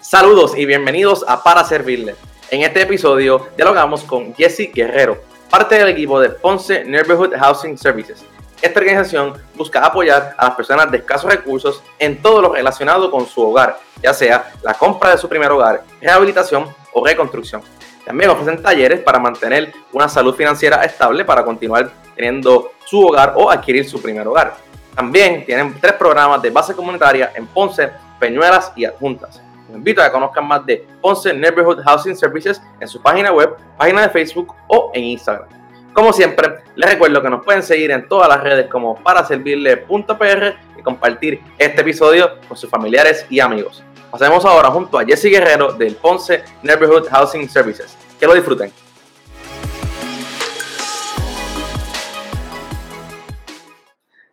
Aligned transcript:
Saludos 0.00 0.56
y 0.56 0.66
bienvenidos 0.66 1.24
a 1.28 1.44
Para 1.44 1.62
Servirle. 1.62 2.16
En 2.50 2.62
este 2.62 2.82
episodio 2.82 3.46
dialogamos 3.56 4.02
con 4.02 4.34
Jesse 4.34 4.72
Guerrero, 4.74 5.22
parte 5.48 5.76
del 5.76 5.88
equipo 5.88 6.18
de 6.18 6.30
Ponce 6.30 6.84
Neighborhood 6.84 7.36
Housing 7.38 7.78
Services. 7.78 8.24
Esta 8.60 8.80
organización 8.80 9.34
busca 9.54 9.86
apoyar 9.86 10.34
a 10.36 10.46
las 10.46 10.56
personas 10.56 10.90
de 10.90 10.98
escasos 10.98 11.30
recursos 11.30 11.80
en 12.00 12.20
todo 12.20 12.42
lo 12.42 12.52
relacionado 12.54 13.08
con 13.08 13.24
su 13.26 13.42
hogar, 13.42 13.78
ya 14.02 14.12
sea 14.12 14.52
la 14.62 14.74
compra 14.74 15.12
de 15.12 15.18
su 15.18 15.28
primer 15.28 15.52
hogar, 15.52 15.84
rehabilitación 16.00 16.66
o 16.92 17.06
reconstrucción. 17.06 17.62
También 18.08 18.30
ofrecen 18.30 18.62
talleres 18.62 19.00
para 19.00 19.18
mantener 19.18 19.70
una 19.92 20.08
salud 20.08 20.34
financiera 20.34 20.82
estable 20.82 21.26
para 21.26 21.44
continuar 21.44 21.90
teniendo 22.16 22.70
su 22.86 23.06
hogar 23.06 23.34
o 23.36 23.50
adquirir 23.50 23.86
su 23.86 24.00
primer 24.00 24.26
hogar. 24.26 24.54
También 24.94 25.44
tienen 25.44 25.74
tres 25.78 25.92
programas 25.92 26.40
de 26.40 26.48
base 26.48 26.74
comunitaria 26.74 27.30
en 27.34 27.46
Ponce, 27.46 27.90
Peñuelas 28.18 28.72
y 28.74 28.86
Adjuntas. 28.86 29.42
Los 29.66 29.76
invito 29.76 30.00
a 30.00 30.06
que 30.06 30.12
conozcan 30.12 30.48
más 30.48 30.64
de 30.64 30.86
Ponce 31.02 31.34
Neighborhood 31.34 31.82
Housing 31.84 32.16
Services 32.16 32.62
en 32.80 32.88
su 32.88 33.02
página 33.02 33.30
web, 33.30 33.54
página 33.76 34.00
de 34.00 34.08
Facebook 34.08 34.54
o 34.68 34.90
en 34.94 35.04
Instagram. 35.04 35.46
Como 35.92 36.10
siempre, 36.14 36.60
les 36.76 36.90
recuerdo 36.90 37.20
que 37.20 37.28
nos 37.28 37.44
pueden 37.44 37.62
seguir 37.62 37.90
en 37.90 38.08
todas 38.08 38.26
las 38.30 38.42
redes 38.42 38.68
como 38.68 38.96
para 39.02 39.22
servirle.pr 39.22 40.54
y 40.78 40.82
compartir 40.82 41.42
este 41.58 41.82
episodio 41.82 42.40
con 42.48 42.56
sus 42.56 42.70
familiares 42.70 43.26
y 43.28 43.40
amigos. 43.40 43.84
Pasemos 44.10 44.42
ahora 44.46 44.70
junto 44.70 44.98
a 44.98 45.04
Jesse 45.04 45.24
Guerrero 45.24 45.74
del 45.74 45.94
Ponce 45.94 46.42
Neighborhood 46.62 47.08
Housing 47.08 47.46
Services. 47.46 47.94
Que 48.18 48.26
lo 48.26 48.34
disfruten. 48.34 48.72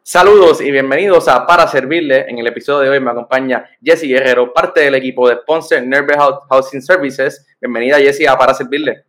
Saludos 0.02 0.62
y 0.62 0.72
bienvenidos 0.72 1.28
a 1.28 1.46
Para 1.46 1.68
Servirle. 1.68 2.26
En 2.30 2.38
el 2.38 2.48
episodio 2.48 2.90
de 2.90 2.90
hoy 2.90 3.02
me 3.02 3.12
acompaña 3.12 3.70
Jesse 3.84 4.03
Guerrero, 4.03 4.53
parte 4.53 4.80
del 4.80 4.96
equipo 4.96 5.28
de 5.28 5.38
Ponce 5.38 5.81
Neighborhood 5.81 6.48
Housing 6.50 6.81
Services. 6.81 7.46
Bienvenida 7.59 7.98
Jesse 7.98 8.30
a 8.30 8.38
Para 8.38 8.53
Servirle. 8.53 9.03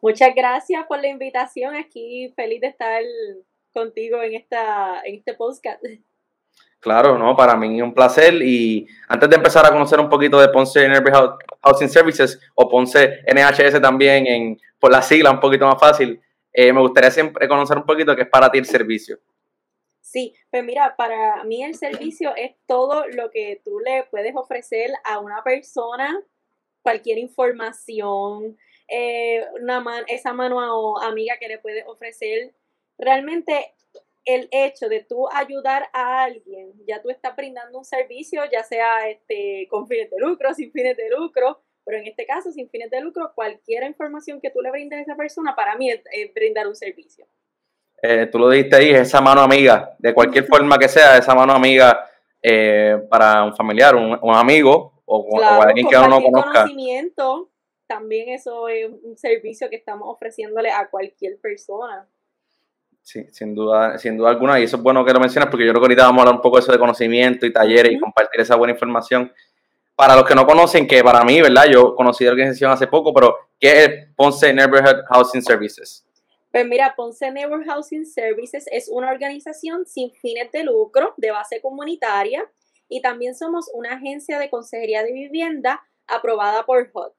Muchas 0.00 0.34
gracias 0.34 0.84
por 0.88 0.98
la 1.00 1.06
invitación. 1.06 1.76
Aquí 1.76 2.32
feliz 2.34 2.60
de 2.60 2.66
estar 2.66 3.00
contigo 3.72 4.20
en, 4.22 4.34
esta, 4.34 5.02
en 5.04 5.14
este 5.14 5.34
podcast. 5.34 5.80
Claro, 6.84 7.16
no, 7.16 7.34
para 7.34 7.56
mí 7.56 7.78
es 7.78 7.82
un 7.82 7.94
placer. 7.94 8.34
Y 8.42 8.86
antes 9.08 9.30
de 9.30 9.36
empezar 9.36 9.64
a 9.64 9.70
conocer 9.70 9.98
un 9.98 10.10
poquito 10.10 10.38
de 10.38 10.50
Ponce 10.50 10.86
Neighborhood 10.86 11.38
Housing 11.62 11.88
Services 11.88 12.38
o 12.54 12.68
Ponce 12.68 13.22
NHS 13.26 13.80
también 13.80 14.26
en, 14.26 14.60
por 14.78 14.92
la 14.92 15.00
sigla 15.00 15.30
un 15.30 15.40
poquito 15.40 15.66
más 15.66 15.80
fácil, 15.80 16.20
eh, 16.52 16.74
me 16.74 16.82
gustaría 16.82 17.10
siempre 17.10 17.48
conocer 17.48 17.78
un 17.78 17.86
poquito 17.86 18.14
qué 18.14 18.20
es 18.20 18.28
para 18.28 18.50
ti 18.50 18.58
el 18.58 18.66
servicio. 18.66 19.18
Sí, 20.02 20.34
pues 20.50 20.62
mira, 20.62 20.94
para 20.94 21.42
mí 21.44 21.64
el 21.64 21.74
servicio 21.74 22.36
es 22.36 22.52
todo 22.66 23.08
lo 23.08 23.30
que 23.30 23.62
tú 23.64 23.80
le 23.80 24.04
puedes 24.10 24.36
ofrecer 24.36 24.90
a 25.04 25.20
una 25.20 25.42
persona, 25.42 26.20
cualquier 26.82 27.16
información, 27.16 28.58
eh, 28.88 29.42
una 29.58 29.82
esa 30.08 30.34
mano 30.34 30.98
amiga 31.00 31.38
que 31.40 31.48
le 31.48 31.58
puedes 31.60 31.86
ofrecer. 31.86 32.52
Realmente 32.98 33.72
el 34.24 34.48
hecho 34.50 34.88
de 34.88 35.00
tú 35.00 35.28
ayudar 35.32 35.88
a 35.92 36.24
alguien, 36.24 36.72
ya 36.86 37.02
tú 37.02 37.10
estás 37.10 37.36
brindando 37.36 37.78
un 37.78 37.84
servicio, 37.84 38.42
ya 38.50 38.62
sea 38.62 39.08
este, 39.08 39.66
con 39.70 39.86
fines 39.86 40.10
de 40.10 40.18
lucro, 40.18 40.54
sin 40.54 40.72
fines 40.72 40.96
de 40.96 41.10
lucro, 41.10 41.60
pero 41.84 41.98
en 41.98 42.06
este 42.06 42.26
caso 42.26 42.50
sin 42.50 42.68
fines 42.70 42.90
de 42.90 43.00
lucro, 43.00 43.32
cualquier 43.34 43.84
información 43.84 44.40
que 44.40 44.50
tú 44.50 44.60
le 44.62 44.70
brindes 44.70 44.98
a 44.98 45.02
esa 45.02 45.16
persona, 45.16 45.54
para 45.54 45.76
mí 45.76 45.90
es 45.90 46.02
brindar 46.34 46.66
un 46.66 46.74
servicio. 46.74 47.26
Eh, 48.06 48.26
tú 48.26 48.38
lo 48.38 48.50
dijiste 48.50 48.76
ahí, 48.76 48.90
esa 48.90 49.22
mano 49.22 49.40
amiga, 49.40 49.96
de 49.98 50.12
cualquier 50.12 50.44
forma 50.44 50.78
que 50.78 50.88
sea, 50.88 51.16
esa 51.16 51.34
mano 51.34 51.54
amiga 51.54 52.06
eh, 52.42 52.98
para 53.08 53.44
un 53.44 53.56
familiar, 53.56 53.96
un, 53.96 54.34
amigo 54.34 55.02
o, 55.06 55.40
alguien 55.40 55.88
que 55.88 55.96
uno 55.96 56.08
no 56.08 56.22
conozca. 56.22 56.52
conocimiento, 56.52 57.50
también 57.86 58.28
eso 58.28 58.68
es 58.68 58.90
un 59.02 59.16
servicio 59.16 59.70
que 59.70 59.76
estamos 59.76 60.06
ofreciéndole 60.08 60.70
a 60.70 60.90
cualquier 60.90 61.38
persona. 61.40 62.06
Sí, 63.04 63.26
sin 63.32 63.54
duda, 63.54 63.98
sin 63.98 64.16
duda 64.16 64.30
alguna, 64.30 64.58
y 64.58 64.62
eso 64.62 64.78
es 64.78 64.82
bueno 64.82 65.04
que 65.04 65.12
lo 65.12 65.20
mencionas 65.20 65.50
porque 65.50 65.66
yo 65.66 65.72
creo 65.72 65.82
que 65.82 65.84
ahorita 65.84 66.06
vamos 66.06 66.20
a 66.20 66.22
hablar 66.22 66.36
un 66.36 66.40
poco 66.40 66.56
de 66.56 66.62
eso 66.62 66.72
de 66.72 66.78
conocimiento 66.78 67.44
y 67.44 67.52
talleres 67.52 67.92
y 67.92 67.98
compartir 67.98 68.40
esa 68.40 68.56
buena 68.56 68.72
información. 68.72 69.30
Para 69.94 70.16
los 70.16 70.24
que 70.24 70.34
no 70.34 70.46
conocen, 70.46 70.86
que 70.86 71.04
para 71.04 71.22
mí, 71.22 71.42
¿verdad? 71.42 71.66
Yo 71.70 71.94
conocí 71.94 72.24
la 72.24 72.30
organización 72.30 72.72
hace 72.72 72.86
poco, 72.86 73.12
pero 73.12 73.36
¿qué 73.60 73.84
es 73.84 73.90
Ponce 74.16 74.54
Neighborhood 74.54 75.04
Housing 75.10 75.42
Services? 75.42 76.02
Pues 76.50 76.66
mira, 76.66 76.94
Ponce 76.96 77.30
Neighborhood 77.30 77.66
Housing 77.66 78.06
Services 78.06 78.64
es 78.72 78.88
una 78.90 79.10
organización 79.10 79.84
sin 79.84 80.10
fines 80.10 80.50
de 80.50 80.64
lucro 80.64 81.12
de 81.18 81.30
base 81.30 81.60
comunitaria 81.60 82.50
y 82.88 83.02
también 83.02 83.34
somos 83.34 83.70
una 83.74 83.96
agencia 83.96 84.38
de 84.38 84.48
consejería 84.48 85.02
de 85.02 85.12
vivienda 85.12 85.82
aprobada 86.06 86.64
por 86.64 86.90
HUD. 86.90 87.12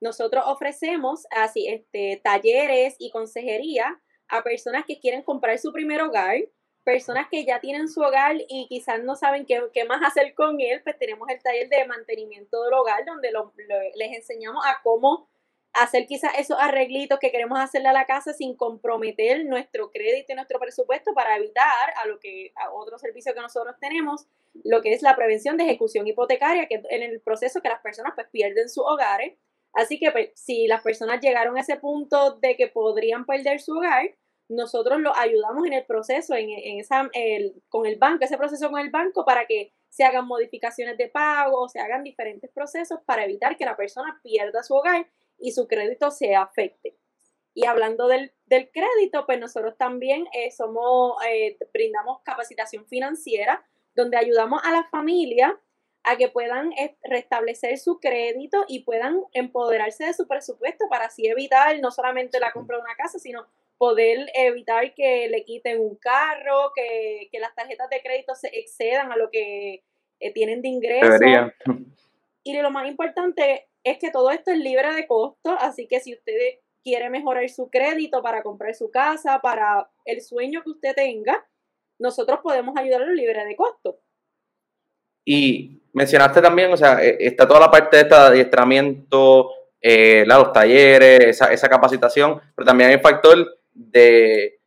Nosotros 0.00 0.44
ofrecemos 0.46 1.26
así 1.32 1.66
este, 1.66 2.20
talleres 2.22 2.94
y 3.00 3.10
consejería 3.10 4.00
a 4.28 4.42
personas 4.42 4.84
que 4.86 4.98
quieren 5.00 5.22
comprar 5.22 5.58
su 5.58 5.72
primer 5.72 6.00
hogar, 6.02 6.36
personas 6.84 7.26
que 7.30 7.44
ya 7.44 7.60
tienen 7.60 7.88
su 7.88 8.00
hogar 8.00 8.36
y 8.48 8.66
quizás 8.68 9.02
no 9.02 9.14
saben 9.14 9.44
qué, 9.44 9.60
qué 9.74 9.84
más 9.84 10.02
hacer 10.02 10.34
con 10.34 10.60
él, 10.60 10.80
pues 10.82 10.98
tenemos 10.98 11.28
el 11.28 11.42
taller 11.42 11.68
de 11.68 11.86
mantenimiento 11.86 12.62
del 12.64 12.72
hogar 12.72 13.04
donde 13.04 13.30
les 13.94 14.12
enseñamos 14.12 14.64
a 14.66 14.80
cómo 14.82 15.28
hacer 15.72 16.06
quizás 16.06 16.32
esos 16.38 16.56
arreglitos 16.58 17.18
que 17.18 17.30
queremos 17.30 17.58
hacerle 17.60 17.88
a 17.88 17.92
la 17.92 18.06
casa 18.06 18.32
sin 18.32 18.56
comprometer 18.56 19.44
nuestro 19.44 19.90
crédito 19.90 20.32
y 20.32 20.34
nuestro 20.34 20.58
presupuesto 20.58 21.12
para 21.14 21.36
evitar 21.36 21.92
a 22.02 22.06
lo 22.06 22.18
que 22.18 22.52
a 22.56 22.72
otro 22.72 22.98
servicio 22.98 23.34
que 23.34 23.40
nosotros 23.40 23.76
tenemos, 23.80 24.26
lo 24.64 24.80
que 24.80 24.92
es 24.92 25.02
la 25.02 25.14
prevención 25.14 25.56
de 25.56 25.64
ejecución 25.64 26.06
hipotecaria, 26.06 26.66
que 26.66 26.82
en 26.90 27.02
el 27.02 27.20
proceso 27.20 27.60
que 27.60 27.68
las 27.68 27.80
personas 27.80 28.12
pues 28.14 28.28
pierden 28.28 28.68
sus 28.68 28.84
hogares. 28.86 29.34
Así 29.72 29.98
que 29.98 30.10
pues, 30.10 30.30
si 30.34 30.66
las 30.66 30.82
personas 30.82 31.20
llegaron 31.20 31.56
a 31.56 31.60
ese 31.60 31.76
punto 31.76 32.36
de 32.36 32.56
que 32.56 32.68
podrían 32.68 33.26
perder 33.26 33.60
su 33.60 33.76
hogar, 33.76 34.14
nosotros 34.48 35.00
los 35.00 35.16
ayudamos 35.16 35.66
en 35.66 35.74
el 35.74 35.84
proceso, 35.84 36.34
en, 36.34 36.48
esa, 36.80 37.10
con 37.68 37.86
el 37.86 37.96
banco, 37.96 38.24
ese 38.24 38.38
proceso 38.38 38.70
con 38.70 38.80
el 38.80 38.90
banco 38.90 39.24
para 39.24 39.46
que 39.46 39.72
se 39.90 40.04
hagan 40.04 40.26
modificaciones 40.26 40.96
de 40.96 41.08
pago, 41.08 41.68
se 41.68 41.80
hagan 41.80 42.02
diferentes 42.02 42.50
procesos 42.50 43.00
para 43.04 43.24
evitar 43.24 43.56
que 43.56 43.64
la 43.64 43.76
persona 43.76 44.20
pierda 44.22 44.62
su 44.62 44.74
hogar 44.74 45.06
y 45.38 45.52
su 45.52 45.66
crédito 45.68 46.10
se 46.10 46.34
afecte. 46.34 46.96
Y 47.54 47.66
hablando 47.66 48.06
del, 48.06 48.32
crédito, 48.48 49.26
pues 49.26 49.40
nosotros 49.40 49.76
también 49.76 50.26
eh, 50.32 50.50
somos, 50.50 51.16
eh, 51.28 51.58
brindamos 51.72 52.20
capacitación 52.22 52.86
financiera, 52.86 53.66
donde 53.94 54.16
ayudamos 54.16 54.60
a 54.64 54.70
la 54.70 54.84
familia 54.84 55.58
a 56.04 56.16
que 56.16 56.28
puedan 56.28 56.72
eh, 56.72 56.96
restablecer 57.02 57.78
su 57.78 57.98
crédito 58.00 58.64
y 58.68 58.84
puedan 58.84 59.22
empoderarse 59.32 60.06
de 60.06 60.14
su 60.14 60.26
presupuesto 60.26 60.86
para 60.88 61.06
así 61.06 61.26
evitar 61.26 61.78
no 61.80 61.90
solamente 61.90 62.40
la 62.40 62.52
compra 62.52 62.76
de 62.76 62.82
una 62.82 62.94
casa, 62.96 63.18
sino 63.18 63.46
poder 63.76 64.26
evitar 64.34 64.94
que 64.94 65.28
le 65.28 65.44
quiten 65.44 65.80
un 65.80 65.96
carro, 65.96 66.72
que, 66.74 67.28
las 67.38 67.54
tarjetas 67.54 67.88
de 67.90 68.02
crédito 68.02 68.34
se 68.34 68.48
excedan 68.48 69.12
a 69.12 69.16
lo 69.16 69.30
que 69.30 69.84
tienen 70.34 70.62
de 70.62 70.68
ingreso. 70.68 71.52
Y 72.42 72.60
lo 72.60 72.70
más 72.70 72.88
importante 72.88 73.68
es 73.84 73.98
que 73.98 74.10
todo 74.10 74.30
esto 74.30 74.50
es 74.50 74.58
libre 74.58 74.94
de 74.94 75.06
costo, 75.06 75.56
así 75.60 75.86
que 75.86 76.00
si 76.00 76.14
usted 76.14 76.32
quiere 76.82 77.10
mejorar 77.10 77.48
su 77.48 77.70
crédito 77.70 78.22
para 78.22 78.42
comprar 78.42 78.74
su 78.74 78.90
casa, 78.90 79.40
para 79.40 79.90
el 80.04 80.22
sueño 80.22 80.62
que 80.62 80.70
usted 80.70 80.94
tenga, 80.94 81.46
nosotros 81.98 82.40
podemos 82.42 82.76
ayudarlo 82.76 83.12
libre 83.12 83.44
de 83.44 83.56
costo. 83.56 84.00
Y 85.30 85.82
mencionaste 85.92 86.40
también, 86.40 86.72
o 86.72 86.76
sea, 86.78 87.04
e, 87.04 87.18
está 87.20 87.46
toda 87.46 87.60
la 87.60 87.70
parte 87.70 87.98
de 87.98 88.02
este 88.04 88.14
adiestramiento, 88.14 89.50
eh, 89.78 90.24
los 90.26 90.54
talleres, 90.54 91.38
esa, 91.42 91.68
capacitación, 91.68 92.40
pero 92.56 92.64
también 92.64 92.88
hay 92.88 92.94
el 92.94 93.02
factor 93.02 93.58
de 93.74 94.58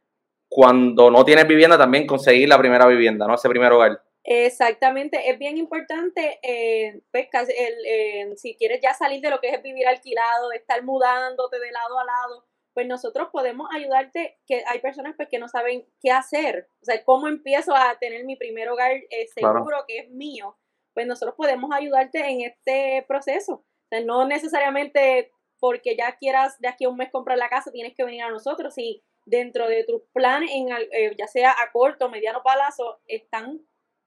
cuando 0.48 1.10
no 1.10 1.26
tienes 1.26 1.48
vivienda, 1.48 1.80
también 1.80 2.06
conseguir 2.06 2.48
la 2.48 2.60
primera 2.60 2.86
vivienda, 2.86 3.26
¿no? 3.26 3.34
Ese 3.34 3.50
primer 3.50 3.72
hogar. 3.72 4.04
Exactamente, 4.24 5.32
es 5.32 5.40
bien 5.40 5.58
importante, 5.58 6.40
eh, 6.44 7.02
pues, 7.12 7.28
el, 7.34 8.38
si 8.38 8.56
quieres 8.56 8.82
ya 8.84 8.94
salir 8.94 9.20
de 9.20 9.32
lo 9.32 9.40
que 9.40 9.50
es 9.50 9.64
vivir 9.64 9.88
alquilado, 9.88 10.52
estar 10.52 10.84
mudándote 10.84 11.60
de 11.60 11.72
lado 11.72 11.98
a 11.98 12.06
lado, 12.06 12.46
pues 12.74 12.88
nosotros 12.88 13.30
podemos 13.32 13.68
ayudarte, 13.74 14.38
que 14.48 14.64
hay 14.66 14.80
personas 14.80 15.14
pues, 15.18 15.28
que 15.30 15.40
no 15.40 15.48
saben 15.48 15.86
qué 16.02 16.12
hacer, 16.12 16.70
o 16.82 16.86
sea, 16.86 17.04
cómo 17.04 17.28
empiezo 17.28 17.76
a 17.76 17.98
tener 18.00 18.24
mi 18.26 18.36
primer 18.36 18.70
hogar 18.70 18.92
eh, 18.92 19.28
seguro 19.34 19.84
que 19.88 20.00
es 20.00 20.10
mío, 20.10 20.58
pues 20.94 21.08
nosotros 21.08 21.36
podemos 21.36 21.72
ayudarte 21.74 22.20
en 22.20 22.42
este 22.42 23.06
proceso. 23.08 23.54
O 23.54 23.88
sea, 23.90 24.02
no 24.02 24.26
necesariamente 24.26 25.32
porque 25.60 25.96
ya 25.96 26.18
quieras 26.18 26.60
de 26.60 26.68
aquí 26.68 26.86
a 26.86 26.90
un 26.90 26.98
mes 26.98 27.12
comprar 27.12 27.38
la 27.38 27.50
casa, 27.50 27.72
tienes 27.72 27.94
que 27.96 28.04
venir 28.04 28.24
a 28.24 28.30
nosotros. 28.30 28.74
Si 28.74 29.04
dentro 29.26 29.68
de 29.68 29.84
tus 29.84 30.02
planes, 30.14 30.50
en, 30.54 30.70
eh, 30.72 31.16
ya 31.18 31.28
sea 31.28 31.52
a 31.52 31.72
corto 31.72 32.06
o 32.06 32.10
mediano 32.10 32.42
plazo, 32.42 33.00
están 33.08 33.62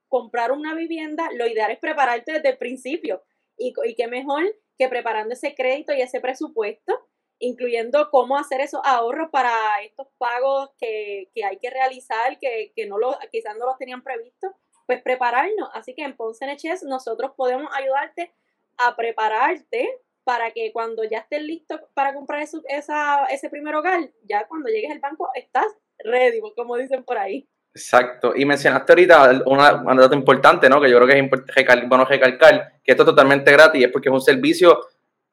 comprar 0.09 0.53
una 0.53 0.75
vivienda, 0.75 1.29
lo 1.35 1.47
ideal 1.47 1.71
es 1.71 1.79
prepararte 1.79 2.33
desde 2.33 2.51
el 2.51 2.59
principio. 2.59 3.23
Y, 3.57 3.73
y 3.85 3.95
qué 3.95 4.09
mejor 4.09 4.43
que 4.77 4.89
preparando 4.89 5.35
ese 5.35 5.55
crédito 5.55 5.93
y 5.93 6.01
ese 6.01 6.21
presupuesto 6.21 7.09
incluyendo 7.39 8.11
cómo 8.11 8.37
hacer 8.37 8.61
esos 8.61 8.81
ahorros 8.85 9.31
para 9.31 9.53
estos 9.83 10.09
pagos 10.19 10.71
que, 10.79 11.31
hay 11.45 11.59
que 11.59 11.71
realizar, 11.71 12.39
que, 12.39 12.73
no 12.89 12.99
lo, 12.99 13.17
quizás 13.31 13.57
no 13.57 13.67
los 13.67 13.79
tenían 13.79 14.03
previsto, 14.03 14.55
pues 14.87 15.03
prepararnos. 15.03 15.69
Así 15.73 15.95
que 15.95 16.03
en 16.03 16.17
Ponce 16.17 16.47
NHS 16.47 16.85
nosotros 16.85 17.33
podemos 17.37 17.71
ayudarte 17.75 18.33
a 18.79 18.97
prepararte 18.97 19.89
para 20.25 20.53
que 20.53 20.73
cuando 20.73 21.05
ya 21.05 21.19
estés 21.19 21.43
listo 21.43 21.79
para 21.93 22.15
comprar 22.15 22.43
esa, 22.43 23.25
ese 23.27 23.51
primer 23.51 23.75
hogar, 23.75 24.11
ya 24.23 24.47
cuando 24.49 24.71
llegues 24.71 24.91
al 24.91 25.01
banco 25.01 25.29
estás 25.35 25.67
ready, 25.99 26.41
como 26.57 26.77
dicen 26.77 27.05
por 27.05 27.19
ahí. 27.19 27.47
Exacto. 27.75 28.33
Y 28.35 28.45
mencionaste 28.45 28.93
ahorita 28.93 29.43
una, 29.47 29.83
una 29.83 30.03
dato 30.03 30.15
importante, 30.15 30.69
¿no? 30.69 30.81
Que 30.81 30.89
yo 30.89 30.97
creo 30.99 31.09
que 31.09 31.19
es 31.19 31.89
bueno 31.89 32.05
recalcar, 32.05 32.81
que 32.83 32.93
esto 32.93 33.03
es 33.03 33.09
totalmente 33.09 33.51
gratis, 33.53 33.85
es 33.85 33.91
porque 33.91 34.09
es 34.09 34.15
un 34.15 34.21
servicio 34.21 34.79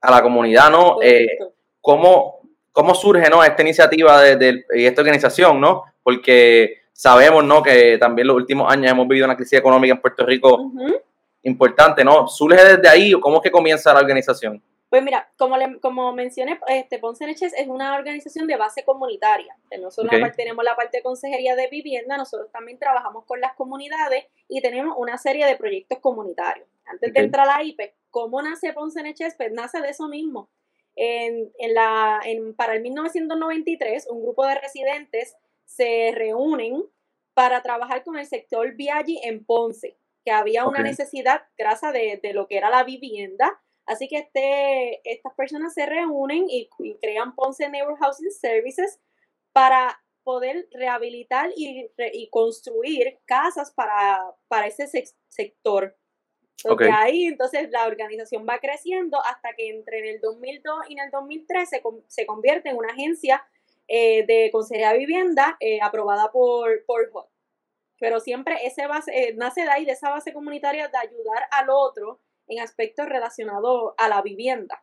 a 0.01 0.11
la 0.11 0.21
comunidad, 0.23 0.71
¿no? 0.71 1.01
Eh, 1.01 1.27
¿cómo, 1.81 2.41
¿Cómo 2.71 2.95
surge, 2.95 3.29
¿no? 3.29 3.43
Esta 3.43 3.61
iniciativa 3.61 4.21
de, 4.21 4.37
de, 4.37 4.65
esta 4.73 5.01
organización, 5.01 5.59
¿no? 5.59 5.83
Porque 6.01 6.81
sabemos, 6.93 7.43
¿no? 7.43 7.61
Que 7.61 7.97
también 7.97 8.27
los 8.27 8.37
últimos 8.37 8.71
años 8.71 8.91
hemos 8.91 9.07
vivido 9.07 9.25
una 9.25 9.35
crisis 9.35 9.59
económica 9.59 9.93
en 9.93 10.01
Puerto 10.01 10.25
Rico 10.25 10.71
importante, 11.43 12.03
¿no? 12.03 12.27
¿Surge 12.27 12.63
desde 12.63 12.87
ahí 12.87 13.13
o 13.13 13.19
cómo 13.19 13.37
es 13.37 13.43
que 13.43 13.51
comienza 13.51 13.93
la 13.93 13.99
organización? 13.99 14.63
Pues 14.89 15.03
mira, 15.03 15.31
como, 15.37 15.55
le, 15.55 15.79
como 15.79 16.11
mencioné, 16.11 16.59
este, 16.67 16.99
Ponce 16.99 17.25
Neches 17.25 17.53
es 17.53 17.67
una 17.67 17.95
organización 17.95 18.45
de 18.45 18.57
base 18.57 18.83
comunitaria. 18.83 19.55
No 19.79 19.89
solo 19.89 20.09
tenemos 20.35 20.65
la 20.65 20.75
parte 20.75 20.97
de 20.97 21.03
consejería 21.03 21.55
de 21.55 21.69
vivienda, 21.69 22.17
nosotros 22.17 22.51
también 22.51 22.77
trabajamos 22.77 23.23
con 23.25 23.39
las 23.39 23.53
comunidades 23.53 24.25
y 24.49 24.61
tenemos 24.61 24.95
una 24.97 25.17
serie 25.17 25.45
de 25.45 25.55
proyectos 25.55 25.99
comunitarios. 25.99 26.67
Antes 26.85 27.13
de 27.13 27.19
entrar 27.21 27.47
a 27.47 27.57
la 27.57 27.63
IP, 27.63 27.79
¿cómo 28.09 28.41
nace 28.41 28.73
Ponce 28.73 29.01
Neches? 29.01 29.35
Pues 29.35 29.53
nace 29.53 29.79
de 29.79 29.89
eso 29.89 30.09
mismo. 30.09 30.49
En, 31.03 31.51
en 31.57 31.73
la, 31.73 32.19
en, 32.23 32.53
para 32.53 32.75
el 32.75 32.81
1993, 32.81 34.07
un 34.11 34.21
grupo 34.21 34.45
de 34.45 34.55
residentes 34.55 35.35
se 35.65 36.11
reúnen 36.13 36.83
para 37.33 37.63
trabajar 37.63 38.03
con 38.03 38.17
el 38.19 38.27
sector 38.27 38.75
Viaggi 38.75 39.19
en 39.23 39.43
Ponce, 39.43 39.97
que 40.23 40.31
había 40.31 40.67
una 40.67 40.83
necesidad 40.83 41.41
grasa 41.57 41.91
de, 41.91 42.19
de 42.21 42.33
lo 42.33 42.47
que 42.47 42.57
era 42.57 42.69
la 42.69 42.83
vivienda 42.83 43.59
Así 43.85 44.07
que 44.07 44.19
este, 44.19 45.01
estas 45.09 45.33
personas 45.33 45.73
se 45.73 45.85
reúnen 45.85 46.45
y, 46.49 46.69
crean 47.01 47.35
Ponce 47.35 47.67
Neighbor 47.69 47.97
Housing 47.97 48.31
Services 48.31 48.99
para 49.51 50.01
poder 50.23 50.67
rehabilitar 50.71 51.49
y, 51.55 51.89
construir 52.29 53.19
casas 53.25 53.71
para, 53.71 54.19
para 54.47 54.67
ese 54.67 54.87
sector. 55.27 55.97
Okay. 56.63 56.89
ahí 56.93 57.25
entonces 57.25 57.69
la 57.71 57.87
organización 57.87 58.45
va 58.47 58.59
creciendo 58.59 59.23
hasta 59.25 59.53
que 59.55 59.69
entre 59.69 59.99
en 59.99 60.15
el 60.15 60.21
2002 60.21 60.75
y 60.89 60.93
en 60.93 61.05
el 61.05 61.11
2013 61.11 61.81
se, 62.07 62.25
convierte 62.25 62.69
en 62.69 62.77
una 62.77 62.93
agencia 62.93 63.43
eh, 63.87 64.25
de 64.25 64.49
consejería 64.51 64.91
de 64.91 64.99
vivienda 64.99 65.57
eh, 65.59 65.79
aprobada 65.81 66.31
por, 66.31 66.83
por 66.85 67.09
HOT. 67.11 67.27
Pero 67.99 68.19
siempre 68.19 68.57
ese 68.63 68.87
base, 68.87 69.11
eh, 69.11 69.33
nace 69.35 69.61
de 69.61 69.69
ahí, 69.69 69.85
de 69.85 69.91
esa 69.91 70.09
base 70.09 70.33
comunitaria 70.33 70.87
de 70.87 70.97
ayudar 70.97 71.43
al 71.51 71.69
otro 71.69 72.19
en 72.47 72.59
aspectos 72.59 73.07
relacionados 73.07 73.93
a 73.97 74.07
la 74.07 74.21
vivienda. 74.21 74.81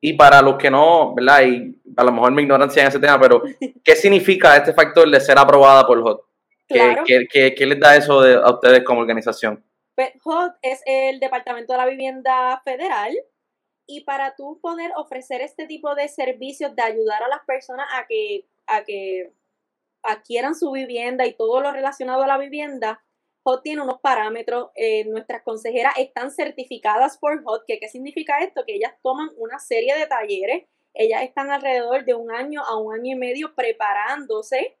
Y 0.00 0.14
para 0.14 0.40
los 0.40 0.56
que 0.56 0.70
no, 0.70 1.14
¿verdad? 1.14 1.42
Y 1.42 1.80
a 1.96 2.04
lo 2.04 2.12
mejor 2.12 2.32
mi 2.32 2.42
ignorancia 2.42 2.82
en 2.82 2.88
ese 2.88 2.98
tema, 2.98 3.20
pero 3.20 3.42
¿qué 3.84 3.96
significa 3.96 4.56
este 4.56 4.72
factor 4.72 5.08
de 5.10 5.20
ser 5.20 5.38
aprobada 5.38 5.86
por 5.86 5.98
HOT? 5.98 6.24
¿Qué, 6.68 7.66
les 7.66 7.80
da 7.80 7.96
eso 7.96 8.20
a 8.20 8.54
ustedes 8.54 8.84
como 8.84 9.00
organización? 9.00 9.62
Pues 10.00 10.14
HOT 10.24 10.54
es 10.62 10.82
el 10.86 11.20
Departamento 11.20 11.74
de 11.74 11.76
la 11.76 11.84
Vivienda 11.84 12.58
Federal 12.64 13.14
y 13.86 14.04
para 14.04 14.34
tú 14.34 14.58
poder 14.62 14.92
ofrecer 14.96 15.42
este 15.42 15.66
tipo 15.66 15.94
de 15.94 16.08
servicios 16.08 16.74
de 16.74 16.80
ayudar 16.80 17.22
a 17.22 17.28
las 17.28 17.40
personas 17.46 17.86
a 17.92 18.06
que, 18.06 18.46
a 18.66 18.82
que 18.82 19.34
adquieran 20.02 20.54
su 20.54 20.70
vivienda 20.70 21.26
y 21.26 21.34
todo 21.34 21.60
lo 21.60 21.70
relacionado 21.70 22.22
a 22.22 22.26
la 22.26 22.38
vivienda, 22.38 23.04
HOT 23.42 23.62
tiene 23.62 23.82
unos 23.82 24.00
parámetros, 24.00 24.70
eh, 24.74 25.04
nuestras 25.04 25.42
consejeras 25.42 25.92
están 25.98 26.30
certificadas 26.30 27.18
por 27.18 27.42
HOT, 27.44 27.64
¿qué 27.66 27.88
significa 27.90 28.38
esto? 28.38 28.64
Que 28.66 28.76
ellas 28.76 28.94
toman 29.02 29.28
una 29.36 29.58
serie 29.58 29.94
de 29.98 30.06
talleres, 30.06 30.64
ellas 30.94 31.24
están 31.24 31.50
alrededor 31.50 32.06
de 32.06 32.14
un 32.14 32.32
año 32.32 32.62
a 32.64 32.78
un 32.78 32.94
año 32.94 33.16
y 33.16 33.18
medio 33.18 33.54
preparándose 33.54 34.78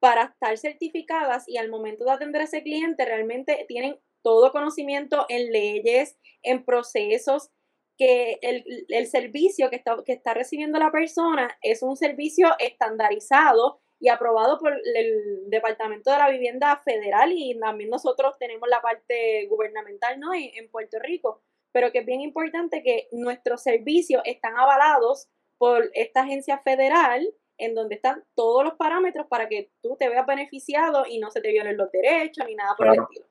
para 0.00 0.24
estar 0.24 0.58
certificadas 0.58 1.48
y 1.48 1.56
al 1.56 1.70
momento 1.70 2.04
de 2.04 2.10
atender 2.10 2.40
a 2.40 2.44
ese 2.46 2.64
cliente 2.64 3.04
realmente 3.04 3.64
tienen 3.68 4.00
todo 4.26 4.50
conocimiento 4.50 5.24
en 5.28 5.52
leyes, 5.52 6.18
en 6.42 6.64
procesos, 6.64 7.52
que 7.96 8.40
el, 8.42 9.06
servicio 9.06 9.70
que 9.70 9.76
está, 9.76 10.02
que 10.04 10.14
está 10.14 10.34
recibiendo 10.34 10.80
la 10.80 10.90
persona 10.90 11.56
es 11.62 11.80
un 11.84 11.96
servicio 11.96 12.48
estandarizado 12.58 13.78
y 14.00 14.08
aprobado 14.08 14.58
por 14.58 14.72
el 14.72 15.48
Departamento 15.48 16.10
de 16.10 16.18
la 16.18 16.28
Vivienda 16.28 16.82
Federal 16.84 17.32
y 17.32 17.56
también 17.60 17.88
nosotros 17.88 18.34
tenemos 18.40 18.68
la 18.68 18.82
parte 18.82 19.46
gubernamental 19.46 20.18
¿no? 20.18 20.34
en, 20.34 20.68
Puerto 20.72 20.98
Rico, 20.98 21.40
pero 21.70 21.92
que 21.92 22.00
es 22.00 22.04
bien 22.04 22.20
importante 22.20 22.82
que 22.82 23.06
nuestros 23.12 23.62
servicios 23.62 24.22
están 24.24 24.58
avalados 24.58 25.28
por 25.56 25.88
esta 25.94 26.22
agencia 26.22 26.58
federal 26.58 27.32
en 27.58 27.76
donde 27.76 27.94
están 27.94 28.24
todos 28.34 28.64
los 28.64 28.74
parámetros 28.74 29.28
para 29.28 29.48
que 29.48 29.70
tú 29.80 29.96
te 29.96 30.08
veas 30.08 30.26
beneficiado 30.26 31.04
y 31.08 31.20
no 31.20 31.30
se 31.30 31.40
te 31.40 31.52
violen 31.52 31.76
los 31.76 31.92
derechos 31.92 32.44
ni 32.44 32.56
nada 32.56 32.74
por 32.76 32.88
el 32.88 33.00
estilo. 33.00 33.26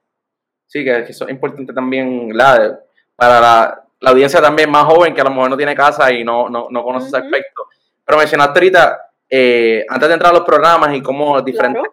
Sí, 0.68 0.84
que, 0.84 1.00
eso 1.00 1.26
es 1.26 1.32
importante 1.32 1.74
también 1.74 2.30
la, 2.36 2.80
para 3.16 3.40
la, 4.00 4.10
audiencia 4.12 4.42
también 4.42 4.70
más 4.70 4.86
joven 4.86 5.14
que 5.14 5.22
a 5.22 5.24
lo 5.26 5.32
mejor 5.32 5.50
no 5.50 5.58
tiene 5.58 5.76
casa 5.76 6.12
y 6.12 6.24
no, 6.24 6.50
no, 6.50 6.68
no 6.70 6.84
conoce 6.84 7.08
ese 7.08 7.18
aspecto. 7.18 7.68
Pero 8.04 8.18
mencionaste 8.18 8.60
ahorita 8.60 9.02
eh, 9.30 9.86
antes 9.90 10.08
de 10.08 10.14
entrar 10.14 10.32
a 10.32 10.38
los 10.38 10.46
programas 10.46 10.96
y 10.96 11.02
cómo 11.02 11.42
diferentes 11.42 11.84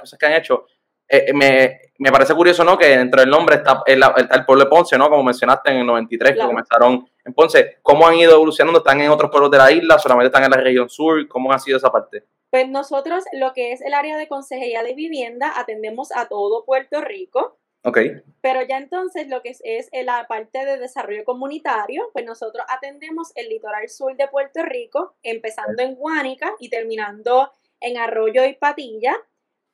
cosas 0.00 0.18
que 0.18 0.26
han 0.26 0.32
hecho, 0.34 0.66
eh, 1.08 1.32
me, 1.32 1.80
me, 1.98 2.10
parece 2.10 2.34
curioso, 2.34 2.64
¿no? 2.64 2.78
Que 2.78 2.96
dentro 2.96 3.20
del 3.20 3.30
nombre 3.30 3.56
está 3.56 3.82
el, 3.86 4.02
el, 4.02 4.44
pueblo 4.44 4.64
de 4.64 4.70
Ponce, 4.70 4.96
¿no? 4.96 5.08
Como 5.08 5.22
mencionaste 5.22 5.70
en 5.70 5.78
el 5.78 5.86
93, 5.86 6.32
que 6.32 6.46
comenzaron 6.46 7.06
en 7.24 7.34
Ponce. 7.34 7.78
¿Cómo 7.82 8.06
han 8.06 8.16
ido 8.16 8.34
evolucionando? 8.34 8.78
¿Están 8.78 9.00
en 9.00 9.10
otros 9.10 9.30
pueblos 9.30 9.50
de 9.50 9.58
la 9.58 9.70
isla? 9.70 9.98
¿Solamente 9.98 10.28
están 10.28 10.44
en 10.44 10.50
la 10.50 10.56
región 10.56 10.88
sur? 10.88 11.26
¿Cómo 11.28 11.52
ha 11.52 11.58
sido 11.58 11.76
esa 11.76 11.90
parte? 11.90 12.24
Pues 12.50 12.68
nosotros, 12.68 13.24
lo 13.32 13.52
que 13.52 13.72
es 13.72 13.80
el 13.80 13.94
área 13.94 14.16
de 14.16 14.28
consejería 14.28 14.82
de 14.82 14.94
vivienda, 14.94 15.52
atendemos 15.56 16.10
a 16.14 16.26
todo 16.28 16.64
Puerto 16.64 17.00
Rico. 17.00 17.58
Ok. 17.84 17.98
Pero 18.40 18.62
ya 18.66 18.78
entonces 18.78 19.28
lo 19.28 19.42
que 19.42 19.50
es, 19.50 19.60
es, 19.62 19.90
la 20.04 20.26
parte 20.26 20.64
de 20.64 20.78
desarrollo 20.78 21.22
comunitario, 21.24 22.10
pues 22.14 22.24
nosotros 22.24 22.64
atendemos 22.68 23.32
el 23.34 23.50
litoral 23.50 23.88
sur 23.90 24.16
de 24.16 24.26
Puerto 24.28 24.62
Rico, 24.62 25.14
empezando 25.22 25.82
en 25.82 25.94
Guánica 25.94 26.54
y 26.58 26.70
terminando 26.70 27.50
en 27.80 27.98
Arroyo 27.98 28.42
y 28.46 28.54
Patilla, 28.54 29.14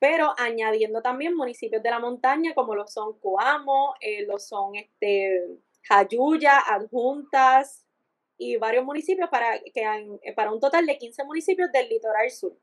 pero 0.01 0.35
añadiendo 0.39 1.03
también 1.03 1.37
municipios 1.37 1.83
de 1.85 1.91
la 1.91 2.01
montaña 2.01 2.53
como 2.53 2.75
lo 2.75 2.89
son 2.89 3.17
Coamo, 3.21 3.95
eh, 4.01 4.27
lo 4.27 4.41
son 4.41 4.75
este, 4.75 5.47
Jayuya, 5.83 6.59
Adjuntas 6.59 7.87
y 8.37 8.57
varios 8.57 8.85
municipios 8.85 9.29
para, 9.31 9.61
que 9.73 9.85
eh, 10.23 10.33
para 10.33 10.51
un 10.51 10.59
total 10.59 10.85
de 10.85 10.99
15 10.99 11.23
municipios 11.25 11.71
del 11.71 11.89
litoral 11.89 12.29
sur. 12.31 12.57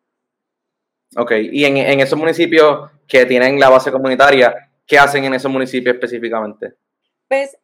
Ok, 1.15 1.31
y 1.39 1.63
en, 1.63 1.77
en 1.77 2.01
esos 2.01 2.19
municipios 2.19 2.91
que 3.07 3.25
tienen 3.25 3.57
la 3.61 3.69
base 3.69 3.93
comunitaria, 3.93 4.66
¿Qué 4.87 4.97
hacen 4.97 5.25
en 5.25 5.33
esos 5.33 5.51
municipios 5.51 5.93
específicamente? 5.93 6.73
Pues 7.27 7.57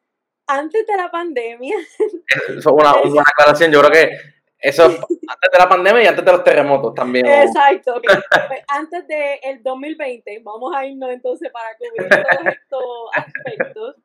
antes 0.45 0.85
de 0.85 0.97
la 0.97 1.09
pandemia. 1.09 1.77
Eso 2.49 2.57
es 2.57 2.65
una, 2.65 2.93
buena 2.93 3.21
aclaración. 3.21 3.71
Yo 3.71 3.79
creo 3.79 3.91
que 3.91 4.33
eso 4.59 4.85
antes 5.27 5.51
de 5.51 5.59
la 5.59 5.67
pandemia 5.67 6.03
y 6.03 6.07
antes 6.07 6.23
de 6.23 6.31
los 6.31 6.43
terremotos 6.43 6.93
también. 6.93 7.25
Exacto. 7.25 8.01
Pues, 8.01 8.63
antes 8.69 9.05
del 9.07 9.61
2020, 9.61 10.41
vamos 10.41 10.73
a 10.73 10.85
irnos 10.85 11.09
entonces 11.11 11.51
para 11.51 11.75
cubrir 11.77 12.09
todos 12.09 12.55
estos 12.55 13.09
aspectos. 13.13 13.95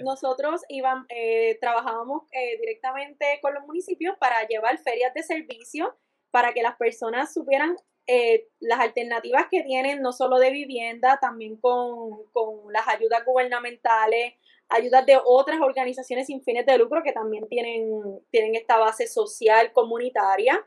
Nosotros 0.00 0.62
íbamos, 0.68 1.06
eh, 1.08 1.58
trabajábamos 1.58 2.24
eh, 2.32 2.58
directamente 2.60 3.38
con 3.40 3.54
los 3.54 3.64
municipios 3.66 4.14
para 4.18 4.46
llevar 4.46 4.78
ferias 4.78 5.12
de 5.14 5.22
servicio 5.22 5.96
para 6.30 6.52
que 6.52 6.62
las 6.62 6.76
personas 6.76 7.32
supieran 7.32 7.74
eh, 8.06 8.48
las 8.60 8.80
alternativas 8.80 9.46
que 9.50 9.62
tienen, 9.62 10.02
no 10.02 10.12
solo 10.12 10.38
de 10.38 10.50
vivienda, 10.50 11.18
también 11.20 11.56
con, 11.56 12.24
las 12.70 12.86
ayudas 12.88 13.24
gubernamentales, 13.24 14.34
ayudas 14.68 15.06
de 15.06 15.18
otras 15.24 15.60
organizaciones 15.60 16.26
sin 16.26 16.42
fines 16.42 16.66
de 16.66 16.78
lucro 16.78 17.02
que 17.02 17.12
también 17.12 17.48
tienen, 17.48 18.20
tienen 18.30 18.54
esta 18.54 18.78
base 18.78 19.06
social 19.06 19.72
comunitaria. 19.72 20.66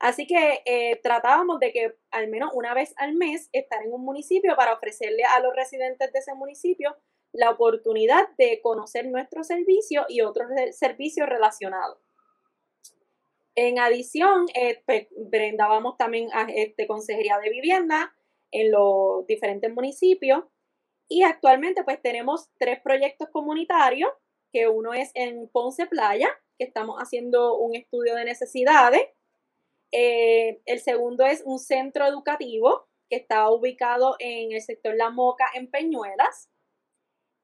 Así 0.00 0.26
que 0.26 0.62
eh, 0.64 0.98
tratábamos 1.02 1.60
de 1.60 1.72
que 1.72 1.94
al 2.10 2.26
menos 2.26 2.50
una 2.54 2.74
vez 2.74 2.92
al 2.96 3.14
mes 3.14 3.48
estar 3.52 3.84
en 3.84 3.92
un 3.92 4.04
municipio 4.04 4.56
para 4.56 4.74
ofrecerle 4.74 5.22
a 5.22 5.38
los 5.38 5.54
residentes 5.54 6.12
de 6.12 6.18
ese 6.18 6.34
municipio 6.34 6.96
la 7.32 7.50
oportunidad 7.50 8.28
de 8.36 8.60
conocer 8.60 9.06
nuestro 9.06 9.44
servicio 9.44 10.04
y 10.08 10.22
otros 10.22 10.48
servicios 10.72 11.28
relacionados. 11.28 11.98
En 13.54 13.78
adición, 13.78 14.46
eh, 14.54 14.82
pues, 14.86 15.08
brindábamos 15.16 15.96
también 15.98 16.28
a, 16.32 16.46
este, 16.50 16.86
consejería 16.86 17.38
de 17.38 17.50
vivienda 17.50 18.14
en 18.50 18.70
los 18.70 19.26
diferentes 19.26 19.72
municipios 19.72 20.44
y 21.08 21.22
actualmente 21.24 21.84
pues 21.84 22.00
tenemos 22.00 22.48
tres 22.58 22.80
proyectos 22.82 23.28
comunitarios, 23.30 24.10
que 24.52 24.68
uno 24.68 24.94
es 24.94 25.10
en 25.14 25.48
Ponce 25.48 25.86
Playa, 25.86 26.28
que 26.58 26.64
estamos 26.64 26.96
haciendo 26.98 27.58
un 27.58 27.74
estudio 27.76 28.14
de 28.14 28.24
necesidades 28.24 29.02
Eh, 29.94 30.60
el 30.66 30.80
segundo 30.80 31.24
es 31.26 31.42
un 31.44 31.58
centro 31.58 32.06
educativo 32.06 32.88
que 33.10 33.16
está 33.16 33.50
ubicado 33.50 34.16
en 34.20 34.52
el 34.52 34.62
sector 34.62 34.96
La 34.96 35.10
Moca, 35.10 35.46
en 35.54 35.70
Peñuelas. 35.70 36.50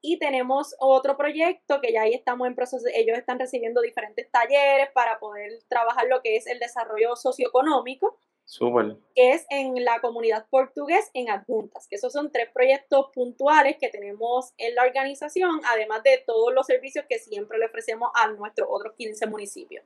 Y 0.01 0.17
tenemos 0.17 0.75
otro 0.79 1.17
proyecto 1.17 1.81
que 1.81 1.91
ya 1.91 2.03
ahí 2.03 2.13
estamos 2.13 2.47
en 2.47 2.55
proceso, 2.55 2.85
ellos 2.93 3.17
están 3.17 3.37
recibiendo 3.37 3.81
diferentes 3.81 4.29
talleres 4.31 4.89
para 4.93 5.19
poder 5.19 5.59
trabajar 5.67 6.07
lo 6.07 6.21
que 6.21 6.37
es 6.37 6.47
el 6.47 6.59
desarrollo 6.59 7.15
socioeconómico. 7.15 8.17
Súper. 8.45 8.95
Que 9.13 9.33
es 9.33 9.45
en 9.49 9.83
la 9.83 9.99
comunidad 9.99 10.47
portugués 10.49 11.11
en 11.13 11.29
adjuntas, 11.29 11.87
que 11.87 11.97
esos 11.97 12.13
son 12.13 12.31
tres 12.31 12.49
proyectos 12.51 13.07
puntuales 13.13 13.77
que 13.79 13.89
tenemos 13.89 14.53
en 14.57 14.73
la 14.73 14.83
organización, 14.83 15.61
además 15.65 16.01
de 16.03 16.23
todos 16.25 16.53
los 16.53 16.65
servicios 16.65 17.05
que 17.07 17.19
siempre 17.19 17.59
le 17.59 17.65
ofrecemos 17.65 18.09
a 18.15 18.31
nuestros 18.31 18.67
otros 18.71 18.93
15 18.97 19.27
municipios. 19.27 19.83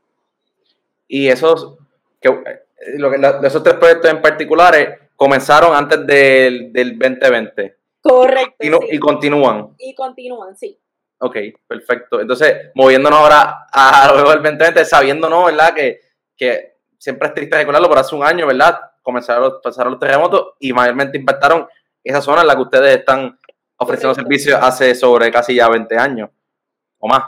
Y 1.08 1.28
esos, 1.28 1.78
que, 2.22 2.30
eh, 2.30 2.64
lo 2.98 3.12
que, 3.12 3.18
esos 3.46 3.64
tres 3.64 3.76
proyectos 3.76 4.10
en 4.10 4.22
particulares 4.22 5.00
comenzaron 5.16 5.76
antes 5.76 6.06
del, 6.08 6.72
del 6.72 6.98
2020. 6.98 7.83
Correcto. 8.04 8.56
Y, 8.60 8.96
y 8.96 9.00
continúan. 9.00 9.76
Y 9.80 9.96
continúan, 9.96 10.56
sí. 10.58 10.78
Ok, 11.20 11.38
perfecto. 11.66 12.20
Entonces, 12.20 12.72
moviéndonos 12.76 13.18
ahora 13.18 13.66
a 13.72 14.12
lo 14.12 14.30
del 14.30 14.44
2020, 14.44 14.84
sabiendo, 14.84 15.30
¿no? 15.30 15.46
¿Verdad? 15.46 15.74
Que, 15.74 16.02
que 16.36 16.74
siempre 16.98 17.30
es 17.30 17.34
triste 17.34 17.56
recordarlo, 17.56 17.88
pero 17.88 18.02
hace 18.02 18.14
un 18.14 18.26
año, 18.26 18.46
¿verdad? 18.46 18.78
Comenzaron 19.02 19.54
pasaron 19.64 19.94
los 19.94 20.00
terremotos 20.02 20.54
y 20.60 20.74
mayormente 20.74 21.18
impactaron 21.18 21.68
esa 22.04 22.22
zona 22.22 22.42
en 22.42 22.48
la 22.48 22.56
que 22.56 22.62
ustedes 22.62 22.98
están 22.98 23.40
ofreciendo 23.78 24.16
servicios 24.16 24.60
hace 24.62 24.96
sobre 24.96 25.32
casi 25.32 25.56
ya 25.56 25.70
20 25.70 25.98
años 25.98 26.30
o 27.00 27.08
más. 27.08 27.24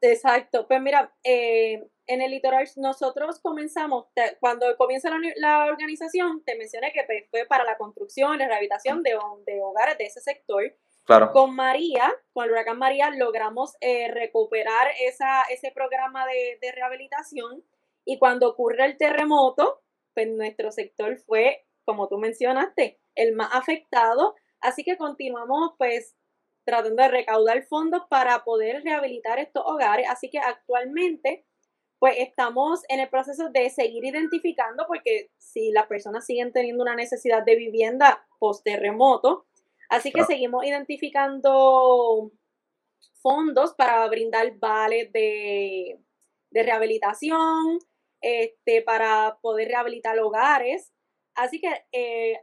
Exacto. 0.00 0.66
Pues 0.66 0.80
mira, 0.80 1.12
eh, 1.24 1.84
en 2.06 2.20
el 2.20 2.30
litoral 2.30 2.68
nosotros 2.76 3.38
comenzamos, 3.40 4.06
cuando 4.40 4.66
comienza 4.76 5.10
la, 5.36 5.66
organización, 5.66 6.42
te 6.44 6.56
mencioné 6.56 6.92
que 6.92 7.04
pues, 7.04 7.24
fue 7.30 7.46
para 7.46 7.64
la 7.64 7.76
construcción, 7.76 8.38
la 8.38 8.48
rehabilitación 8.48 9.02
de, 9.02 9.18
de 9.46 9.60
hogares 9.62 9.98
de 9.98 10.04
ese 10.04 10.20
sector. 10.20 10.74
Claro. 11.04 11.32
Con 11.32 11.54
María, 11.54 12.12
con 12.32 12.44
el 12.44 12.52
huracán 12.52 12.78
María, 12.78 13.10
logramos 13.10 13.76
eh, 13.80 14.08
recuperar 14.08 14.88
esa, 15.00 15.42
ese 15.50 15.72
programa 15.72 16.26
de, 16.26 16.58
de, 16.60 16.72
rehabilitación 16.72 17.64
y 18.04 18.18
cuando 18.18 18.48
ocurre 18.48 18.84
el 18.84 18.96
terremoto, 18.96 19.82
pues 20.14 20.28
nuestro 20.28 20.70
sector 20.70 21.16
fue, 21.18 21.64
como 21.84 22.08
tú 22.08 22.18
mencionaste, 22.18 23.00
el 23.16 23.34
más 23.34 23.48
afectado. 23.52 24.36
Así 24.60 24.84
que 24.84 24.96
continuamos 24.96 25.72
pues 25.76 26.14
tratando 26.64 27.02
de 27.02 27.08
recaudar 27.08 27.64
fondos 27.64 28.02
para 28.08 28.44
poder 28.44 28.84
rehabilitar 28.84 29.40
estos 29.40 29.64
hogares. 29.66 30.06
Así 30.08 30.30
que 30.30 30.38
actualmente 30.38 31.44
pues 32.02 32.16
estamos 32.18 32.80
en 32.88 32.98
el 32.98 33.08
proceso 33.08 33.50
de 33.50 33.70
seguir 33.70 34.04
identificando, 34.04 34.86
porque 34.88 35.30
si 35.38 35.70
las 35.70 35.86
personas 35.86 36.26
siguen 36.26 36.52
teniendo 36.52 36.82
una 36.82 36.96
necesidad 36.96 37.44
de 37.44 37.54
vivienda 37.54 38.26
post 38.40 38.64
terremoto, 38.64 39.46
así 39.88 40.10
que 40.10 40.24
seguimos 40.24 40.64
identificando 40.64 42.32
fondos 43.20 43.74
para 43.74 44.04
brindar 44.08 44.52
vales 44.58 45.12
de, 45.12 46.00
de 46.50 46.62
rehabilitación, 46.64 47.78
este, 48.20 48.82
para 48.82 49.38
poder 49.40 49.68
rehabilitar 49.68 50.18
hogares. 50.18 50.92
Así 51.36 51.60
que 51.60 51.70
eh, 51.92 52.40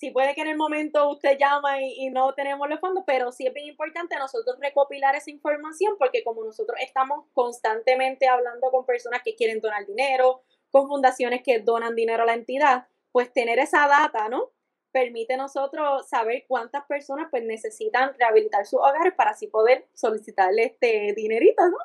si 0.00 0.10
puede 0.10 0.34
que 0.34 0.40
en 0.40 0.48
el 0.48 0.56
momento 0.56 1.10
usted 1.10 1.36
llama 1.38 1.82
y, 1.82 2.08
no 2.08 2.32
tenemos 2.32 2.66
los 2.70 2.80
fondos, 2.80 3.04
pero 3.06 3.32
sí 3.32 3.46
es 3.46 3.52
bien 3.52 3.66
importante 3.66 4.16
nosotros 4.16 4.56
recopilar 4.58 5.14
esa 5.14 5.30
información 5.30 5.96
porque 5.98 6.24
como 6.24 6.42
nosotros 6.42 6.78
estamos 6.80 7.26
constantemente 7.34 8.26
hablando 8.26 8.70
con 8.70 8.86
personas 8.86 9.20
que 9.22 9.34
quieren 9.34 9.60
donar 9.60 9.84
dinero, 9.84 10.40
con 10.70 10.88
fundaciones 10.88 11.42
que 11.42 11.58
donan 11.58 11.94
dinero 11.94 12.22
a 12.22 12.26
la 12.26 12.32
entidad, 12.32 12.86
pues 13.12 13.30
tener 13.30 13.58
esa 13.58 13.86
data, 13.88 14.30
¿no? 14.30 14.52
Permite 14.90 15.36
nosotros 15.36 16.08
saber 16.08 16.46
cuántas 16.48 16.86
personas 16.86 17.28
pues 17.30 17.44
necesitan 17.44 18.14
rehabilitar 18.18 18.64
sus 18.64 18.80
hogares 18.80 19.12
para 19.14 19.32
así 19.32 19.48
poder 19.48 19.86
solicitarle 19.92 20.64
este 20.64 21.12
dinerito, 21.14 21.68
¿no? 21.68 21.76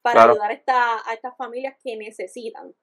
Para 0.00 0.22
ayudar 0.22 0.52
a, 0.52 0.54
esta, 0.54 1.06
a 1.06 1.12
estas 1.12 1.36
familias 1.36 1.76
que 1.84 1.98
necesitan. 1.98 2.74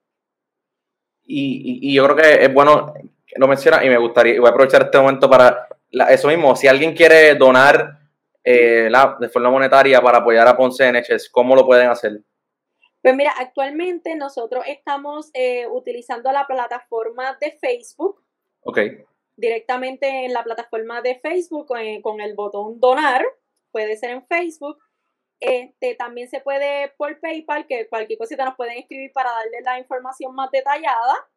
Y, 1.24 1.80
y, 1.82 1.96
yo 1.96 2.04
creo 2.04 2.16
que 2.18 2.46
es 2.46 2.54
bueno 2.54 2.94
lo 3.36 3.48
menciona 3.48 3.84
y 3.84 3.90
me 3.90 3.98
gustaría, 3.98 4.40
voy 4.40 4.48
a 4.48 4.52
aprovechar 4.52 4.84
este 4.84 4.98
momento 4.98 5.30
para 5.30 5.68
eso 6.10 6.28
mismo, 6.28 6.56
si 6.56 6.68
alguien 6.68 6.94
quiere 6.94 7.36
donar 7.36 8.00
eh, 8.44 8.90
la, 8.90 9.18
de 9.20 9.30
forma 9.30 9.50
monetaria 9.50 10.02
para 10.02 10.20
apoyar 10.20 10.48
a 10.48 10.56
Ponce 10.56 10.92
NHS, 10.92 11.30
¿cómo 11.30 11.56
lo 11.56 11.66
pueden 11.66 11.90
hacer? 11.90 12.22
Pues 13.02 13.16
mira, 13.16 13.34
actualmente 13.38 14.16
nosotros 14.16 14.64
estamos 14.68 15.30
eh, 15.34 15.68
utilizando 15.68 16.32
la 16.32 16.48
plataforma 16.48 17.38
de 17.40 17.52
Facebook. 17.52 18.22
Ok. 18.64 18.80
Directamente 19.38 20.26
en 20.26 20.34
la 20.34 20.44
plataforma 20.44 21.02
de 21.02 21.20
Facebook 21.20 21.68
con, 21.68 22.02
con 22.02 22.22
el 22.22 22.36
botón 22.36 22.80
donar, 22.80 23.24
puede 23.72 23.96
ser 23.98 24.12
en 24.12 24.26
Facebook. 24.26 24.80
Este, 25.40 25.96
también 25.96 26.30
se 26.30 26.40
puede 26.40 26.94
por 26.98 27.20
PayPal, 27.20 27.68
que 27.68 27.88
cualquier 27.88 28.18
cosita 28.18 28.46
nos 28.46 28.56
pueden 28.56 28.78
escribir 28.78 29.12
para 29.14 29.32
darle 29.32 29.62
la 29.64 29.78
información 29.80 30.34
más 30.34 30.50
detallada. 30.50 31.28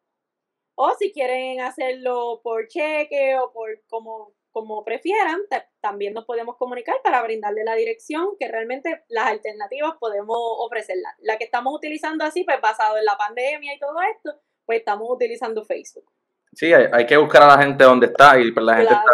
O 0.81 0.93
si 0.97 1.11
quieren 1.11 1.59
hacerlo 1.59 2.39
por 2.41 2.67
cheque 2.67 3.37
o 3.37 3.51
por 3.51 3.69
como, 3.89 4.31
como 4.51 4.85
prefieran, 4.85 5.41
también 5.81 6.13
nos 6.13 6.25
podemos 6.25 6.55
comunicar 6.55 6.95
para 7.03 7.21
brindarle 7.21 7.63
la 7.65 7.75
dirección, 7.75 8.29
que 8.39 8.47
realmente 8.47 9.03
las 9.09 9.27
alternativas 9.27 9.95
podemos 9.99 10.37
ofrecerla. 10.39 11.13
La 11.19 11.37
que 11.37 11.43
estamos 11.43 11.73
utilizando 11.75 12.23
así, 12.23 12.43
pues 12.43 12.61
basado 12.61 12.97
en 12.97 13.05
la 13.05 13.17
pandemia 13.17 13.75
y 13.75 13.79
todo 13.79 13.97
esto, 14.15 14.39
pues 14.65 14.79
estamos 14.79 15.07
utilizando 15.09 15.65
Facebook. 15.65 16.05
Sí, 16.53 16.73
hay, 16.73 17.05
que 17.05 17.17
buscar 17.17 17.43
a 17.43 17.47
la 17.47 17.61
gente 17.61 17.83
donde 17.83 18.07
está 18.07 18.39
y 18.39 18.51
pues 18.51 18.65
la 18.65 18.77
gente 18.77 18.93
está 18.93 19.11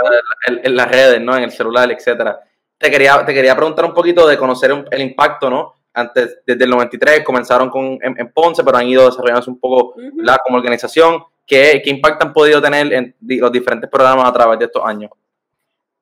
en, 0.47 0.61
en, 0.63 0.75
las 0.75 0.89
redes, 0.89 1.19
¿no? 1.19 1.35
En 1.35 1.43
el 1.43 1.51
celular, 1.51 1.91
etcétera 1.91 2.41
te 2.77 2.91
quería, 2.91 3.25
te 3.25 3.33
quería 3.33 3.55
preguntar 3.55 3.85
un 3.85 3.93
poquito 3.93 4.27
de 4.27 4.37
conocer 4.37 4.85
el 4.91 5.01
impacto, 5.01 5.49
¿no? 5.49 5.73
Antes, 5.93 6.41
desde 6.45 6.65
el 6.65 6.69
93 6.69 7.23
comenzaron 7.23 7.69
con, 7.69 7.97
en, 8.01 8.31
Ponce, 8.33 8.63
pero 8.63 8.77
han 8.77 8.87
ido 8.87 9.05
desarrollándose 9.05 9.49
un 9.49 9.59
poco 9.59 9.95
la, 10.17 10.37
como 10.43 10.57
organización. 10.57 11.23
¿Qué, 11.45 11.81
¿Qué, 11.83 11.89
impacto 11.89 12.25
han 12.25 12.33
podido 12.33 12.61
tener 12.61 12.91
en 12.91 13.15
los 13.19 13.51
diferentes 13.51 13.89
programas 13.89 14.27
a 14.27 14.33
través 14.33 14.59
de 14.59 14.65
estos 14.65 14.83
años? 14.83 15.11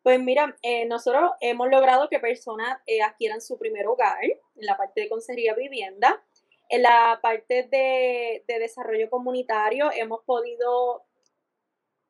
Pues 0.04 0.20
mira, 0.20 0.56
eh, 0.62 0.86
nosotros 0.86 1.32
hemos 1.40 1.70
logrado 1.70 2.10
que 2.10 2.20
personas 2.20 2.78
eh, 2.86 3.02
adquieran 3.02 3.40
su 3.40 3.58
primer 3.58 3.88
hogar 3.88 4.22
en 4.24 4.66
la 4.66 4.76
parte 4.76 5.02
de 5.02 5.10
consejería 5.10 5.54
vivienda. 5.54 6.22
En 6.70 6.82
la 6.82 7.20
parte 7.22 7.64
de, 7.64 8.44
de 8.46 8.60
desarrollo 8.60 9.10
comunitario 9.10 9.92
hemos 9.94 10.22
podido 10.26 11.06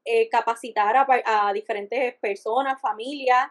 eh, 0.06 0.28
capacitar 0.28 0.98
a, 0.98 1.08
a, 1.25 1.54
diferentes 1.54 2.16
personas, 2.16 2.82
familias, 2.82 3.50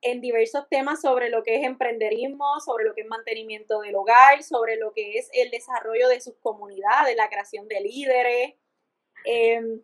en 0.00 0.20
diversos 0.20 0.68
temas 0.68 1.00
sobre 1.00 1.28
lo 1.28 1.42
que 1.42 1.56
es 1.56 1.64
emprenderismo, 1.64 2.60
sobre 2.60 2.84
lo 2.84 2.94
que 2.94 3.02
es 3.02 3.06
mantenimiento 3.06 3.80
del 3.80 3.96
hogar, 3.96 4.42
sobre 4.42 4.76
lo 4.76 4.92
que 4.92 5.18
es 5.18 5.28
el 5.34 5.50
desarrollo 5.50 6.08
de 6.08 6.20
sus 6.20 6.34
comunidades, 6.36 7.16
la 7.16 7.28
creación 7.28 7.68
de 7.68 7.80
líderes. 7.80 8.54
Em, 9.24 9.82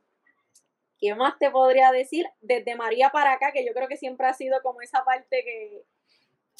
¿Qué 0.98 1.14
más 1.14 1.38
te 1.38 1.50
podría 1.50 1.92
decir? 1.92 2.26
Desde 2.40 2.76
María 2.76 3.08
para 3.10 3.32
acá, 3.32 3.52
que 3.52 3.64
yo 3.64 3.72
creo 3.72 3.88
que 3.88 3.96
siempre 3.96 4.26
ha 4.26 4.34
sido 4.34 4.60
como 4.62 4.82
esa 4.82 5.02
parte 5.02 5.42
que 5.44 5.82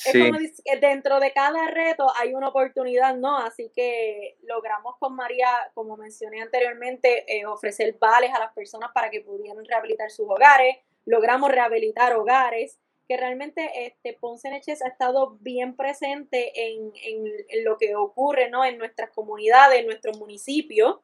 es 0.05 0.13
como 0.13 0.39
dentro 0.81 1.21
de 1.21 1.33
cada 1.33 1.67
reto 1.69 2.07
hay 2.17 2.33
una 2.33 2.49
oportunidad, 2.49 3.17
¿no? 3.17 3.37
Así 3.37 3.71
que 3.75 4.39
logramos 4.43 4.97
con 4.99 5.15
María, 5.15 5.49
como 5.75 5.97
mencioné 5.97 6.41
anteriormente, 6.41 7.25
eh, 7.29 7.45
ofrecer 7.45 7.97
vales 8.01 8.33
a 8.33 8.39
las 8.39 8.53
personas 8.55 8.91
para 8.95 9.11
que 9.11 9.21
pudieran 9.21 9.63
rehabilitar 9.65 10.11
sus 10.11 10.27
hogares. 10.29 10.77
Logramos 11.05 11.51
rehabilitar 11.51 12.15
hogares 12.15 12.79
que 13.07 13.17
realmente 13.17 13.87
este, 13.87 14.15
Ponce 14.15 14.49
Neches 14.51 14.83
ha 14.83 14.89
estado 14.89 15.37
bien 15.41 15.77
presente 15.77 16.53
en, 16.55 16.93
lo 17.65 17.77
que 17.77 17.97
ocurre 17.97 18.49
¿no? 18.49 18.65
en 18.65 18.79
nuestras 18.79 19.11
comunidades, 19.11 19.81
en 19.81 19.87
nuestros 19.87 20.17
municipios, 20.19 21.01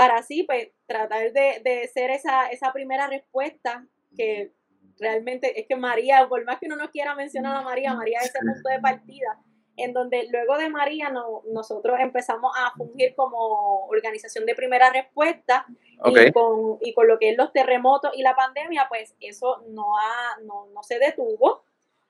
para 0.00 0.16
así 0.16 0.44
pues, 0.44 0.70
tratar 0.86 1.30
de, 1.30 1.90
ser 1.92 2.10
esa, 2.10 2.46
esa 2.46 2.72
primera 2.72 3.06
respuesta 3.06 3.86
que 4.16 4.50
realmente 4.98 5.60
es 5.60 5.66
que 5.66 5.76
María, 5.76 6.26
por 6.26 6.42
más 6.46 6.58
que 6.58 6.68
uno 6.68 6.76
no 6.76 6.90
quiera 6.90 7.14
mencionar 7.14 7.54
a 7.54 7.60
María, 7.60 7.92
María 7.92 8.20
es 8.20 8.32
el 8.34 8.50
punto 8.50 8.70
de 8.70 8.80
partida 8.80 9.38
en 9.76 9.92
donde 9.92 10.26
luego 10.30 10.56
de 10.56 10.70
María 10.70 11.10
no, 11.10 11.42
nosotros 11.52 11.98
empezamos 12.00 12.50
a 12.56 12.70
fungir 12.78 13.14
como 13.14 13.88
organización 13.88 14.46
de 14.46 14.54
primera 14.54 14.90
respuesta 14.90 15.66
y, 16.06 16.32
con, 16.32 16.78
y 16.80 16.94
con 16.94 17.06
lo 17.06 17.18
que 17.18 17.32
es 17.32 17.36
los 17.36 17.52
terremotos 17.52 18.12
y 18.14 18.22
la 18.22 18.34
pandemia, 18.34 18.86
pues 18.88 19.14
eso 19.20 19.62
no, 19.68 19.98
ha, 19.98 20.40
no, 20.44 20.68
no 20.72 20.82
se 20.82 20.98
detuvo. 20.98 21.62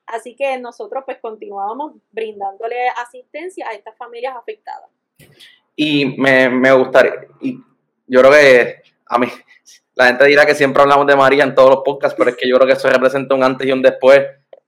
Así 0.06 0.36
que 0.36 0.58
nosotros 0.58 1.02
pues 1.04 1.18
continuábamos 1.18 1.94
brindándole 2.12 2.86
asistencia 3.04 3.68
a 3.68 3.72
estas 3.72 3.96
familias 3.96 4.36
afectadas. 4.36 4.90
Y 5.74 6.16
me, 6.18 6.48
me 6.48 6.72
gustaría, 6.72 7.26
y 7.40 7.58
yo 8.10 8.20
creo 8.20 8.32
que 8.32 8.82
a 9.06 9.18
mí, 9.18 9.28
la 9.94 10.06
gente 10.06 10.24
dirá 10.24 10.44
que 10.44 10.54
siempre 10.54 10.82
hablamos 10.82 11.06
de 11.06 11.14
María 11.14 11.44
en 11.44 11.54
todos 11.54 11.70
los 11.70 11.80
podcasts, 11.84 12.16
pero 12.18 12.30
es 12.30 12.36
que 12.36 12.48
yo 12.48 12.56
creo 12.56 12.66
que 12.66 12.72
eso 12.72 12.88
representa 12.90 13.34
un 13.34 13.44
antes 13.44 13.66
y 13.66 13.72
un 13.72 13.82
después 13.82 14.20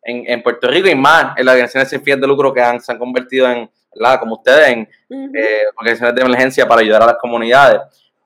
en, 0.03 0.25
en, 0.29 0.43
Puerto 0.43 0.69
Rico 0.69 0.89
y 0.89 0.95
más 0.95 1.37
en 1.37 1.47
las 1.47 1.55
organizaciones 1.55 1.91
sin 1.91 2.03
fines 2.03 2.21
de 2.21 2.27
lucro 2.27 2.53
que 2.53 2.61
han, 2.61 2.81
se 2.81 2.93
han 2.93 2.99
convertido 2.99 3.51
en, 3.51 3.69
¿verdad? 3.95 4.21
como 4.21 4.37
ustedes, 4.37 4.69
en 4.69 4.89
eh, 5.35 5.63
organizaciones 5.77 6.15
de 6.15 6.23
emergencia 6.23 6.67
para 6.67 6.81
ayudar 6.81 7.03
a 7.03 7.07
las 7.07 7.17
comunidades. 7.17 7.81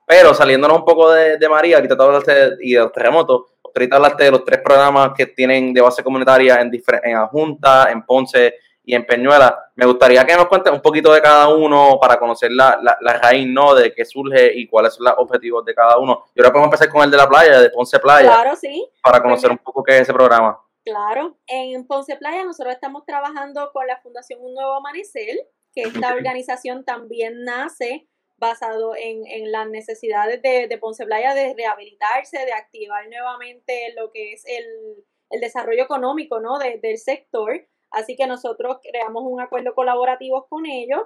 Pero 0.05 0.33
saliéndonos 0.33 0.77
un 0.77 0.85
poco 0.85 1.11
de, 1.11 1.37
María, 1.49 1.77
ahorita 1.77 1.97
te 1.97 2.03
hablaste 2.03 2.49
y 2.61 2.73
de 2.73 2.79
los 2.79 2.91
terremotos, 2.91 3.41
ahorita 3.63 3.95
hablaste 3.95 4.23
de 4.23 4.31
los 4.31 4.45
tres 4.45 4.61
programas 4.61 5.11
que 5.15 5.25
tienen 5.25 5.73
de 5.73 5.81
base 5.81 6.03
comunitaria 6.03 6.61
en, 6.61 6.71
en 7.03 7.27
Junta, 7.27 7.89
en 7.91 8.03
Ponce 8.03 8.55
y 8.87 8.95
en 8.95 9.05
Peñuela. 9.05 9.69
Me 9.75 9.85
gustaría 9.85 10.25
que 10.25 10.33
nos 10.33 10.47
cuentes 10.47 10.71
un 10.71 10.81
poquito 10.81 11.13
de 11.13 11.21
cada 11.21 11.49
uno 11.49 11.99
para 11.99 12.17
conocer 12.17 12.49
la, 12.53 12.79
la, 13.01 13.13
raíz, 13.19 13.45
¿no? 13.45 13.75
De 13.75 13.93
qué 13.93 14.05
surge 14.05 14.57
y 14.57 14.65
cuáles 14.65 14.93
son 14.93 15.03
los 15.03 15.13
objetivos 15.17 15.65
de 15.65 15.75
cada 15.75 15.97
uno. 15.97 16.23
Y 16.33 16.39
ahora 16.39 16.53
podemos 16.53 16.67
empezar 16.67 16.89
con 16.89 17.03
el 17.03 17.11
de 17.11 17.17
la 17.17 17.27
playa, 17.27 17.59
de 17.59 17.69
Ponce 17.69 17.99
Playa. 17.99 18.29
Claro, 18.29 18.55
sí. 18.55 18.89
Para 19.03 19.21
conocer 19.21 19.51
un 19.51 19.57
poco 19.57 19.83
qué 19.83 19.97
es 19.97 20.01
ese 20.03 20.13
programa. 20.13 20.57
Claro. 20.85 21.37
En 21.47 21.85
Ponce 21.85 22.15
Playa 22.15 22.45
nosotros 22.45 22.73
estamos 22.73 23.05
trabajando 23.05 23.71
con 23.73 23.85
la 23.85 23.99
Fundación 23.99 24.39
Un 24.41 24.53
Nuevo 24.53 24.75
Amanecer, 24.75 25.35
que 25.73 25.81
esta 25.81 26.13
organización 26.13 26.85
también 26.85 27.43
nace 27.43 28.07
basado 28.37 28.93
en, 28.95 29.51
las 29.51 29.67
necesidades 29.67 30.41
de, 30.41 30.77
Ponce 30.79 31.05
Playa 31.05 31.33
de 31.33 31.53
rehabilitarse, 31.57 32.37
de 32.37 32.53
activar 32.53 33.09
nuevamente 33.09 33.93
lo 33.97 34.11
que 34.13 34.31
es 34.31 34.45
el, 34.45 35.03
desarrollo 35.41 35.83
económico 35.83 36.39
¿no? 36.39 36.57
del 36.57 36.97
sector 36.97 37.67
Así 37.91 38.15
que 38.15 38.27
nosotros 38.27 38.77
creamos 38.81 39.23
un 39.25 39.41
acuerdo 39.41 39.73
colaborativo 39.73 40.47
con 40.49 40.65
ellos 40.65 41.01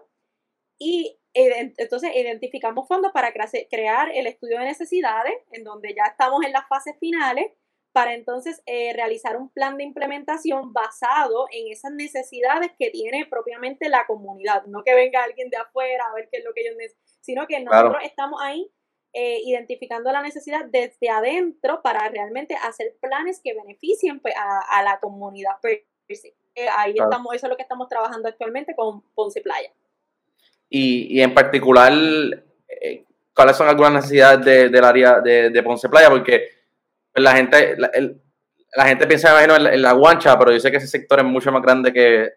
y 0.80 1.20
entonces 1.34 2.12
identificamos 2.16 2.88
fondos 2.88 3.12
para 3.14 3.32
crear 3.34 4.10
el 4.14 4.28
estudio 4.28 4.60
de 4.60 4.66
necesidades, 4.66 5.34
en 5.52 5.64
donde 5.64 5.94
ya 5.94 6.04
estamos 6.10 6.44
en 6.44 6.52
las 6.52 6.68
fases 6.68 6.96
finales, 7.00 7.52
para 7.94 8.14
entonces 8.14 8.62
eh, 8.66 8.94
realizar 8.94 9.38
un 9.38 9.50
plan 9.50 9.78
de 9.78 9.84
implementación 9.84 10.74
basado 10.74 11.48
en 11.52 11.72
esas 11.72 11.92
necesidades 11.92 12.72
que 12.80 12.90
tiene 12.90 13.26
propiamente 13.26 13.90
la 13.90 14.06
comunidad. 14.08 14.66
No 14.66 14.84
que 14.84 14.96
venga 14.96 15.24
alguien 15.24 15.50
de 15.50 15.58
afuera 15.58 16.06
a 16.10 16.16
ver 16.16 16.30
qué 16.32 16.38
es 16.38 16.46
lo 16.46 16.54
que 16.54 16.62
ellos 16.62 16.76
necesitan, 16.78 17.20
sino 17.22 17.48
que 17.48 17.60
nosotros 17.60 17.98
estamos 18.04 18.40
ahí 18.42 18.72
eh, 19.14 19.42
identificando 19.44 20.10
la 20.12 20.22
necesidad 20.22 20.64
desde 20.66 21.10
adentro 21.10 21.82
para 21.82 22.08
realmente 22.08 22.56
hacer 22.56 22.96
planes 23.02 23.42
que 23.44 23.54
beneficien 23.54 24.22
pues, 24.22 24.34
a, 24.38 24.84
la 24.84 25.00
comunidad. 25.02 25.58
Eh, 26.56 26.68
ahí 26.78 26.96
estamos, 26.98 27.34
eso 27.34 27.46
es 27.46 27.50
lo 27.50 27.56
que 27.56 27.64
estamos 27.64 27.88
trabajando 27.88 28.28
actualmente 28.28 28.76
con 28.76 29.02
Ponce 29.14 29.42
Playa. 29.42 29.72
Y, 30.70 31.20
en 31.22 31.34
particular, 31.34 31.92
eh, 31.92 33.04
¿cuáles 33.36 33.58
son 33.58 33.68
algunas 33.68 33.94
necesidades 33.94 34.72
del 34.72 34.84
área 34.84 35.20
de, 35.20 35.64
Ponce 35.64 35.90
Playa? 35.90 36.10
Porque 36.10 36.50
la 37.16 37.36
gente, 37.36 37.76
la, 37.78 38.86
gente 38.86 39.06
piensa 39.06 39.44
en, 39.44 39.82
la 39.82 39.92
guancha, 39.92 40.40
pero 40.40 40.52
yo 40.52 40.60
sé 40.60 40.72
que 40.72 40.78
ese 40.78 40.88
sector 40.88 41.20
es 41.20 41.26
mucho 41.26 41.52
más 41.52 41.62
grande 41.62 41.92
que 41.92 42.30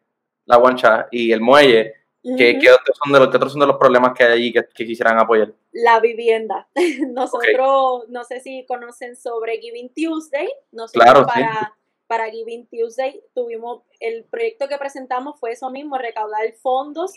la 0.47 0.57
guancha 0.57 1.07
y 1.11 1.31
el 1.31 1.41
muelle. 1.41 1.95
¿Qué, 2.37 2.59
otros 2.73 2.99
son 3.05 3.13
de 3.13 3.19
los, 3.19 3.29
otros 3.29 3.53
son 3.53 3.61
de 3.61 3.67
los 3.67 3.77
problemas 3.77 4.15
que 4.17 4.25
hay 4.25 4.33
allí 4.33 4.53
que, 4.53 4.65
quisieran 4.85 5.19
apoyar? 5.19 5.53
La 5.73 6.01
vivienda. 6.01 6.67
Nosotros, 7.09 8.09
no 8.09 8.25
sé 8.25 8.41
si 8.41 8.65
conocen 8.67 9.15
sobre 9.15 9.59
Giving 9.59 9.93
Tuesday. 9.95 10.49
Nosotros 10.73 11.05
claro, 11.05 11.27
para, 11.27 11.77
para 12.07 12.31
Giving 12.31 12.67
Tuesday 12.69 13.23
tuvimos, 13.35 13.83
el 14.01 14.25
proyecto 14.25 14.69
que 14.69 14.79
presentamos 14.79 15.39
fue 15.39 15.53
eso 15.53 15.71
mismo, 15.71 15.99
recaudar 15.99 16.53
fondos 16.55 17.13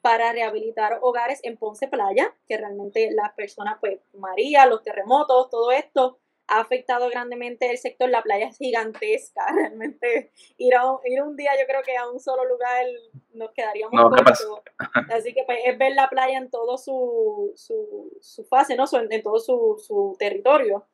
para 0.00 0.32
rehabilitar 0.32 0.98
hogares 1.02 1.40
en 1.42 1.56
Ponce 1.56 1.88
Playa, 1.88 2.34
que 2.46 2.56
realmente 2.56 3.10
las 3.12 3.32
personas, 3.34 3.78
pues 3.80 4.00
María, 4.14 4.66
los 4.66 4.82
terremotos, 4.82 5.50
todo 5.50 5.72
esto 5.72 6.18
ha 6.48 6.60
afectado 6.60 7.08
grandemente 7.10 7.70
el 7.70 7.78
sector. 7.78 8.08
La 8.08 8.22
playa 8.22 8.48
es 8.48 8.56
gigantesca, 8.56 9.44
realmente 9.54 10.32
ir, 10.56 10.74
a 10.74 10.90
un, 10.90 10.98
ir 11.04 11.22
un 11.22 11.36
día 11.36 11.50
yo 11.58 11.66
creo 11.66 11.82
que 11.82 11.96
a 11.96 12.08
un 12.10 12.18
solo 12.20 12.44
lugar 12.44 12.86
nos 13.34 13.50
quedaríamos 13.52 13.92
no, 13.92 14.10
Así 15.12 15.34
que 15.34 15.44
pues, 15.44 15.58
es 15.64 15.78
ver 15.78 15.92
la 15.94 16.08
playa 16.08 16.38
en 16.38 16.50
todo 16.50 16.78
su, 16.78 17.52
su, 17.54 18.16
su 18.20 18.44
fase, 18.44 18.76
¿no? 18.76 18.84
en 19.10 19.22
todo 19.22 19.38
su, 19.38 19.76
su 19.78 20.16
territorio. 20.18 20.86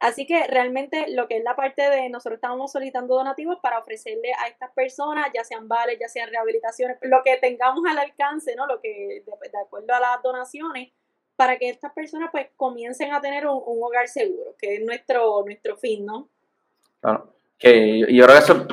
Así 0.00 0.26
que 0.26 0.46
realmente 0.48 1.06
lo 1.14 1.28
que 1.28 1.38
es 1.38 1.44
la 1.44 1.56
parte 1.56 1.88
de 1.88 2.08
nosotros 2.08 2.36
estamos 2.36 2.72
solicitando 2.72 3.14
donativos 3.14 3.58
para 3.62 3.78
ofrecerle 3.78 4.32
a 4.38 4.48
estas 4.48 4.70
personas, 4.72 5.28
ya 5.34 5.44
sean 5.44 5.68
vales, 5.68 5.98
ya 6.00 6.08
sean 6.08 6.28
rehabilitaciones, 6.30 6.98
lo 7.02 7.22
que 7.24 7.36
tengamos 7.38 7.84
al 7.88 7.98
alcance, 7.98 8.54
¿no? 8.56 8.66
Lo 8.66 8.80
que 8.80 9.22
de, 9.24 9.58
acuerdo 9.58 9.94
a 9.94 10.00
las 10.00 10.22
donaciones, 10.22 10.90
para 11.36 11.58
que 11.58 11.68
estas 11.68 11.92
personas 11.92 12.30
pues 12.30 12.48
comiencen 12.56 13.12
a 13.12 13.20
tener 13.20 13.46
un, 13.46 13.62
hogar 13.64 14.08
seguro, 14.08 14.54
que 14.58 14.76
es 14.76 14.84
nuestro, 14.84 15.42
nuestro 15.44 15.76
fin, 15.76 16.04
¿no? 16.04 16.28
Claro. 17.00 17.32
Que, 17.58 18.04
y 18.08 18.16
yo 18.16 18.24
creo 18.24 18.36
que 18.36 18.44
eso, 18.44 18.66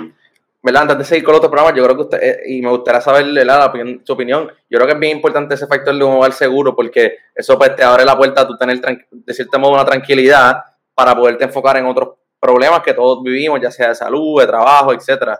¿verdad? 0.61 0.81
Antes 0.83 0.97
de 0.97 1.03
seguir 1.05 1.23
con 1.23 1.35
otro 1.35 1.49
programa, 1.49 1.75
yo 1.75 1.83
creo 1.83 1.95
que 1.95 2.03
usted, 2.03 2.21
eh, 2.21 2.41
y 2.47 2.61
me 2.61 2.69
gustaría 2.69 2.99
saber 2.99 3.25
la, 3.27 3.71
su 4.03 4.13
opinión, 4.13 4.51
yo 4.69 4.77
creo 4.77 4.85
que 4.85 4.93
es 4.93 4.99
bien 4.99 5.17
importante 5.17 5.55
ese 5.55 5.67
factor 5.67 5.95
de 5.95 6.03
un 6.03 6.13
hogar 6.13 6.33
seguro, 6.33 6.75
porque 6.75 7.17
eso 7.33 7.57
pues 7.57 7.75
te 7.75 7.83
abre 7.83 8.05
la 8.05 8.17
puerta 8.17 8.41
a 8.41 8.47
tú 8.47 8.57
tener, 8.57 8.81
de 9.09 9.33
cierto 9.33 9.59
modo, 9.59 9.73
una 9.73 9.85
tranquilidad 9.85 10.70
para 10.93 11.15
poderte 11.15 11.45
enfocar 11.45 11.77
en 11.77 11.85
otros 11.85 12.15
problemas 12.39 12.81
que 12.81 12.93
todos 12.93 13.21
vivimos, 13.23 13.59
ya 13.61 13.71
sea 13.71 13.89
de 13.89 13.95
salud, 13.95 14.41
de 14.41 14.47
trabajo, 14.47 14.93
etcétera. 14.93 15.39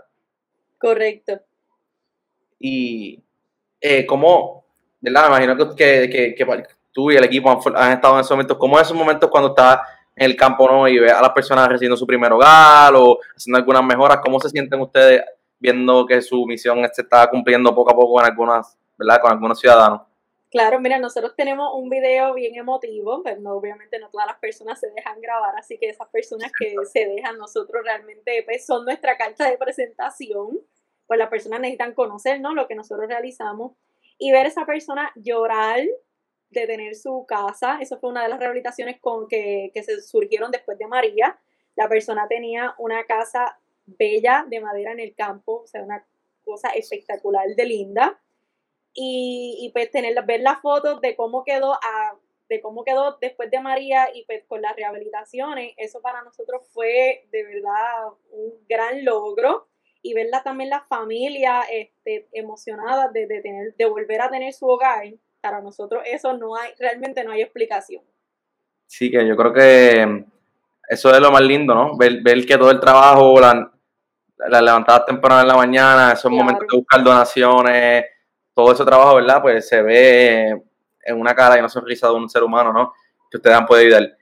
Correcto. 0.78 1.40
Y 2.60 3.22
eh, 3.80 4.06
cómo, 4.06 4.66
¿verdad? 5.00 5.24
Me 5.24 5.44
imagino 5.44 5.76
que, 5.76 6.10
que, 6.10 6.36
que, 6.36 6.64
tú 6.92 7.12
y 7.12 7.16
el 7.16 7.24
equipo 7.24 7.50
han, 7.76 7.94
estado 7.94 8.16
en 8.16 8.22
esos 8.22 8.32
momentos. 8.32 8.58
¿Cómo 8.58 8.78
es 8.78 8.84
esos 8.84 8.98
momentos 8.98 9.30
cuando 9.30 9.50
estás 9.50 9.80
en 10.16 10.26
el 10.30 10.36
campo 10.36 10.70
¿no? 10.70 10.88
y 10.88 11.00
ves 11.00 11.12
a 11.12 11.22
las 11.22 11.32
personas 11.32 11.68
recibiendo 11.68 11.98
su 11.98 12.06
primer 12.06 12.32
hogar 12.34 12.94
o 12.96 13.18
haciendo 13.36 13.58
algunas 13.58 13.84
mejoras? 13.84 14.20
¿Cómo 14.24 14.40
se 14.40 14.50
sienten 14.50 14.80
ustedes 14.80 15.24
viendo 15.60 16.06
que 16.06 16.22
su 16.22 16.46
misión 16.46 16.88
se 16.92 17.02
está 17.02 17.28
cumpliendo 17.30 17.74
poco 17.74 17.92
a 17.92 17.96
poco 17.96 18.16
con 18.16 18.26
algunas, 18.26 18.78
¿verdad? 18.98 19.22
Con 19.22 19.32
algunos 19.32 19.60
ciudadanos. 19.60 20.02
Claro, 20.52 20.82
mira, 20.82 21.00
nosotros 21.00 21.34
tenemos 21.38 21.72
un 21.76 21.90
video 21.90 22.34
bien 22.34 22.54
emotivo, 22.56 23.24
pero 23.24 23.40
no, 23.40 23.54
obviamente 23.54 24.00
no 24.00 24.10
todas 24.10 24.28
las 24.28 24.38
personas 24.38 24.82
se 24.82 24.92
dejan 24.92 25.22
grabar, 25.22 25.56
así 25.58 25.78
que 25.78 25.88
esas 25.88 26.10
personas 26.10 26.52
que 26.60 26.76
se 26.92 27.06
dejan, 27.06 27.38
nosotros 27.38 27.82
realmente 27.86 28.44
pues, 28.44 28.66
son 28.66 28.84
nuestra 28.84 29.18
carta 29.18 29.50
de 29.50 29.58
presentación, 29.58 30.60
pues 31.08 31.18
las 31.18 31.30
personas 31.30 31.62
necesitan 31.62 31.94
conocer 31.94 32.42
¿no? 32.42 32.54
lo 32.54 32.68
que 32.68 32.76
nosotros 32.76 33.08
realizamos. 33.08 33.78
Y 34.18 34.34
ver 34.34 34.46
a 34.46 34.50
esa 34.50 34.66
persona 34.66 35.10
llorar 35.16 35.80
de 36.50 36.68
tener 36.68 36.96
su 36.96 37.26
casa, 37.26 37.78
eso 37.80 37.98
fue 37.98 38.10
una 38.10 38.24
de 38.24 38.30
las 38.30 38.40
rehabilitaciones 38.40 39.00
con 39.00 39.30
que, 39.30 39.72
que 39.74 39.84
se 39.84 40.02
surgieron 40.02 40.52
después 40.52 40.78
de 40.78 40.86
María, 40.86 41.40
la 41.78 41.88
persona 41.88 42.28
tenía 42.28 42.76
una 42.78 43.06
casa 43.06 43.58
bella 43.86 44.46
de 44.50 44.60
madera 44.60 44.92
en 44.92 45.00
el 45.00 45.16
campo, 45.16 45.62
o 45.64 45.68
sea, 45.68 45.82
una 45.82 46.06
cosa 46.44 46.72
espectacular 46.72 47.48
de 47.56 47.66
linda 47.66 48.20
y, 48.94 49.58
y 49.62 49.72
pues 49.72 49.92
tener, 49.92 50.16
ver 50.26 50.42
las 50.42 50.62
fotos 50.62 51.02
de 51.02 51.16
cómo 51.16 51.44
quedó 51.44 51.74
a, 51.74 52.16
de 52.50 52.62
cómo 52.62 52.84
quedó 52.84 53.18
después 53.22 53.50
de 53.50 53.62
María 53.62 54.10
y 54.14 54.26
pues 54.26 54.44
con 54.46 54.62
las 54.62 54.76
rehabilitaciones, 54.76 55.74
eso 55.78 56.02
para 56.02 56.22
nosotros 56.22 56.62
fue 56.74 57.26
de 57.32 57.44
verdad 57.44 58.10
un 58.32 58.54
gran 58.68 59.06
logro 59.06 59.68
y 60.02 60.14
verla 60.14 60.44
también 60.44 60.70
la 60.70 60.82
familia 60.82 61.62
este, 61.72 62.28
emocionada 62.34 63.08
de, 63.10 63.28
de, 63.28 63.42
tener, 63.42 63.76
de 63.76 63.86
volver 63.86 64.22
a 64.22 64.30
tener 64.30 64.52
su 64.54 64.68
hogar, 64.68 65.06
para 65.40 65.62
nosotros 65.62 66.04
eso 66.06 66.38
no 66.38 66.56
hay, 66.56 66.72
realmente 66.78 67.24
no 67.24 67.32
hay 67.32 67.42
explicación. 67.42 68.04
Sí, 68.86 69.10
que 69.10 69.26
yo 69.26 69.38
creo 69.38 69.54
que 69.54 70.26
eso 70.90 71.14
es 71.14 71.20
lo 71.22 71.32
más 71.32 71.42
lindo, 71.42 71.74
¿no? 71.74 71.98
Ver, 71.98 72.22
ver 72.22 72.46
que 72.46 72.58
todo 72.58 72.72
el 72.72 72.82
trabajo, 72.82 73.40
la, 73.40 73.72
la 74.50 74.62
levantada 74.62 75.06
temprano 75.06 75.42
en 75.42 75.48
la 75.48 75.56
mañana, 75.56 76.12
esos 76.12 76.30
momentos 76.30 76.68
de 76.70 76.78
buscar 76.78 77.02
donaciones, 77.02 78.06
todo 78.54 78.72
ese 78.72 78.86
trabajo, 78.86 79.16
¿verdad? 79.16 79.42
Pues 79.42 79.68
se 79.68 79.82
ve 79.82 80.62
en 81.04 81.20
una 81.20 81.34
cara 81.34 81.56
y 81.56 81.60
una 81.60 81.70
sonrisa 81.70 82.08
de 82.08 82.14
un 82.14 82.30
ser 82.30 82.44
humano, 82.44 82.72
¿no? 82.72 82.94
Que 83.30 83.38
ustedes 83.38 83.56
han 83.56 83.66
podido 83.66 83.98
ayudar. 83.98 84.18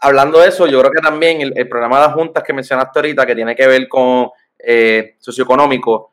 hablando 0.00 0.40
de 0.40 0.48
eso, 0.48 0.66
yo 0.66 0.80
creo 0.80 0.90
que 0.90 1.00
también 1.00 1.40
el, 1.40 1.68
programa 1.68 2.00
de 2.00 2.06
las 2.06 2.14
juntas 2.14 2.42
que 2.42 2.52
mencionaste 2.52 2.98
ahorita, 2.98 3.26
que 3.26 3.34
tiene 3.34 3.56
que 3.56 3.66
ver 3.66 3.88
con 3.88 4.30
eh, 4.58 5.16
socioeconómico, 5.18 6.12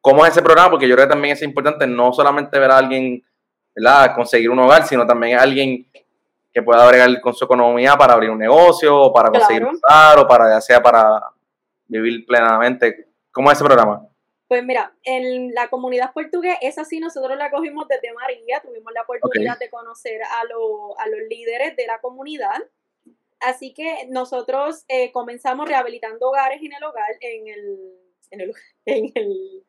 ¿cómo 0.00 0.24
es 0.24 0.32
ese 0.32 0.42
programa? 0.42 0.70
Porque 0.70 0.88
yo 0.88 0.94
creo 0.94 1.06
que 1.06 1.12
también 1.12 1.34
es 1.34 1.42
importante 1.42 1.86
no 1.86 2.12
solamente 2.12 2.58
ver 2.58 2.70
a 2.70 2.78
alguien, 2.78 3.22
¿verdad? 3.74 4.14
Conseguir 4.14 4.50
un 4.50 4.58
hogar, 4.60 4.86
sino 4.86 5.06
también 5.06 5.38
a 5.38 5.42
alguien 5.42 5.86
que 6.52 6.62
pueda 6.62 6.86
bregar 6.88 7.20
con 7.20 7.34
su 7.34 7.44
economía 7.44 7.96
para 7.96 8.14
abrir 8.14 8.30
un 8.30 8.38
negocio, 8.38 8.96
o 8.96 9.12
para 9.12 9.30
conseguir 9.30 9.64
un 9.64 9.76
hogar, 9.76 10.18
o 10.18 10.26
para, 10.26 10.48
ya 10.48 10.60
sea 10.60 10.82
para 10.82 11.20
vivir 11.86 12.24
plenamente. 12.26 13.08
¿Cómo 13.30 13.50
es 13.50 13.58
ese 13.58 13.64
programa? 13.64 14.07
Pues 14.48 14.64
mira, 14.64 14.96
en 15.04 15.52
la 15.52 15.68
comunidad 15.68 16.14
portuguesa, 16.14 16.58
esa 16.62 16.84
sí 16.86 17.00
nosotros 17.00 17.36
la 17.36 17.50
cogimos 17.50 17.86
desde 17.86 18.14
María, 18.14 18.60
tuvimos 18.60 18.92
la 18.94 19.02
oportunidad 19.02 19.58
de 19.58 19.68
conocer 19.68 20.22
a, 20.22 20.40
a, 20.40 21.08
los 21.08 21.20
líderes 21.28 21.76
de 21.76 21.86
la 21.86 22.00
comunidad. 22.00 22.56
Así 23.40 23.74
que 23.74 24.06
nosotros 24.08 24.84
eh, 24.88 25.12
comenzamos 25.12 25.68
rehabilitando 25.68 26.30
hogares 26.30 26.62
en 26.62 26.72
el 26.72 26.82
hogar, 26.82 27.10
en 27.20 27.46
el, 27.46 27.94
en, 28.30 28.40
el, 28.40 28.54
en, 28.86 29.12
el, 29.14 29.66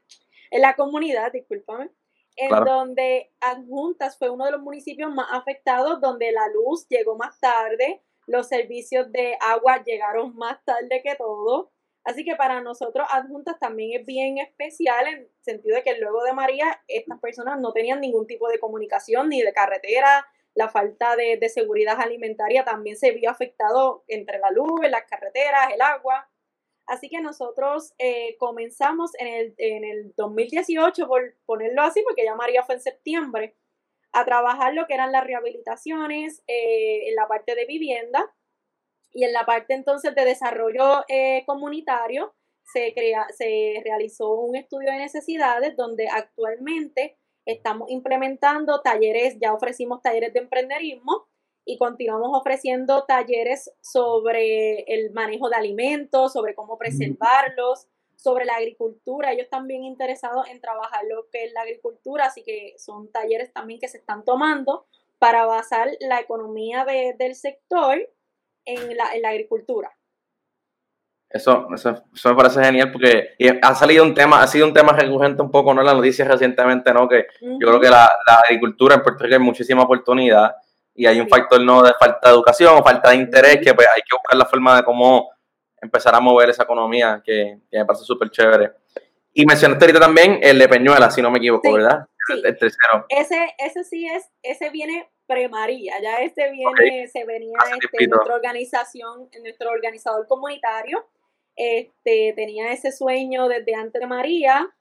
en 0.49 0.61
la 0.61 0.75
comunidad, 0.77 1.33
discúlpame, 1.33 1.89
en 2.37 2.49
donde 2.63 3.33
Adjuntas 3.41 4.17
fue 4.17 4.29
uno 4.29 4.45
de 4.45 4.51
los 4.51 4.61
municipios 4.61 5.11
más 5.13 5.27
afectados, 5.31 5.99
donde 5.99 6.31
la 6.31 6.47
luz 6.47 6.87
llegó 6.87 7.17
más 7.17 7.37
tarde, 7.41 8.01
los 8.27 8.47
servicios 8.47 9.11
de 9.11 9.37
agua 9.41 9.83
llegaron 9.83 10.35
más 10.35 10.63
tarde 10.63 11.01
que 11.03 11.15
todo. 11.15 11.73
Así 12.09 12.25
que 12.25 12.35
para 12.35 12.59
nosotros 12.61 13.07
adjuntas 13.11 13.59
también 13.59 13.99
es 13.99 14.03
bien 14.03 14.39
especial 14.39 15.07
en 15.07 15.19
el 15.19 15.31
sentido 15.41 15.75
de 15.75 15.83
que 15.83 15.99
luego 15.99 16.23
de 16.23 16.33
María 16.33 16.81
estas 16.87 17.19
personas 17.19 17.59
no 17.59 17.71
tenían 17.71 18.01
ningún 18.01 18.25
tipo 18.25 18.49
de 18.49 18.59
comunicación 18.59 19.29
ni 19.29 19.43
de 19.43 19.53
carretera, 19.53 20.25
la 20.55 20.69
falta 20.69 21.15
de, 21.15 21.37
seguridad 21.49 22.01
alimentaria 22.01 22.65
también 22.65 22.97
se 22.97 23.11
vio 23.11 23.29
afectado 23.29 24.05
entre 24.07 24.39
la 24.39 24.49
luz, 24.49 24.81
las 24.89 25.03
carreteras, 25.03 25.71
el 25.71 25.81
agua. 25.83 26.27
Así 26.87 27.09
que 27.09 27.21
nosotros 27.21 27.93
eh, 27.99 28.35
comenzamos 28.39 29.11
en 29.19 29.27
el, 29.27 29.53
en 29.59 29.83
el 29.83 30.15
2018, 30.15 31.07
por 31.07 31.35
ponerlo 31.45 31.83
así, 31.83 32.01
porque 32.01 32.25
ya 32.25 32.33
María 32.33 32.63
fue 32.63 32.73
en 32.73 32.81
septiembre, 32.81 33.55
a 34.13 34.25
trabajar 34.25 34.73
lo 34.73 34.87
que 34.87 34.95
eran 34.95 35.11
las 35.11 35.23
rehabilitaciones 35.23 36.41
eh, 36.47 37.07
en 37.07 37.13
la 37.13 37.27
parte 37.27 37.53
de 37.53 37.67
vivienda 37.67 38.33
y 39.13 39.23
en 39.23 39.33
la 39.33 39.45
parte 39.45 39.73
entonces 39.73 40.15
de 40.15 40.25
desarrollo 40.25 41.03
eh, 41.07 41.43
comunitario 41.45 42.33
se, 42.63 42.93
crea, 42.93 43.27
se 43.35 43.81
realizó 43.83 44.31
un 44.33 44.55
estudio 44.55 44.91
de 44.91 44.97
necesidades 44.97 45.75
donde 45.75 46.07
actualmente 46.07 47.17
estamos 47.45 47.89
implementando 47.89 48.81
talleres, 48.81 49.37
ya 49.41 49.53
ofrecimos 49.53 50.01
talleres 50.01 50.33
de 50.33 50.39
emprenderismo 50.39 51.25
y 51.65 51.77
continuamos 51.77 52.29
ofreciendo 52.33 53.05
talleres 53.05 53.71
sobre 53.81 54.81
el 54.87 55.11
manejo 55.11 55.49
de 55.49 55.55
alimentos, 55.55 56.33
sobre 56.33 56.55
cómo 56.55 56.77
preservarlos, 56.77 57.87
sobre 58.15 58.45
la 58.45 58.55
agricultura. 58.55 59.31
Ellos 59.31 59.49
también 59.49 59.83
interesados 59.83 60.47
en 60.49 60.61
trabajar 60.61 61.03
lo 61.07 61.29
que 61.31 61.45
es 61.45 61.53
la 61.53 61.61
agricultura, 61.61 62.25
así 62.25 62.43
que 62.43 62.73
son 62.77 63.11
talleres 63.11 63.53
también 63.53 63.79
que 63.79 63.87
se 63.87 63.97
están 63.97 64.25
tomando 64.25 64.85
para 65.19 65.45
basar 65.45 65.89
la 65.99 66.19
economía 66.19 66.85
del 66.85 67.35
sector 67.35 67.97
en 68.69 68.95
la, 68.95 69.13
en 69.13 69.21
la 69.21 69.29
agricultura. 69.29 69.91
Eso, 71.29 71.67
eso, 71.75 72.03
me 72.25 72.35
parece 72.35 72.63
genial 72.63 72.91
porque 72.91 73.35
ha 73.61 73.75
salido 73.75 74.03
un 74.03 74.15
tema, 74.15 74.41
ha 74.41 74.47
sido 74.47 74.65
un 74.65 74.73
tema 74.73 74.93
recurrente 74.93 75.43
un 75.43 75.51
poco 75.51 75.75
¿no? 75.75 75.81
en 75.81 75.85
las 75.85 75.95
noticias 75.95 76.27
recientemente, 76.27 76.91
¿no? 76.91 77.07
Que 77.07 77.27
yo 77.39 77.67
creo 77.67 77.79
que 77.79 77.89
la, 77.89 78.09
agricultura 78.43 78.95
en 78.95 79.03
Puerto 79.03 79.23
Rico 79.23 79.35
hay 79.35 79.41
muchísima 79.41 79.83
oportunidad 79.83 80.55
y 80.95 81.05
hay 81.05 81.19
un 81.19 81.29
factor 81.29 81.61
no 81.61 81.83
de 81.83 81.93
falta 81.99 82.29
de 82.29 82.33
educación 82.33 82.75
o 82.75 82.83
falta 82.83 83.11
de 83.11 83.17
interés 83.17 83.57
que 83.57 83.75
pues 83.75 83.87
hay 83.95 84.01
que 84.01 84.15
buscar 84.15 84.37
la 84.37 84.45
forma 84.45 84.77
de 84.77 84.83
cómo 84.83 85.29
empezar 85.79 86.15
a 86.15 86.19
mover 86.19 86.49
esa 86.49 86.63
economía 86.63 87.21
que, 87.23 87.59
me 87.71 87.85
parece 87.85 88.05
súper 88.05 88.31
chévere. 88.31 88.71
Y 89.31 89.45
mencionaste 89.45 89.85
ahorita 89.85 89.99
también 89.99 90.39
el 90.41 90.57
de 90.57 90.67
Peñuela, 90.67 91.11
si 91.11 91.21
no 91.21 91.29
me 91.29 91.37
equivoco, 91.37 91.71
¿verdad? 91.71 92.07
El, 92.29 92.57
tercero. 92.57 93.05
Ese, 93.07 93.55
ese 93.59 93.83
sí 93.83 94.07
es, 94.07 94.27
ese 94.41 94.71
viene 94.71 95.09
pre-María, 95.29 95.93
ya 96.01 96.17
este 96.17 96.51
viene, 96.51 97.07
se 97.07 97.23
venía 97.23 97.57
este, 97.81 98.03
en 98.03 98.09
nuestra 98.09 98.35
organización, 98.35 99.29
nuestro 99.43 99.69
organizador 99.69 100.27
comunitario 100.27 101.05
este, 101.59 102.31
tenía 102.37 102.71
ese 102.71 102.93
sueño 102.93 103.49
desde 103.49 103.75
antes 103.75 103.99
de 103.99 104.07
María. 104.07 104.73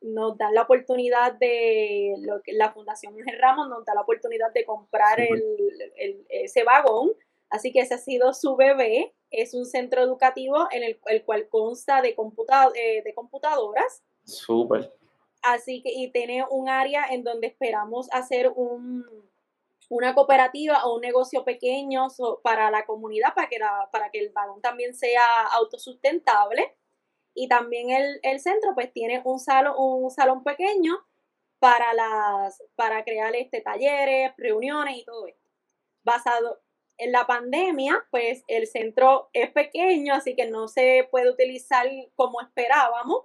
nos 0.00 0.36
da 0.36 0.50
la 0.50 0.62
oportunidad 0.62 1.34
de, 1.34 2.16
lo 2.18 2.42
que 2.42 2.52
la 2.52 2.72
Fundación 2.72 3.16
Ángel 3.16 3.38
Ramos 3.38 3.68
nos 3.68 3.84
da 3.84 3.94
la 3.94 4.00
oportunidad 4.00 4.52
de 4.52 4.64
comprar 4.64 5.20
el, 5.20 6.26
ese 6.28 6.64
vagón. 6.64 7.12
Así 7.50 7.72
que 7.72 7.80
ese 7.80 7.94
ha 7.94 7.98
sido 7.98 8.34
su 8.34 8.56
bebé. 8.56 9.14
Es 9.30 9.54
un 9.54 9.64
centro 9.64 10.02
educativo 10.02 10.66
en 10.72 10.82
el, 10.82 10.98
el 11.06 11.24
cual 11.24 11.48
consta 11.48 12.02
de, 12.02 12.16
eh, 12.74 13.02
de 13.04 13.14
computadoras. 13.14 14.02
Súper. 14.24 14.92
Así 15.42 15.82
que, 15.82 15.92
y 15.92 16.10
tiene 16.10 16.44
un 16.50 16.68
área 16.68 17.06
en 17.10 17.22
donde 17.22 17.46
esperamos 17.46 18.08
hacer 18.12 18.52
un, 18.54 19.04
una 19.90 20.14
cooperativa 20.14 20.86
o 20.86 20.94
un 20.94 21.00
negocio 21.00 21.44
pequeño 21.44 22.06
para 22.42 22.70
la 22.70 22.86
comunidad, 22.86 23.34
para 23.34 23.48
que, 23.48 23.58
para 23.90 24.10
que 24.10 24.20
el 24.20 24.30
vagón 24.30 24.62
también 24.62 24.94
sea 24.94 25.46
autosustentable. 25.52 26.76
Y 27.34 27.48
también 27.48 27.90
el, 28.22 28.40
centro 28.40 28.72
pues 28.74 28.92
tiene 28.92 29.20
un 29.24 29.40
salón, 29.40 29.74
un 29.76 30.10
salón 30.10 30.44
pequeño 30.44 30.96
para, 31.58 31.92
las, 31.94 32.62
para 32.76 33.04
crear 33.04 33.34
este, 33.34 33.60
talleres, 33.60 34.32
reuniones 34.36 34.96
y 34.96 35.04
todo 35.04 35.26
esto. 35.26 35.40
Basado 36.04 36.60
en 36.96 37.12
la 37.12 37.26
pandemia, 37.26 38.06
pues 38.10 38.44
el 38.46 38.68
centro 38.68 39.28
es 39.32 39.50
pequeño, 39.50 40.14
así 40.14 40.36
que 40.36 40.46
no 40.46 40.68
se 40.68 41.08
puede 41.10 41.30
utilizar 41.30 41.88
como 42.14 42.40
esperábamos, 42.40 43.24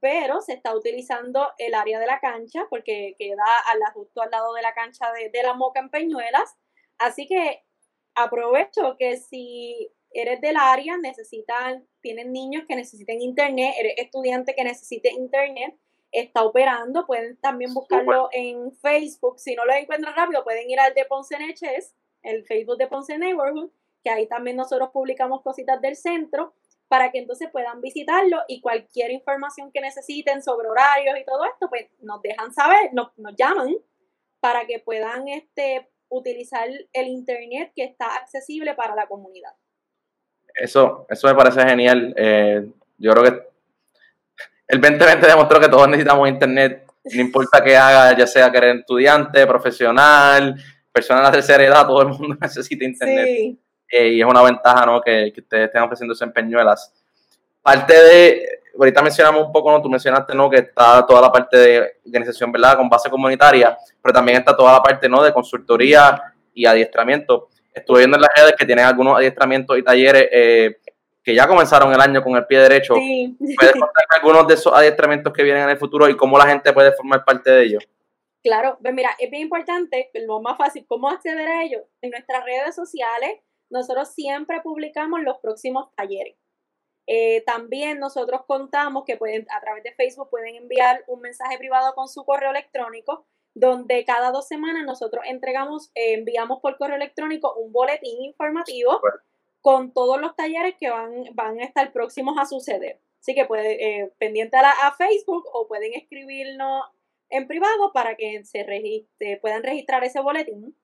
pero 0.00 0.40
se 0.40 0.52
está 0.52 0.74
utilizando 0.74 1.48
el 1.58 1.74
área 1.74 1.98
de 1.98 2.06
la 2.06 2.20
cancha 2.20 2.66
porque 2.68 3.14
queda 3.18 3.44
justo 3.94 4.22
al 4.22 4.30
lado 4.30 4.52
de 4.54 4.62
la 4.62 4.74
cancha 4.74 5.06
de, 5.12 5.42
la 5.42 5.54
Moca 5.54 5.80
en 5.80 5.90
Peñuelas. 5.90 6.56
Así 6.98 7.26
que 7.26 7.62
aprovecho 8.14 8.96
que 8.98 9.16
si 9.16 9.90
eres 10.12 10.40
del 10.40 10.56
área, 10.56 10.96
necesitan, 10.96 11.86
tienen 12.00 12.32
niños 12.32 12.64
que 12.68 12.76
necesiten 12.76 13.20
internet, 13.20 13.74
eres 13.78 13.94
estudiante 13.98 14.54
que 14.54 14.64
necesite 14.64 15.10
internet, 15.12 15.74
está 16.12 16.44
operando, 16.44 17.06
pueden 17.06 17.36
también 17.38 17.74
buscarlo 17.74 18.28
en 18.32 18.72
Facebook. 18.76 19.38
Si 19.38 19.54
no 19.54 19.64
lo 19.64 19.74
encuentran 19.74 20.14
rápido, 20.14 20.44
pueden 20.44 20.70
ir 20.70 20.80
al 20.80 20.94
de 20.94 21.04
Ponce 21.04 21.38
Neches, 21.38 21.94
el 22.22 22.44
Facebook 22.44 22.78
de 22.78 22.86
Ponce 22.86 23.18
Neighborhood, 23.18 23.70
que 24.02 24.10
ahí 24.10 24.26
también 24.26 24.56
nosotros 24.56 24.90
publicamos 24.90 25.42
cositas 25.42 25.80
del 25.80 25.96
centro 25.96 26.54
para 26.88 27.10
que 27.10 27.18
entonces 27.18 27.48
puedan 27.50 27.80
visitarlo 27.80 28.38
y 28.48 28.60
cualquier 28.60 29.10
información 29.10 29.70
que 29.72 29.80
necesiten 29.80 30.42
sobre 30.42 30.68
horarios 30.68 31.18
y 31.18 31.24
todo 31.24 31.44
esto, 31.44 31.68
pues 31.68 31.88
nos 32.00 32.22
dejan 32.22 32.52
saber, 32.52 32.90
nos, 32.92 33.10
llaman 33.36 33.74
para 34.40 34.66
que 34.66 34.78
puedan 34.78 35.26
este, 35.28 35.88
utilizar 36.08 36.68
el 36.92 37.06
Internet 37.08 37.72
que 37.74 37.84
está 37.84 38.14
accesible 38.16 38.74
para 38.74 38.94
la 38.94 39.06
comunidad. 39.06 39.52
Eso, 40.54 41.06
eso 41.10 41.26
me 41.26 41.34
parece 41.34 41.62
genial. 41.62 42.14
Eh, 42.16 42.66
yo 42.98 43.12
creo 43.12 43.24
que 43.24 43.46
el 44.68 44.80
2020 44.80 45.26
demostró 45.26 45.60
que 45.60 45.68
todos 45.68 45.88
necesitamos 45.88 46.28
Internet, 46.28 46.84
no 47.04 47.20
importa 47.20 47.62
qué 47.62 47.76
haga, 47.76 48.16
ya 48.16 48.26
sea 48.26 48.50
que 48.50 48.58
eres 48.58 48.80
estudiante, 48.80 49.46
profesional, 49.46 50.56
persona 50.92 51.20
de 51.20 51.26
la 51.26 51.32
tercera 51.32 51.64
edad, 51.64 51.86
todo 51.86 52.02
el 52.02 52.08
mundo 52.08 52.36
necesita 52.40 52.84
Internet. 52.84 53.26
Sí. 53.26 53.60
Eh, 53.90 54.08
y 54.08 54.20
es 54.20 54.26
una 54.26 54.42
ventaja 54.42 54.84
¿no? 54.84 55.00
que, 55.00 55.32
que 55.32 55.40
ustedes 55.40 55.66
estén 55.66 55.82
ofreciendo 55.82 56.14
en 56.20 56.32
Peñuelas. 56.32 56.92
Parte 57.62 57.94
de, 57.94 58.60
ahorita 58.78 59.02
mencionamos 59.02 59.46
un 59.46 59.52
poco, 59.52 59.70
¿no? 59.70 59.82
tú 59.82 59.88
mencionaste 59.88 60.34
¿no? 60.34 60.50
que 60.50 60.58
está 60.58 61.04
toda 61.06 61.20
la 61.20 61.32
parte 61.32 61.56
de 61.56 61.92
organización 62.04 62.52
¿verdad? 62.52 62.76
con 62.76 62.88
base 62.88 63.10
comunitaria, 63.10 63.76
pero 64.02 64.12
también 64.12 64.38
está 64.38 64.56
toda 64.56 64.72
la 64.72 64.82
parte 64.82 65.08
¿no? 65.08 65.22
de 65.22 65.32
consultoría 65.32 66.34
y 66.52 66.66
adiestramiento. 66.66 67.48
Estuve 67.72 67.98
viendo 68.00 68.16
en 68.16 68.22
las 68.22 68.30
redes 68.34 68.54
que 68.58 68.64
tienen 68.64 68.84
algunos 68.84 69.16
adiestramientos 69.18 69.76
y 69.78 69.82
talleres 69.82 70.28
eh, 70.32 70.78
que 71.22 71.34
ya 71.34 71.46
comenzaron 71.46 71.92
el 71.92 72.00
año 72.00 72.22
con 72.22 72.36
el 72.36 72.46
pie 72.46 72.60
derecho. 72.60 72.94
Sí. 72.94 73.36
¿Puedes 73.38 73.72
contarme 73.72 74.16
algunos 74.16 74.46
de 74.46 74.54
esos 74.54 74.72
adiestramientos 74.72 75.32
que 75.32 75.42
vienen 75.42 75.64
en 75.64 75.70
el 75.70 75.76
futuro 75.76 76.08
y 76.08 76.16
cómo 76.16 76.38
la 76.38 76.46
gente 76.46 76.72
puede 76.72 76.92
formar 76.92 77.24
parte 77.24 77.50
de 77.50 77.64
ellos? 77.64 77.88
Claro, 78.42 78.78
pues 78.80 78.94
mira, 78.94 79.10
es 79.18 79.28
bien 79.28 79.42
importante, 79.42 80.08
lo 80.24 80.40
más 80.40 80.56
fácil, 80.56 80.86
cómo 80.86 81.08
acceder 81.08 81.48
a 81.48 81.64
ellos 81.64 81.82
en 82.00 82.10
nuestras 82.10 82.44
redes 82.44 82.76
sociales 82.76 83.40
nosotros 83.70 84.12
siempre 84.14 84.60
publicamos 84.62 85.20
los 85.22 85.38
próximos 85.38 85.94
talleres. 85.94 86.36
Eh, 87.06 87.42
también 87.46 88.00
nosotros 88.00 88.42
contamos 88.46 89.04
que 89.04 89.16
pueden, 89.16 89.46
a 89.56 89.60
través 89.60 89.84
de 89.84 89.92
Facebook 89.92 90.28
pueden 90.28 90.56
enviar 90.56 91.04
un 91.06 91.20
mensaje 91.20 91.56
privado 91.56 91.94
con 91.94 92.08
su 92.08 92.24
correo 92.24 92.50
electrónico, 92.50 93.26
donde 93.54 94.04
cada 94.04 94.32
dos 94.32 94.48
semanas 94.48 94.84
nosotros 94.84 95.24
entregamos, 95.26 95.90
eh, 95.94 96.14
enviamos 96.14 96.60
por 96.60 96.76
correo 96.76 96.96
electrónico 96.96 97.54
un 97.54 97.72
boletín 97.72 98.22
informativo 98.22 99.00
con 99.60 99.92
todos 99.92 100.20
los 100.20 100.34
talleres 100.36 100.74
que 100.78 100.90
van, 100.90 101.12
van 101.34 101.60
a 101.60 101.64
estar 101.64 101.92
próximos 101.92 102.36
a 102.38 102.44
suceder. 102.44 103.00
Así 103.20 103.34
que 103.34 103.44
puede, 103.46 104.02
eh, 104.02 104.12
pendiente 104.18 104.56
a, 104.56 104.70
a, 104.86 104.92
Facebook 104.92 105.44
o 105.52 105.66
pueden 105.66 105.94
escribirnos 105.94 106.84
en 107.28 107.48
privado 107.48 107.92
para 107.92 108.14
que 108.16 108.44
se 108.44 108.62
registre, 108.62 109.38
puedan 109.38 109.62
registrar 109.62 110.04
ese 110.04 110.20
boletín. 110.20 110.76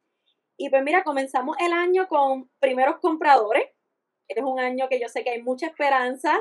Y 0.56 0.70
pues 0.70 0.82
mira, 0.82 1.02
comenzamos 1.02 1.56
el 1.60 1.72
año 1.72 2.08
con 2.08 2.50
primeros 2.58 2.98
compradores. 3.00 3.64
Es 4.28 4.42
un 4.42 4.60
año 4.60 4.88
que 4.88 5.00
yo 5.00 5.08
sé 5.08 5.24
que 5.24 5.30
hay 5.30 5.42
mucha 5.42 5.66
esperanza 5.66 6.40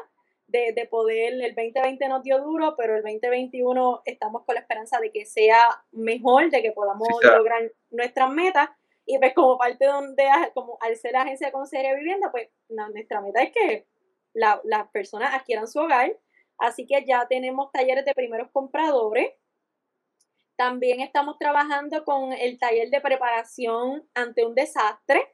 de, 0.52 0.88
poder, 0.90 1.34
el 1.34 1.56
2020 1.56 2.08
nos 2.10 2.24
dio 2.24 2.40
duro, 2.42 2.76
pero 2.78 2.98
el 2.98 3.04
2021 3.04 4.02
estamos 4.06 4.44
con 4.46 4.56
la 4.56 4.62
esperanza 4.62 5.00
de 5.00 5.12
que 5.12 5.26
sea 5.26 5.84
mejor, 5.92 6.50
de 6.50 6.62
que 6.62 6.72
podamos 6.72 7.08
lograr 7.24 7.72
nuestras 7.90 8.30
metas. 8.32 8.70
Y 9.06 9.18
pues 9.18 9.34
como 9.34 9.58
parte 9.58 9.86
de, 9.86 10.52
como 10.54 10.78
al 10.82 10.96
ser 10.98 11.16
agencia 11.16 11.48
de 11.48 11.54
consejería 11.54 11.92
de 11.92 11.98
vivienda, 11.98 12.32
pues 12.32 12.50
nuestra 12.70 13.22
meta 13.22 13.42
es 13.42 13.52
que 13.52 13.88
las 14.34 14.88
personas 14.92 15.34
adquieran 15.34 15.68
su 15.68 15.80
hogar. 15.80 16.18
Así 16.58 16.86
que 16.86 17.04
ya 17.06 17.28
tenemos 17.28 17.72
talleres 17.72 18.06
de 18.06 18.14
primeros 18.14 18.50
compradores. 18.52 19.32
También 20.62 21.00
estamos 21.00 21.40
trabajando 21.40 22.06
con 22.06 22.34
el 22.34 22.60
taller 22.60 22.92
de 22.92 23.02
preparación 23.02 24.08
ante 24.14 24.46
un 24.46 24.54
desastre. 24.54 25.34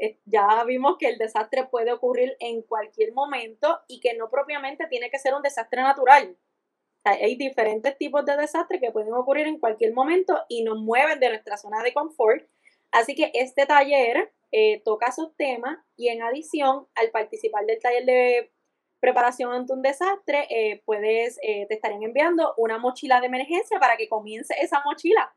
Eh, 0.00 0.18
ya 0.24 0.64
vimos 0.64 0.96
que 0.98 1.06
el 1.06 1.16
desastre 1.16 1.66
puede 1.66 1.92
ocurrir 1.92 2.36
en 2.40 2.60
cualquier 2.62 3.12
momento 3.12 3.78
y 3.86 4.00
que 4.00 4.14
no 4.14 4.28
propiamente 4.30 4.88
tiene 4.88 5.10
que 5.10 5.20
ser 5.20 5.32
un 5.32 5.42
desastre 5.42 5.80
natural. 5.80 6.36
hay 7.04 7.36
diferentes 7.36 7.96
tipos 7.98 8.24
de 8.24 8.36
desastres 8.36 8.80
que 8.80 8.90
pueden 8.90 9.12
ocurrir 9.12 9.46
en 9.46 9.60
cualquier 9.60 9.92
momento 9.92 10.40
y 10.48 10.64
nos 10.64 10.78
mueven 10.80 11.20
de 11.20 11.28
nuestra 11.28 11.56
zona 11.56 11.80
de 11.84 11.94
confort. 11.94 12.44
Así 12.90 13.14
que 13.14 13.30
este 13.32 13.66
taller 13.66 14.32
eh, 14.50 14.82
toca 14.84 15.06
esos 15.06 15.36
temas 15.36 15.78
y 15.96 16.08
en 16.08 16.20
adición 16.20 16.88
al 16.96 17.12
participar 17.12 17.64
del 17.64 17.78
taller 17.78 18.06
de 18.06 18.52
preparación 19.04 19.52
ante 19.52 19.74
un 19.74 19.82
desastre, 19.82 20.46
eh, 20.48 20.82
puedes, 20.86 21.38
eh, 21.42 21.66
te 21.68 21.74
estarían 21.74 22.02
enviando 22.02 22.54
una 22.56 22.78
mochila 22.78 23.20
de 23.20 23.26
emergencia 23.26 23.78
para 23.78 23.98
que 23.98 24.08
comience 24.08 24.54
esa 24.62 24.80
mochila. 24.82 25.34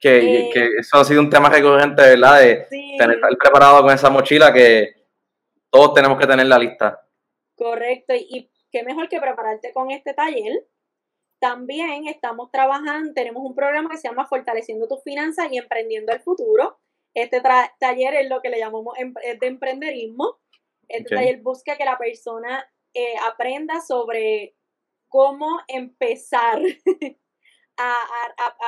Que, 0.00 0.48
que, 0.54 0.70
eso 0.78 0.96
ha 0.96 1.04
sido 1.04 1.20
un 1.20 1.28
tema 1.28 1.50
recurrente, 1.50 2.00
¿verdad? 2.00 2.40
De 2.40 2.66
tener, 2.96 3.16
estar 3.16 3.36
preparado 3.38 3.82
con 3.82 3.92
esa 3.92 4.08
mochila 4.08 4.50
que 4.54 4.88
todos 5.68 5.92
tenemos 5.92 6.18
que 6.18 6.26
tener 6.26 6.46
la 6.46 6.58
lista. 6.58 7.06
Correcto, 7.54 8.14
y 8.16 8.50
qué 8.72 8.82
mejor 8.82 9.10
que 9.10 9.20
prepararte 9.20 9.74
con 9.74 9.90
este 9.90 10.14
taller. 10.14 10.66
También 11.40 12.06
estamos 12.06 12.50
trabajando, 12.50 13.12
tenemos 13.12 13.42
un 13.44 13.54
programa 13.54 13.90
que 13.90 13.98
se 13.98 14.08
llama 14.08 14.26
Fortaleciendo 14.26 14.88
tus 14.88 15.02
finanzas 15.02 15.48
y 15.52 15.58
Emprendiendo 15.58 16.12
el 16.12 16.20
Futuro. 16.20 16.78
Este 17.12 17.42
taller 17.78 18.14
es 18.14 18.30
lo 18.30 18.40
que 18.40 18.48
le 18.48 18.58
llamamos 18.58 18.98
em, 18.98 19.12
de 19.12 19.46
emprenderismo. 19.46 20.38
Este 20.90 21.14
taller 21.14 21.40
busca 21.40 21.76
que 21.76 21.84
la 21.84 21.96
persona 21.96 22.68
eh, 22.92 23.14
aprenda 23.28 23.80
sobre 23.80 24.56
cómo 25.08 25.60
empezar 25.68 26.60
a, 27.76 27.96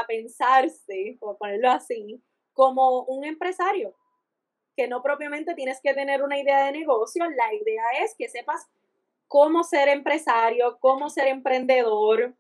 a, 0.01 0.07
pensarse, 0.07 1.17
por 1.21 1.37
ponerlo 1.37 1.71
así, 1.71 2.23
como 2.53 3.03
un 3.05 3.25
empresario, 3.25 3.95
que 4.77 4.89
no 4.89 5.03
propiamente 5.03 5.55
tienes 5.55 5.81
que 5.83 5.95
tener 5.95 6.23
una 6.23 6.39
idea 6.39 6.67
de 6.67 6.73
negocio, 6.73 7.29
la 7.29 7.53
idea 7.55 7.85
es 8.03 8.15
que 8.17 8.29
sepas 8.29 8.67
cómo 9.29 9.65
ser 9.65 9.89
empresario, 9.89 10.79
cómo 10.81 11.11
ser 11.11 11.29
emprendedor, 11.29 12.35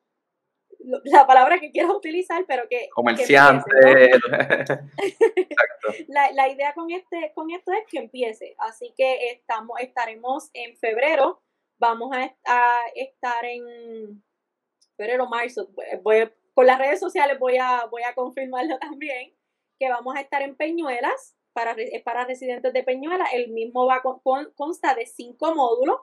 la 1.05 1.27
palabra 1.27 1.59
que 1.61 1.71
quiero 1.71 1.97
utilizar, 1.97 2.45
pero 2.47 2.69
que... 2.69 2.89
Comerciante. 2.95 4.11
la, 6.09 6.33
la, 6.33 6.49
idea 6.49 6.73
con, 6.75 6.91
este, 6.91 7.33
con 7.35 7.51
esto 7.51 7.73
es 7.73 7.85
que 7.91 7.99
empiece, 7.99 8.55
así 8.59 8.93
que 8.97 9.31
estamos, 9.31 9.79
estaremos 9.81 10.51
en 10.55 10.77
febrero, 10.77 11.43
vamos 11.79 12.15
a, 12.15 12.35
estar 12.95 13.45
en 13.45 14.23
febrero, 14.97 15.29
marzo, 15.29 15.69
voy, 16.03 16.31
con 16.55 16.67
las 16.67 16.79
redes 16.79 17.01
sociales 17.01 17.39
voy 17.39 17.57
a, 17.59 17.87
voy 17.91 18.03
a 18.03 18.15
confirmarlo 18.15 18.79
también, 18.81 19.35
que 19.79 19.89
vamos 19.89 20.15
a 20.17 20.21
estar 20.21 20.43
en 20.43 20.57
Peñuelas, 20.57 21.37
para, 21.53 21.77
para 22.05 22.25
residentes 22.25 22.73
de 22.73 22.83
Peñuelas, 22.83 23.29
el 23.35 23.51
mismo 23.51 23.87
va 23.87 24.01
con, 24.01 24.21
consta 24.55 24.95
de 24.95 25.07
cinco 25.07 25.55
módulos, 25.55 26.01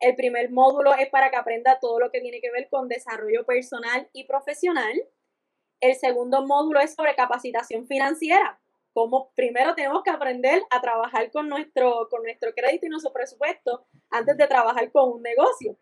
el 0.00 0.16
primer 0.16 0.50
módulo 0.50 0.94
es 0.94 1.08
para 1.10 1.30
que 1.30 1.36
aprenda 1.36 1.78
todo 1.78 2.00
lo 2.00 2.10
que 2.10 2.20
tiene 2.20 2.40
que 2.40 2.50
ver 2.50 2.68
con 2.70 2.88
desarrollo 2.88 3.44
personal 3.44 4.08
y 4.12 4.24
profesional. 4.24 4.92
El 5.80 5.94
segundo 5.94 6.46
módulo 6.46 6.80
es 6.80 6.94
sobre 6.94 7.14
capacitación 7.14 7.86
financiera. 7.86 8.60
Como 8.92 9.30
primero 9.34 9.74
tenemos 9.74 10.02
que 10.02 10.10
aprender 10.10 10.62
a 10.70 10.80
trabajar 10.80 11.30
con 11.30 11.48
nuestro, 11.48 12.08
con 12.10 12.22
nuestro 12.22 12.52
crédito 12.54 12.86
y 12.86 12.88
nuestro 12.88 13.12
presupuesto 13.12 13.86
antes 14.10 14.36
de 14.36 14.48
trabajar 14.48 14.90
con 14.90 15.12
un 15.12 15.22
negocio. 15.22 15.76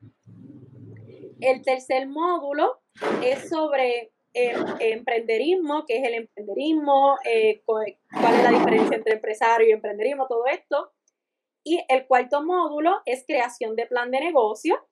El 1.40 1.62
tercer 1.62 2.06
módulo 2.08 2.80
es 3.24 3.48
sobre 3.48 4.12
eh, 4.34 4.52
emprenderismo, 4.80 5.84
qué 5.86 5.98
es 5.98 6.04
el 6.04 6.14
emprenderismo, 6.14 7.16
eh, 7.24 7.62
cuál 7.64 7.86
es 7.86 8.42
la 8.42 8.50
diferencia 8.50 8.96
entre 8.96 9.14
empresario 9.14 9.68
y 9.68 9.72
emprenderismo, 9.72 10.26
todo 10.26 10.46
esto. 10.46 10.92
Y 11.68 11.84
el 11.90 12.06
cuarto 12.06 12.42
módulo 12.42 13.02
es 13.04 13.26
creación 13.26 13.76
de 13.76 13.84
plan 13.84 14.10
de 14.10 14.20
negocio, 14.20 14.88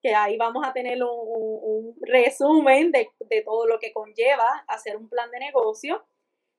que 0.00 0.14
ahí 0.14 0.36
vamos 0.36 0.64
a 0.64 0.72
tener 0.72 1.02
un, 1.02 1.96
resumen 2.02 2.92
de, 2.92 3.10
todo 3.44 3.66
lo 3.66 3.80
que 3.80 3.92
conlleva 3.92 4.64
hacer 4.68 4.96
un 4.96 5.08
plan 5.08 5.28
de 5.32 5.40
negocio. 5.40 6.06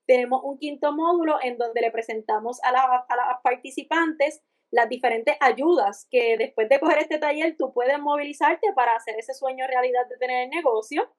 Tenemos 0.06 0.42
un 0.44 0.58
quinto 0.58 0.92
módulo 0.92 1.38
en 1.42 1.56
donde 1.56 1.80
le 1.80 1.90
presentamos 1.90 2.62
a, 2.62 2.68
a 2.68 3.16
las 3.16 3.40
participantes 3.42 4.42
las 4.70 4.90
diferentes 4.90 5.38
ayudas 5.40 6.06
que 6.10 6.36
después 6.36 6.68
de 6.68 6.78
coger 6.78 6.98
este 6.98 7.18
taller 7.18 7.56
tú 7.56 7.72
puedes 7.72 7.98
movilizarte 7.98 8.74
para 8.74 8.94
hacer 8.94 9.14
ese 9.18 9.32
sueño 9.32 9.66
realidad 9.66 10.06
de 10.06 10.18
tener 10.18 10.44
el 10.44 10.50
negocio. 10.50 11.10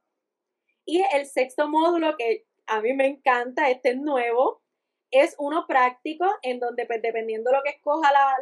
Y 0.85 1.01
el 1.11 1.25
sexto 1.25 1.67
módulo 1.67 2.17
que 2.17 2.45
a 2.67 2.81
mí 2.81 2.93
me 2.93 3.07
encanta, 3.07 3.71
este 3.71 3.89
es 3.89 3.97
nuevo, 3.97 4.62
es 5.13 5.35
uno 5.37 5.67
práctico 5.67 6.25
en 6.41 6.59
donde 6.59 6.87
pues, 6.87 7.01
dependiendo 7.01 7.51
de 7.51 7.57
lo 7.57 7.63
que 7.63 7.69
escoja 7.69 8.11
la, 8.11 8.35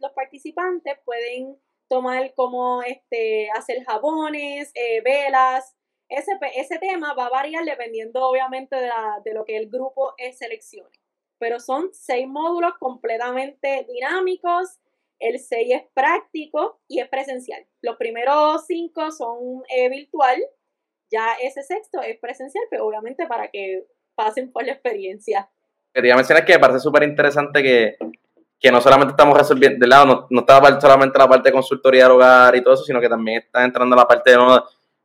los 0.00 0.12
participantes 0.12 0.98
pueden 1.04 1.60
tomar 1.88 2.32
como 2.34 2.82
este, 2.82 3.50
hacer 3.50 3.84
jabones, 3.84 4.72
eh, 4.74 5.02
velas. 5.02 5.76
Ese, 6.08 6.32
ese 6.56 6.78
tema 6.78 7.12
va 7.12 7.26
a 7.26 7.30
variar 7.30 7.64
dependiendo 7.64 8.26
obviamente 8.26 8.76
de, 8.76 9.34
lo 9.34 9.44
que 9.44 9.58
el 9.58 9.68
grupo 9.68 10.14
seleccione. 10.32 10.98
Pero 11.38 11.60
son 11.60 11.90
seis 11.92 12.26
módulos 12.26 12.72
completamente 12.78 13.86
dinámicos. 13.86 14.78
El 15.18 15.38
seis 15.38 15.68
es 15.70 15.82
práctico 15.92 16.80
y 16.88 17.00
es 17.00 17.08
presencial. 17.08 17.66
Los 17.82 17.96
primeros 17.96 18.64
cinco 18.66 19.10
son 19.10 19.62
eh, 19.68 19.90
virtual. 19.90 20.42
Ya 21.10 21.34
ese 21.42 21.62
sexto 21.62 22.00
es 22.00 22.18
presencial, 22.18 22.64
pero 22.70 22.86
obviamente 22.86 23.26
para 23.26 23.48
que 23.48 23.84
pasen 24.14 24.50
por 24.52 24.64
la 24.64 24.72
experiencia. 24.72 25.48
Quería 25.92 26.16
mencionar 26.16 26.44
que 26.44 26.54
me 26.54 26.58
parece 26.58 26.80
súper 26.80 27.02
interesante 27.02 27.62
que, 27.62 28.70
no 28.70 28.80
solamente 28.80 29.12
estamos 29.12 29.36
resolviendo, 29.36 29.78
de 29.78 29.86
lado, 29.88 30.06
no, 30.06 30.26
no 30.30 30.40
está 30.40 30.80
solamente 30.80 31.18
la 31.18 31.28
parte 31.28 31.48
de 31.48 31.52
consultoría 31.52 32.04
del 32.04 32.12
hogar 32.12 32.54
y 32.56 32.62
todo 32.62 32.74
eso, 32.74 32.84
sino 32.84 33.00
que 33.00 33.08
también 33.08 33.38
está 33.38 33.64
entrando 33.64 33.96
la 33.96 34.06
parte 34.06 34.30
de, 34.30 34.38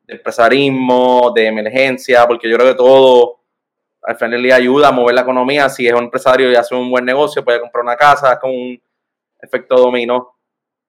empresarismo, 0.08 1.32
de 1.36 1.48
emergencia, 1.48 2.26
porque 2.28 2.50
yo 2.50 2.56
creo 2.56 2.70
que 2.70 2.78
todo 2.78 3.40
al 4.04 4.16
final 4.16 4.42
le 4.42 4.54
ayuda 4.54 4.88
a 4.88 4.92
mover 4.92 5.16
la 5.16 5.22
economía. 5.22 5.68
Si 5.68 5.86
es 5.86 5.94
un 5.94 6.04
empresario 6.04 6.50
y 6.50 6.56
hace 6.56 6.74
un 6.76 6.90
buen 6.90 7.04
negocio, 7.04 7.44
puede 7.44 7.60
comprar 7.60 7.84
una 7.84 7.98
casa 7.98 8.40
con 8.40 8.52
un 8.52 8.82
efecto 9.42 9.76
dominó. 9.76 10.37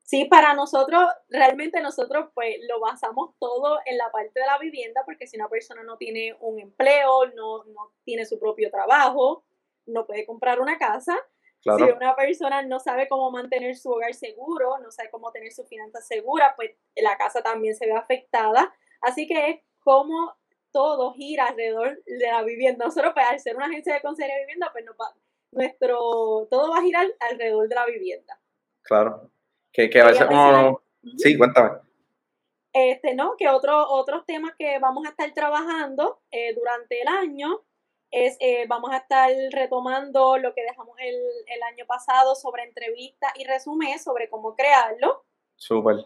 Sí, 0.08 0.24
para 0.24 0.54
nosotros, 0.54 1.04
realmente 1.28 1.82
nosotros 1.82 2.30
pues 2.32 2.56
lo 2.66 2.80
basamos 2.80 3.34
todo 3.38 3.78
en 3.84 3.98
la 3.98 4.10
parte 4.10 4.40
de 4.40 4.46
la 4.46 4.56
vivienda, 4.56 5.02
porque 5.04 5.26
si 5.26 5.36
una 5.36 5.50
persona 5.50 5.82
no 5.82 5.98
tiene 5.98 6.34
un 6.40 6.58
empleo, 6.58 7.26
no, 7.34 7.64
no 7.64 7.92
tiene 8.04 8.24
su 8.24 8.38
propio 8.38 8.70
trabajo, 8.70 9.44
no 9.84 10.06
puede 10.06 10.24
comprar 10.24 10.60
una 10.62 10.78
casa. 10.78 11.14
Si 11.60 11.68
una 11.68 12.16
persona 12.16 12.62
no 12.62 12.80
sabe 12.80 13.06
cómo 13.06 13.30
mantener 13.30 13.76
su 13.76 13.90
hogar 13.90 14.14
seguro, 14.14 14.78
no 14.78 14.90
sabe 14.90 15.10
cómo 15.10 15.30
tener 15.30 15.52
sus 15.52 15.68
finanzas 15.68 16.06
seguras, 16.06 16.54
pues 16.56 16.70
la 16.96 17.18
casa 17.18 17.42
también 17.42 17.76
se 17.76 17.84
ve 17.84 17.92
afectada. 17.92 18.72
Así 19.02 19.28
que 19.28 19.50
es 19.50 19.60
como 19.80 20.34
todo 20.72 21.12
gira 21.12 21.48
alrededor 21.48 22.02
de 22.06 22.26
la 22.28 22.42
vivienda. 22.44 22.86
Nosotros, 22.86 23.12
pues, 23.12 23.26
al 23.26 23.40
ser 23.40 23.56
una 23.56 23.66
agencia 23.66 23.92
de 23.92 24.00
consejería 24.00 24.36
de 24.36 24.46
vivienda, 24.46 24.70
pues 24.72 24.86
nuestro, 25.50 26.48
todo 26.50 26.70
va 26.70 26.78
a 26.78 26.82
girar 26.82 27.06
alrededor 27.28 27.68
de 27.68 27.74
la 27.74 27.84
vivienda. 27.84 28.40
Claro. 28.80 29.30
Que, 29.78 29.88
que 29.88 30.00
a 30.00 30.06
veces 30.06 30.26
como... 30.26 30.80
Sí, 31.18 31.38
cuéntame. 31.38 31.78
Este, 32.72 33.14
¿no? 33.14 33.36
Que 33.36 33.48
otro, 33.48 33.88
otros 33.88 34.26
temas 34.26 34.56
que 34.58 34.80
vamos 34.80 35.06
a 35.06 35.10
estar 35.10 35.32
trabajando 35.34 36.20
eh, 36.32 36.52
durante 36.52 37.00
el 37.00 37.06
año 37.06 37.60
es, 38.10 38.36
eh, 38.40 38.66
vamos 38.66 38.90
a 38.90 38.96
estar 38.96 39.30
retomando 39.52 40.36
lo 40.36 40.52
que 40.52 40.64
dejamos 40.64 40.96
el, 40.98 41.14
el 41.14 41.62
año 41.62 41.86
pasado 41.86 42.34
sobre 42.34 42.64
entrevistas 42.64 43.30
y 43.36 43.44
resumen 43.44 44.00
sobre 44.00 44.28
cómo 44.28 44.56
crearlo. 44.56 45.22
Súper. 45.54 46.04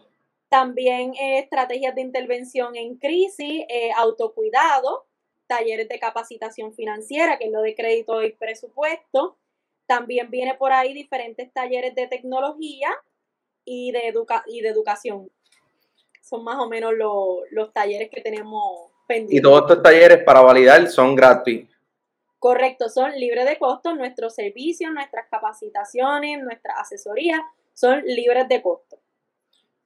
También 0.49 1.15
eh, 1.15 1.39
estrategias 1.39 1.95
de 1.95 2.01
intervención 2.01 2.75
en 2.75 2.99
crisis, 2.99 3.65
autocuidado, 3.97 5.07
talleres 5.47 5.89
de 5.89 5.97
capacitación 5.97 6.75
financiera, 6.75 7.39
que 7.39 7.45
es 7.45 7.51
lo 7.51 7.63
de 7.63 7.73
crédito 7.73 8.21
y 8.21 8.33
presupuesto. 8.33 9.39
También 9.87 10.29
viene 10.29 10.53
por 10.53 10.71
ahí 10.71 10.93
diferentes 10.93 11.51
talleres 11.51 11.95
de 11.95 12.05
tecnología 12.05 12.95
y 13.65 13.91
de, 13.91 14.07
educa 14.07 14.43
y 14.47 14.61
de 14.61 14.69
educación. 14.69 15.29
Son 16.21 16.43
más 16.43 16.57
o 16.57 16.67
menos 16.67 16.93
los 17.51 17.73
talleres 17.73 18.09
que 18.09 18.21
tenemos 18.21 18.91
pendientes. 19.07 19.39
Y 19.39 19.41
todos 19.41 19.61
estos 19.61 19.83
talleres 19.83 20.23
para 20.23 20.41
validar 20.41 20.87
son 20.87 21.15
gratis. 21.15 21.67
Correcto, 22.39 22.89
son 22.89 23.11
libres 23.17 23.45
de 23.45 23.57
costo. 23.57 23.93
Nuestros 23.95 24.35
servicios, 24.35 24.91
nuestras 24.91 25.27
capacitaciones, 25.29 26.43
nuestra 26.43 26.73
asesoría 26.79 27.41
son 27.73 28.01
libres 28.05 28.47
de 28.49 28.61
costo. 28.61 28.99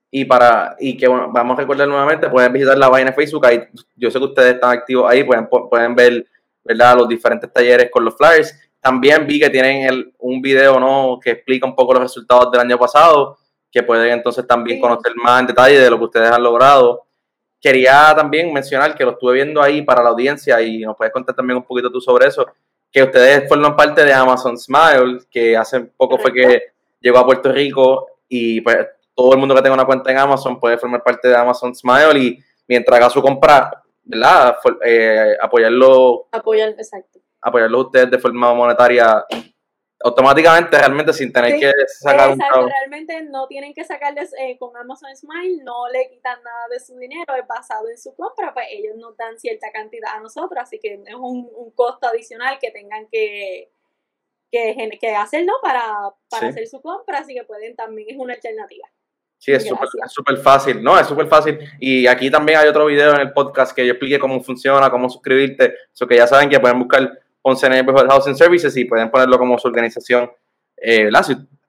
Y 0.10 0.26
para 0.26 0.76
y 0.80 0.96
que 0.96 1.08
bueno, 1.08 1.30
vamos 1.32 1.58
a 1.58 1.62
recordar 1.62 1.88
nuevamente, 1.88 2.30
pueden 2.30 2.54
visitar 2.54 2.78
la 2.78 2.90
página 2.90 3.12
de 3.12 3.16
Facebook. 3.16 3.46
Ahí, 3.46 3.62
yo 3.96 4.10
sé 4.10 4.18
que 4.20 4.26
ustedes 4.26 4.56
están 4.56 4.72
activos 4.72 5.10
ahí, 5.10 5.24
pueden, 5.24 5.48
pueden 5.48 5.96
ver 5.96 6.26
¿verdad? 6.64 6.96
los 6.98 7.08
diferentes 7.08 7.52
talleres 7.52 7.92
con 7.92 8.06
los 8.06 8.16
flyers. 8.16 8.58
También 8.80 9.28
vi 9.28 9.40
que 9.40 9.50
tienen 9.50 9.84
el, 9.84 10.14
un 10.20 10.42
video 10.42 10.80
¿no? 10.80 11.20
que 11.22 11.32
explica 11.32 11.68
un 11.68 11.76
poco 11.76 11.94
los 11.94 12.04
resultados 12.04 12.52
del 12.52 12.62
año 12.62 12.78
pasado 12.78 13.38
que 13.72 13.84
pueden 13.84 14.12
entonces 14.12 14.46
también 14.48 14.80
conocer 14.80 15.14
más 15.16 15.42
en 15.42 15.48
detalle 15.48 15.80
de 15.80 15.90
lo 15.90 15.98
que 15.98 16.06
ustedes 16.06 16.32
han 16.32 16.44
logrado. 16.44 17.06
Quería 17.60 18.14
también 18.16 18.54
mencionar 18.54 18.96
que 18.96 19.04
lo 19.04 19.12
estuve 19.12 19.34
viendo 19.34 19.62
ahí 19.62 19.82
para 19.82 20.04
la 20.04 20.10
audiencia 20.10 20.62
y 20.62 20.82
nos 20.82 20.96
puedes 20.96 21.14
contar 21.14 21.36
también 21.36 21.58
un 21.58 21.64
poquito 21.64 21.92
tú 21.92 22.00
sobre 22.00 22.28
eso, 22.28 22.46
que 22.92 23.04
ustedes 23.04 23.48
forman 23.50 23.76
parte 23.76 24.06
de 24.06 24.14
Amazon 24.14 24.58
Smile, 24.58 25.20
que 25.30 25.58
hace 25.58 25.82
poco 25.82 26.18
fue 26.18 26.32
que 26.32 26.64
llegó 27.00 27.18
a 27.18 27.26
Puerto 27.26 27.52
Rico 27.52 28.08
y 28.28 28.62
pues 28.62 28.78
todo 29.16 29.34
el 29.34 29.40
mundo 29.40 29.56
que 29.56 29.62
tenga 29.62 29.74
una 29.74 29.86
cuenta 29.86 30.12
en 30.12 30.18
Amazon 30.20 30.60
puede 30.60 30.78
formar 30.78 31.04
parte 31.04 31.28
de 31.28 31.36
Amazon 31.36 31.76
Smile 31.76 32.20
y 32.20 32.40
mientras 32.68 32.98
haga 32.98 33.10
su 33.10 33.22
compra, 33.22 33.84
¿verdad? 34.04 34.58
Eh, 34.86 35.36
apoyarlo. 35.42 36.28
Apoyar, 36.32 36.70
exacto. 36.70 37.20
Apoyarlo 37.42 37.82
ustedes 37.82 38.12
de 38.12 38.20
forma 38.20 38.54
monetaria 38.54 39.26
automáticamente 40.00 40.78
realmente 40.78 41.12
sin 41.14 41.32
tener 41.32 41.60
que 41.60 41.72
sacar 41.88 42.32
Exacto, 42.32 42.64
un 42.64 42.70
realmente 42.70 43.22
no 43.24 43.48
tienen 43.48 43.74
que 43.74 43.84
sacarles 43.84 44.32
eh, 44.40 44.58
con 44.58 44.76
Amazon 44.78 45.16
Smile, 45.16 45.64
no 45.64 45.88
le 45.90 46.10
quitan 46.10 46.42
nada 46.44 46.68
de 46.70 46.80
su 46.80 46.98
dinero, 46.98 47.36
es 47.36 47.48
basado 47.48 47.90
en 47.90 47.98
su 47.98 48.16
compra, 48.16 48.54
pues 48.54 48.68
ellos 48.72 48.96
nos 48.98 49.18
dan 49.18 49.40
cierta 49.40 49.72
cantidad 49.72 50.16
a 50.16 50.20
nosotros, 50.20 50.62
así 50.62 50.80
que 50.80 51.02
es 51.06 51.16
un, 51.16 51.48
costo 51.76 52.08
adicional 52.08 52.58
que 52.60 52.72
tengan 52.72 53.08
que, 53.12 53.72
que, 54.52 54.98
que 55.00 55.16
hacer, 55.16 55.46
¿no? 55.46 55.54
Para, 55.62 56.12
para 56.30 56.48
hacer 56.48 56.68
su 56.68 56.82
compra, 56.82 57.20
así 57.20 57.34
que 57.34 57.44
pueden 57.44 57.76
también, 57.76 58.10
es 58.10 58.18
una 58.18 58.34
alternativa. 58.34 58.88
Sí, 59.40 59.52
es 59.52 59.68
súper 60.08 60.38
fácil, 60.38 60.82
no, 60.82 61.00
es 61.00 61.06
súper 61.06 61.28
fácil. 61.28 61.60
Y 61.80 62.08
aquí 62.08 62.32
también 62.32 62.58
hay 62.58 62.68
otro 62.68 62.88
video 62.88 63.14
en 63.14 63.22
el 63.22 63.34
podcast 63.34 63.76
que 63.76 63.86
yo 63.86 63.94
explique 63.94 64.18
cómo 64.18 64.42
funciona, 64.42 64.90
cómo 64.90 65.10
suscribirte, 65.10 65.76
eso 65.94 66.08
que 66.08 66.16
ya 66.16 66.26
saben 66.26 66.50
que 66.50 66.60
pueden 66.60 66.80
buscar 66.80 67.20
Ponce 67.48 67.70
Neighborhood 67.70 68.10
Housing 68.10 68.36
Services 68.36 68.76
y 68.76 68.84
pueden 68.84 69.10
ponerlo 69.10 69.40
como 69.40 69.58
su 69.58 69.70
organización, 69.70 70.30
eh, 70.76 71.10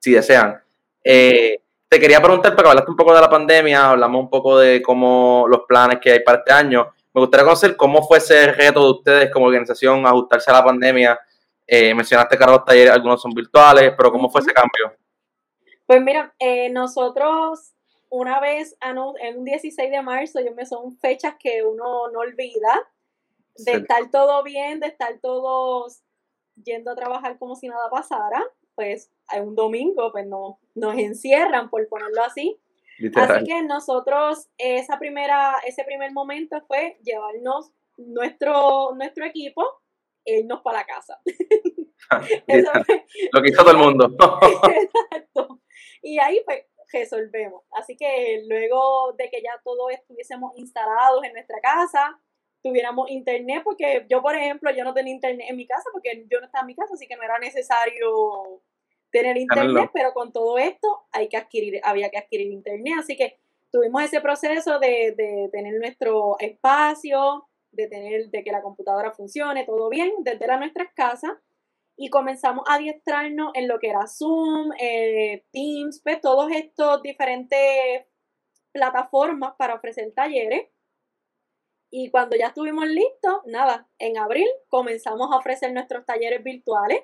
si, 0.00 0.10
desean. 0.10 0.60
Eh, 1.04 1.60
te 1.88 2.00
quería 2.00 2.20
preguntar, 2.20 2.56
porque 2.56 2.68
hablaste 2.68 2.90
un 2.90 2.96
poco 2.96 3.14
de 3.14 3.20
la 3.20 3.30
pandemia, 3.30 3.90
hablamos 3.90 4.24
un 4.24 4.28
poco 4.28 4.58
de 4.58 4.82
cómo 4.82 5.46
los 5.48 5.60
planes 5.68 6.00
que 6.00 6.10
hay 6.10 6.18
para 6.24 6.38
este 6.38 6.52
año. 6.52 6.92
Me 7.14 7.20
gustaría 7.20 7.44
conocer 7.44 7.76
cómo 7.76 8.02
fue 8.02 8.18
ese 8.18 8.50
reto 8.54 8.82
de 8.82 8.90
ustedes 8.90 9.30
como 9.30 9.46
organización 9.46 10.04
ajustarse 10.04 10.50
a 10.50 10.54
la 10.54 10.64
pandemia. 10.64 11.20
Eh, 11.64 11.94
mencionaste 11.94 12.36
que 12.36 12.44
los 12.44 12.64
talleres, 12.64 12.92
algunos 12.92 13.22
son 13.22 13.30
virtuales, 13.30 13.94
pero 13.96 14.10
¿cómo 14.10 14.28
fue 14.28 14.40
ese 14.40 14.52
cambio? 14.52 14.98
Pues 15.86 16.02
mira, 16.02 16.34
nosotros 16.72 17.72
una 18.08 18.40
vez 18.40 18.76
en 18.80 18.98
un 18.98 19.44
16 19.44 19.92
de 19.92 20.02
marzo, 20.02 20.40
yo 20.40 20.52
me 20.56 20.66
son 20.66 20.98
fechas 20.98 21.36
que 21.38 21.62
uno 21.62 22.10
no 22.10 22.18
olvida 22.18 22.84
de 23.64 23.72
estar 23.72 24.10
todo 24.10 24.42
bien, 24.42 24.80
de 24.80 24.88
estar 24.88 25.18
todos 25.20 26.02
yendo 26.64 26.90
a 26.90 26.96
trabajar 26.96 27.38
como 27.38 27.54
si 27.54 27.68
nada 27.68 27.88
pasara, 27.90 28.44
pues 28.74 29.10
hay 29.28 29.40
un 29.40 29.54
domingo, 29.54 30.10
pues 30.12 30.26
no, 30.26 30.58
nos 30.74 30.96
encierran, 30.96 31.70
por 31.70 31.86
ponerlo 31.88 32.22
así. 32.22 32.60
Así 33.14 33.44
que 33.44 33.62
nosotros, 33.62 34.48
esa 34.58 34.98
primera, 34.98 35.54
ese 35.66 35.84
primer 35.84 36.12
momento 36.12 36.60
fue 36.66 36.98
llevarnos 37.04 37.70
nuestro, 37.96 38.94
nuestro 38.96 39.24
equipo 39.24 39.64
e 40.24 40.40
irnos 40.40 40.62
para 40.62 40.78
la 40.78 40.86
casa. 40.86 41.20
Lo 43.32 43.42
que 43.42 43.48
hizo 43.48 43.62
todo 43.62 43.70
el 43.72 43.78
mundo. 43.78 44.16
Exacto. 44.42 45.60
Y 46.02 46.18
ahí 46.18 46.40
pues 46.44 46.64
resolvemos. 46.92 47.64
Así 47.72 47.96
que 47.96 48.42
luego 48.48 49.12
de 49.12 49.28
que 49.30 49.42
ya 49.42 49.60
todos 49.64 49.92
estuviésemos 49.92 50.52
instalados 50.56 51.24
en 51.24 51.32
nuestra 51.32 51.60
casa, 51.60 52.18
tuviéramos 52.68 53.10
internet, 53.10 53.62
porque 53.64 54.06
yo, 54.08 54.22
por 54.22 54.36
ejemplo, 54.36 54.70
yo 54.70 54.84
no 54.84 54.94
tenía 54.94 55.14
internet 55.14 55.46
en 55.48 55.56
mi 55.56 55.66
casa 55.66 55.88
porque 55.92 56.26
yo 56.30 56.40
no 56.40 56.46
estaba 56.46 56.62
en 56.62 56.66
mi 56.68 56.74
casa, 56.74 56.94
así 56.94 57.06
que 57.06 57.16
no 57.16 57.22
era 57.22 57.38
necesario 57.38 58.62
tener 59.10 59.36
internet, 59.36 59.90
pero 59.92 60.12
con 60.12 60.32
todo 60.32 60.58
esto 60.58 61.06
hay 61.12 61.28
que 61.28 61.36
adquirir, 61.36 61.80
había 61.82 62.10
que 62.10 62.18
adquirir 62.18 62.52
internet, 62.52 62.94
así 62.98 63.16
que 63.16 63.38
tuvimos 63.70 64.02
ese 64.02 64.20
proceso 64.20 64.78
de, 64.78 65.14
de 65.16 65.48
tener 65.50 65.74
nuestro 65.78 66.36
espacio, 66.38 67.48
de 67.70 67.86
tener, 67.86 68.28
de 68.30 68.44
que 68.44 68.52
la 68.52 68.62
computadora 68.62 69.12
funcione, 69.12 69.64
todo 69.64 69.88
bien, 69.88 70.12
desde 70.20 70.46
nuestras 70.58 70.92
casas, 70.94 71.32
y 71.96 72.10
comenzamos 72.10 72.64
a 72.68 72.74
adiestrarnos 72.74 73.50
en 73.54 73.66
lo 73.66 73.78
que 73.80 73.88
era 73.88 74.06
Zoom, 74.06 74.70
eh, 74.78 75.44
Teams, 75.52 76.00
pues 76.02 76.20
todos 76.20 76.50
estos 76.52 77.02
diferentes 77.02 78.06
plataformas 78.72 79.54
para 79.58 79.74
ofrecer 79.74 80.12
talleres. 80.14 80.68
Y 81.90 82.10
cuando 82.10 82.36
ya 82.36 82.48
estuvimos 82.48 82.86
listos, 82.86 83.40
nada, 83.46 83.88
en 83.98 84.18
abril 84.18 84.48
comenzamos 84.68 85.32
a 85.32 85.36
ofrecer 85.36 85.72
nuestros 85.72 86.04
talleres 86.04 86.42
virtuales 86.42 87.02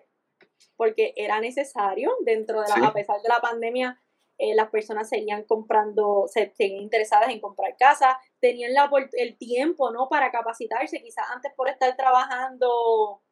porque 0.76 1.14
era 1.16 1.40
necesario. 1.40 2.12
Dentro 2.24 2.60
de 2.60 2.68
la, 2.68 2.88
a 2.88 2.92
pesar 2.92 3.20
de 3.22 3.28
la 3.28 3.40
pandemia, 3.40 4.00
eh, 4.38 4.54
las 4.54 4.68
personas 4.70 5.08
seguían 5.08 5.44
comprando, 5.44 6.26
se, 6.26 6.52
seguían 6.56 6.82
interesadas 6.82 7.30
en 7.30 7.40
comprar 7.40 7.76
casa, 7.78 8.18
tenían 8.40 8.74
la, 8.74 8.90
el 9.12 9.38
tiempo, 9.38 9.90
¿no? 9.90 10.08
Para 10.08 10.30
capacitarse, 10.30 11.02
quizás 11.02 11.24
antes 11.30 11.52
por 11.54 11.68
estar 11.68 11.94
trabajando 11.96 13.22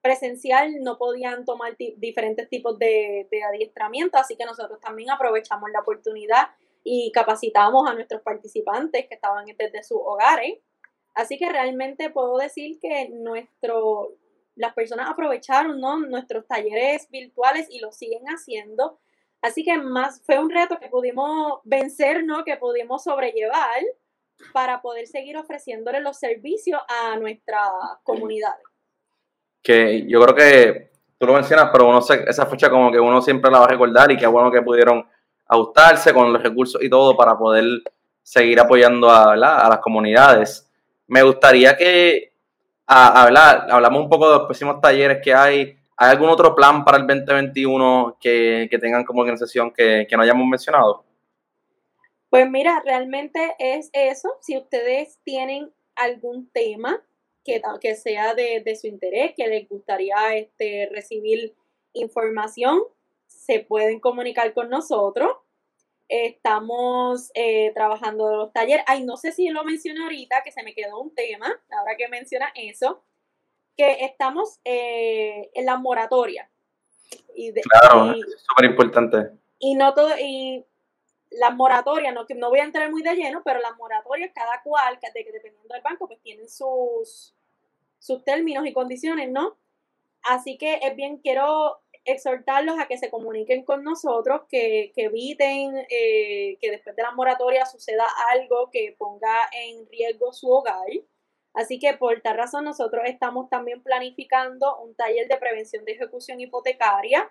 presencial 0.00 0.72
no 0.82 0.98
podían 0.98 1.44
tomar 1.44 1.76
diferentes 1.96 2.48
tipos 2.48 2.78
de, 2.78 3.26
de 3.28 3.42
adiestramiento, 3.42 4.18
así 4.18 4.36
que 4.36 4.44
nosotros 4.44 4.78
también 4.78 5.10
aprovechamos 5.10 5.68
la 5.72 5.80
oportunidad 5.80 6.50
y 6.84 7.10
capacitamos 7.10 7.90
a 7.90 7.94
nuestros 7.94 8.22
participantes 8.22 9.08
que 9.08 9.16
estaban 9.16 9.46
desde 9.46 9.82
sus 9.82 9.98
hogares 10.00 10.60
Así 11.16 11.38
que 11.38 11.48
realmente 11.50 12.10
puedo 12.10 12.36
decir 12.36 12.78
que 12.78 13.08
nuestro, 13.08 14.10
las 14.54 14.74
personas 14.74 15.08
aprovecharon 15.08 15.80
nuestros 16.10 16.46
talleres 16.46 17.08
virtuales 17.10 17.68
y 17.70 17.80
lo 17.80 17.90
siguen 17.90 18.24
haciendo. 18.26 18.98
Así 19.40 19.64
que 19.64 19.78
más 19.78 20.22
fue 20.26 20.38
un 20.38 20.50
reto 20.50 20.78
que 20.78 20.88
pudimos 20.88 21.60
vencer, 21.64 22.22
¿no? 22.22 22.44
que 22.44 22.58
pudimos 22.58 23.02
sobrellevar 23.04 23.80
para 24.52 24.82
poder 24.82 25.06
seguir 25.06 25.38
ofreciéndole 25.38 26.00
los 26.02 26.18
servicios 26.18 26.82
a 26.86 27.16
nuestra 27.16 27.62
comunidad. 28.02 28.54
Que 29.62 30.06
yo 30.06 30.20
creo 30.20 30.34
que 30.34 30.90
tú 31.16 31.26
lo 31.26 31.32
mencionas, 31.32 31.70
pero 31.72 31.88
uno 31.88 32.00
esa 32.00 32.44
fecha 32.44 32.68
como 32.68 32.92
que 32.92 33.00
uno 33.00 33.22
siempre 33.22 33.50
la 33.50 33.60
va 33.60 33.64
a 33.64 33.68
recordar 33.68 34.12
y 34.12 34.18
qué 34.18 34.26
bueno 34.26 34.50
que 34.50 34.60
pudieron 34.60 35.08
ajustarse 35.46 36.12
con 36.12 36.30
los 36.30 36.42
recursos 36.42 36.82
y 36.82 36.90
todo 36.90 37.16
para 37.16 37.38
poder 37.38 37.64
seguir 38.22 38.60
apoyando 38.60 39.08
a 39.08 39.34
las 39.34 39.78
comunidades 39.78 40.65
me 41.06 41.22
gustaría 41.22 41.76
que 41.76 42.32
hablar, 42.86 43.66
hablamos 43.70 44.02
un 44.02 44.08
poco 44.08 44.28
de 44.28 44.38
los 44.38 44.46
próximos 44.46 44.80
talleres 44.80 45.18
que 45.22 45.34
hay. 45.34 45.76
¿Hay 45.98 46.10
algún 46.10 46.28
otro 46.28 46.54
plan 46.54 46.84
para 46.84 46.98
el 46.98 47.06
2021 47.06 48.18
que, 48.20 48.68
tengan 48.80 49.04
como 49.04 49.20
organización 49.20 49.72
que, 49.72 50.06
no 50.10 50.22
hayamos 50.22 50.46
mencionado? 50.46 51.04
Pues 52.28 52.48
mira, 52.50 52.82
realmente 52.84 53.54
es 53.58 53.88
eso. 53.92 54.36
Si 54.40 54.58
ustedes 54.58 55.18
tienen 55.24 55.72
algún 55.94 56.50
tema 56.50 57.00
que, 57.44 57.62
que 57.80 57.94
sea 57.94 58.34
de, 58.34 58.62
de, 58.64 58.76
su 58.76 58.88
interés, 58.88 59.32
que 59.34 59.46
les 59.46 59.68
gustaría 59.68 60.36
este, 60.36 60.90
recibir 60.92 61.54
información, 61.94 62.80
se 63.26 63.60
pueden 63.60 64.00
comunicar 64.00 64.52
con 64.52 64.68
nosotros. 64.68 65.30
Estamos 66.08 67.30
eh, 67.34 67.72
trabajando 67.74 68.34
los 68.36 68.52
talleres. 68.52 68.84
Ay, 68.86 69.04
no 69.04 69.16
sé 69.16 69.32
si 69.32 69.48
lo 69.48 69.64
mencioné 69.64 70.02
ahorita, 70.02 70.42
que 70.42 70.52
se 70.52 70.62
me 70.62 70.74
quedó 70.74 71.00
un 71.00 71.14
tema, 71.14 71.52
ahora 71.70 71.96
que 71.96 72.08
menciona 72.08 72.52
eso, 72.54 73.02
que 73.76 74.04
estamos 74.04 74.60
eh, 74.64 75.50
en 75.54 75.66
la 75.66 75.76
moratoria. 75.76 76.48
Y 77.34 77.52
claro, 77.52 78.12
es 78.12 78.44
súper 78.48 78.70
importante. 78.70 79.30
Y 79.58 79.74
no 79.74 79.94
todo, 79.94 80.10
y 80.18 80.64
las 81.30 81.54
moratorias, 81.54 82.14
no, 82.14 82.26
no 82.36 82.50
voy 82.50 82.60
a 82.60 82.64
entrar 82.64 82.90
muy 82.90 83.02
de 83.02 83.14
lleno, 83.14 83.42
pero 83.44 83.60
las 83.60 83.76
moratorias, 83.76 84.30
cada 84.34 84.62
cual, 84.62 84.98
de, 85.00 85.24
dependiendo 85.24 85.72
del 85.72 85.82
banco, 85.82 86.06
pues 86.06 86.20
tienen 86.20 86.48
sus, 86.48 87.34
sus 87.98 88.24
términos 88.24 88.66
y 88.66 88.72
condiciones, 88.72 89.30
¿no? 89.30 89.56
Así 90.22 90.58
que 90.58 90.80
es 90.82 90.96
bien, 90.96 91.18
quiero 91.18 91.80
exhortarlos 92.06 92.78
a 92.78 92.86
que 92.86 92.98
se 92.98 93.10
comuniquen 93.10 93.64
con 93.64 93.82
nosotros, 93.82 94.42
que, 94.48 94.92
eviten 94.96 95.76
eh, 95.90 96.56
que 96.60 96.70
después 96.70 96.94
de 96.96 97.02
la 97.02 97.10
moratoria 97.10 97.66
suceda 97.66 98.04
algo 98.30 98.70
que 98.70 98.94
ponga 98.96 99.48
en 99.52 99.86
riesgo 99.88 100.32
su 100.32 100.50
hogar. 100.50 100.86
Así 101.52 101.78
que 101.78 101.94
por 101.94 102.20
tal 102.20 102.36
razón 102.36 102.64
nosotros 102.64 103.02
estamos 103.06 103.48
también 103.48 103.82
planificando 103.82 104.78
un 104.78 104.94
taller 104.94 105.26
de 105.26 105.36
prevención 105.38 105.84
de 105.84 105.92
ejecución 105.92 106.40
hipotecaria, 106.40 107.30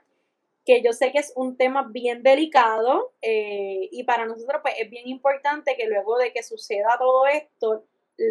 que 0.65 0.81
yo 0.81 0.93
sé 0.93 1.11
que 1.11 1.19
es 1.19 1.31
un 1.35 1.57
tema 1.57 1.87
bien 1.91 2.23
delicado 2.23 3.13
eh, 3.21 3.87
y 3.91 4.03
para 4.03 4.25
nosotros 4.25 4.61
pues 4.63 4.73
es 4.79 4.89
bien 4.89 5.07
importante 5.07 5.75
que 5.77 5.87
luego 5.87 6.17
de 6.17 6.33
que 6.33 6.41
suceda 6.41 6.97
todo 6.97 7.27
esto, 7.27 7.83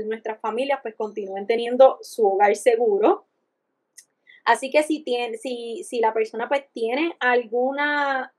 nuestras 0.07 0.40
familias 0.40 0.80
pues 0.83 0.94
continúen 0.96 1.46
teniendo 1.46 1.98
su 2.02 2.26
hogar 2.26 2.57
seguro 2.57 3.24
Así 4.44 4.70
que 4.70 4.83
si, 4.83 5.02
tiene, 5.02 5.38
si, 5.38 5.85
si 5.85 6.00
la 6.00 6.12
persona 6.12 6.48
pues 6.48 6.64
tiene 6.72 7.16
alguna 7.18 8.35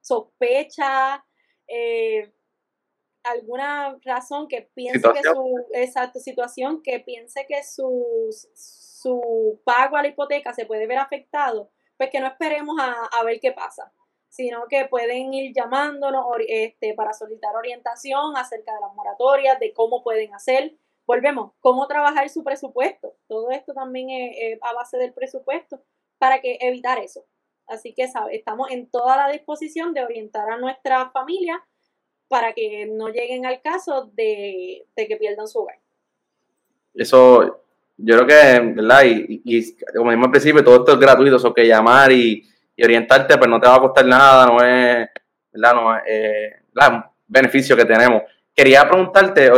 sospecha, 0.00 1.24
eh, 1.66 2.30
alguna 3.22 3.98
razón 4.04 4.48
que 4.48 4.70
piense 4.74 5.00
que 5.00 5.22
su 5.22 5.64
exacto, 5.72 6.20
situación, 6.20 6.82
que 6.82 7.00
piense 7.00 7.46
que 7.48 7.62
su, 7.64 8.28
su 8.54 9.60
pago 9.64 9.96
a 9.96 10.02
la 10.02 10.08
hipoteca 10.08 10.52
se 10.52 10.66
puede 10.66 10.86
ver 10.86 10.98
afectado, 10.98 11.70
pues 11.96 12.10
que 12.10 12.20
no 12.20 12.26
esperemos 12.26 12.76
a, 12.78 12.92
a 13.18 13.24
ver 13.24 13.40
qué 13.40 13.52
pasa, 13.52 13.92
sino 14.28 14.66
que 14.68 14.84
pueden 14.86 15.32
ir 15.32 15.54
llamándonos 15.54 16.26
este, 16.48 16.92
para 16.92 17.14
solicitar 17.14 17.56
orientación 17.56 18.36
acerca 18.36 18.74
de 18.74 18.80
las 18.80 18.94
moratorias, 18.94 19.58
de 19.58 19.72
cómo 19.72 20.02
pueden 20.02 20.34
hacer, 20.34 20.76
volvemos, 21.06 21.52
cómo 21.60 21.86
trabajar 21.86 22.28
su 22.28 22.42
presupuesto. 22.42 23.14
Todo 23.28 23.50
esto 23.50 23.72
también 23.74 24.10
es, 24.10 24.58
a 24.62 24.72
base 24.74 24.96
del 24.98 25.12
presupuesto 25.12 25.82
para 26.18 26.40
que 26.40 26.58
evitar 26.60 26.98
eso. 26.98 27.24
Así 27.66 27.94
que 27.94 28.08
¿sabe? 28.08 28.36
estamos 28.36 28.70
en 28.70 28.90
toda 28.90 29.16
la 29.16 29.32
disposición 29.32 29.94
de 29.94 30.04
orientar 30.04 30.50
a 30.50 30.58
nuestra 30.58 31.10
familia 31.10 31.64
para 32.28 32.52
que 32.52 32.86
no 32.86 33.08
lleguen 33.08 33.46
al 33.46 33.60
caso 33.62 34.10
de, 34.14 34.86
que 34.96 35.16
pierdan 35.16 35.48
su 35.48 35.60
hogar. 35.60 35.78
Eso 36.94 37.60
yo 37.96 38.16
creo 38.16 38.26
que, 38.26 38.60
¿verdad? 38.74 39.02
Y, 39.04 39.76
como 39.94 40.10
dijimos 40.10 40.26
al 40.26 40.30
principio, 40.30 40.64
todo 40.64 40.76
esto 40.76 40.92
es 40.92 40.98
gratuito, 40.98 41.36
eso 41.36 41.54
que 41.54 41.66
llamar 41.66 42.12
y, 42.12 42.42
orientarte, 42.82 43.38
pues 43.38 43.48
no 43.48 43.60
te 43.60 43.68
va 43.68 43.76
a 43.76 43.80
costar 43.80 44.04
nada, 44.04 44.46
no 44.46 44.56
es, 44.64 45.08
¿verdad? 45.52 45.74
No 45.74 45.96
es, 45.96 46.02
eh, 46.08 46.52
un 46.74 47.04
beneficio 47.26 47.76
que 47.76 47.84
tenemos. 47.84 48.22
Quería 48.54 48.88
preguntarte, 48.88 49.50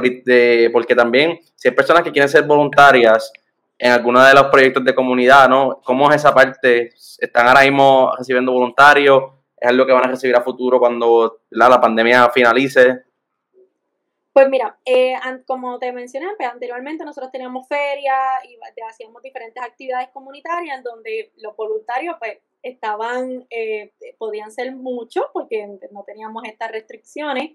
porque 0.72 0.94
también, 0.94 1.38
si 1.54 1.68
hay 1.68 1.74
personas 1.74 2.02
que 2.02 2.12
quieren 2.12 2.28
ser 2.28 2.44
voluntarias 2.44 3.30
en 3.78 3.92
alguno 3.92 4.22
de 4.22 4.32
los 4.32 4.46
proyectos 4.46 4.84
de 4.84 4.94
comunidad, 4.94 5.48
¿no? 5.48 5.80
¿Cómo 5.84 6.08
es 6.10 6.16
esa 6.16 6.34
parte? 6.34 6.90
¿Están 7.18 7.46
ahora 7.46 7.62
mismo 7.62 8.12
recibiendo 8.16 8.52
voluntarios? 8.52 9.24
¿Es 9.58 9.68
algo 9.68 9.84
que 9.84 9.92
van 9.92 10.04
a 10.04 10.08
recibir 10.08 10.34
a 10.34 10.40
futuro 10.40 10.78
cuando 10.78 11.40
la 11.50 11.80
pandemia 11.80 12.30
finalice? 12.30 13.06
Pues 14.36 14.50
mira, 14.50 14.78
eh, 14.84 15.14
como 15.46 15.78
te 15.78 15.92
mencioné 15.92 16.26
pues, 16.36 16.46
anteriormente, 16.46 17.06
nosotros 17.06 17.32
teníamos 17.32 17.66
ferias 17.66 18.44
y 18.44 18.58
hacíamos 18.86 19.22
diferentes 19.22 19.62
actividades 19.62 20.08
comunitarias 20.12 20.84
donde 20.84 21.32
los 21.36 21.56
voluntarios 21.56 22.16
pues 22.18 22.36
estaban, 22.62 23.46
eh, 23.48 23.94
podían 24.18 24.50
ser 24.50 24.76
muchos 24.76 25.24
porque 25.32 25.66
no 25.90 26.04
teníamos 26.04 26.44
estas 26.44 26.70
restricciones. 26.70 27.52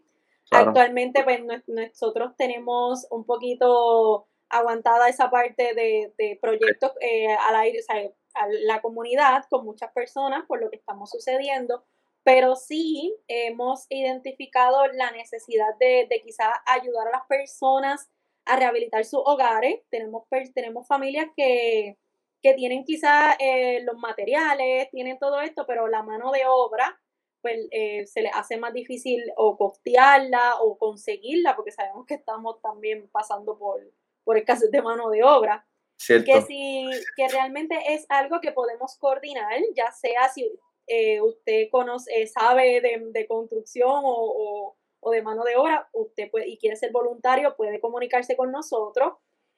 Actualmente 0.49 1.23
pues 1.23 1.41
nosotros 1.67 2.35
tenemos 2.37 3.07
un 3.09 3.25
poquito 3.25 4.27
aguantada 4.49 5.07
esa 5.07 5.29
parte 5.29 5.73
de, 5.73 6.39
proyectos 6.41 6.91
eh, 6.99 7.33
al 7.33 7.55
aire, 7.55 7.79
o 7.79 7.83
sea, 7.83 8.11
a 8.33 8.47
la 8.65 8.81
comunidad 8.81 9.45
con 9.49 9.63
muchas 9.65 9.91
personas 9.91 10.45
por 10.47 10.59
lo 10.59 10.69
que 10.69 10.77
estamos 10.77 11.09
sucediendo 11.09 11.83
pero 12.23 12.55
sí 12.55 13.15
hemos 13.27 13.85
identificado 13.89 14.85
la 14.93 15.11
necesidad 15.11 15.75
de, 15.79 16.07
de 16.07 16.21
quizás 16.21 16.53
ayudar 16.65 17.07
a 17.07 17.11
las 17.11 17.25
personas 17.27 18.11
a 18.45 18.55
rehabilitar 18.57 19.05
sus 19.05 19.21
hogares. 19.23 19.81
Tenemos, 19.89 20.23
tenemos 20.53 20.87
familias 20.87 21.27
que, 21.35 21.97
tienen 22.41 22.83
quizás 22.83 23.35
eh, 23.39 23.81
los 23.83 23.97
materiales, 23.97 24.89
tienen 24.89 25.19
todo 25.19 25.41
esto, 25.41 25.65
pero 25.67 25.87
la 25.87 26.01
mano 26.01 26.31
de 26.31 26.45
obra, 26.47 26.99
pues 27.41 27.67
eh, 27.71 28.05
se 28.07 28.21
les 28.21 28.31
hace 28.35 28.57
más 28.57 28.73
difícil 28.73 29.21
o 29.37 29.57
costearla 29.57 30.55
o 30.61 30.77
conseguirla, 30.77 31.55
porque 31.55 31.71
sabemos 31.71 32.05
que 32.05 32.15
estamos 32.15 32.61
también 32.61 33.09
pasando 33.11 33.57
por, 33.57 33.81
por 34.23 34.37
escasez 34.37 34.71
de 34.71 34.81
mano 34.81 35.09
de 35.09 35.23
obra. 35.23 35.65
Que 36.07 36.41
si 36.41 36.89
que 37.15 37.27
realmente 37.27 37.77
es 37.93 38.07
algo 38.09 38.41
que 38.41 38.51
podemos 38.51 38.97
coordinar, 38.97 39.61
ya 39.75 39.91
sea 39.91 40.29
si 40.29 40.51
eh, 40.87 41.21
usted 41.21 41.69
conoce, 41.71 42.21
eh, 42.21 42.27
sabe 42.27 42.81
de, 42.81 43.27
construcción 43.27 44.01
o, 44.03 44.75
de 45.11 45.21
mano 45.21 45.43
de 45.43 45.55
obra, 45.55 45.87
usted 45.93 46.29
puede, 46.29 46.49
y 46.49 46.57
quiere 46.57 46.75
ser 46.75 46.91
voluntario, 46.91 47.55
puede 47.55 47.79
comunicarse 47.79 48.35
con 48.35 48.51
nosotros. 48.51 49.13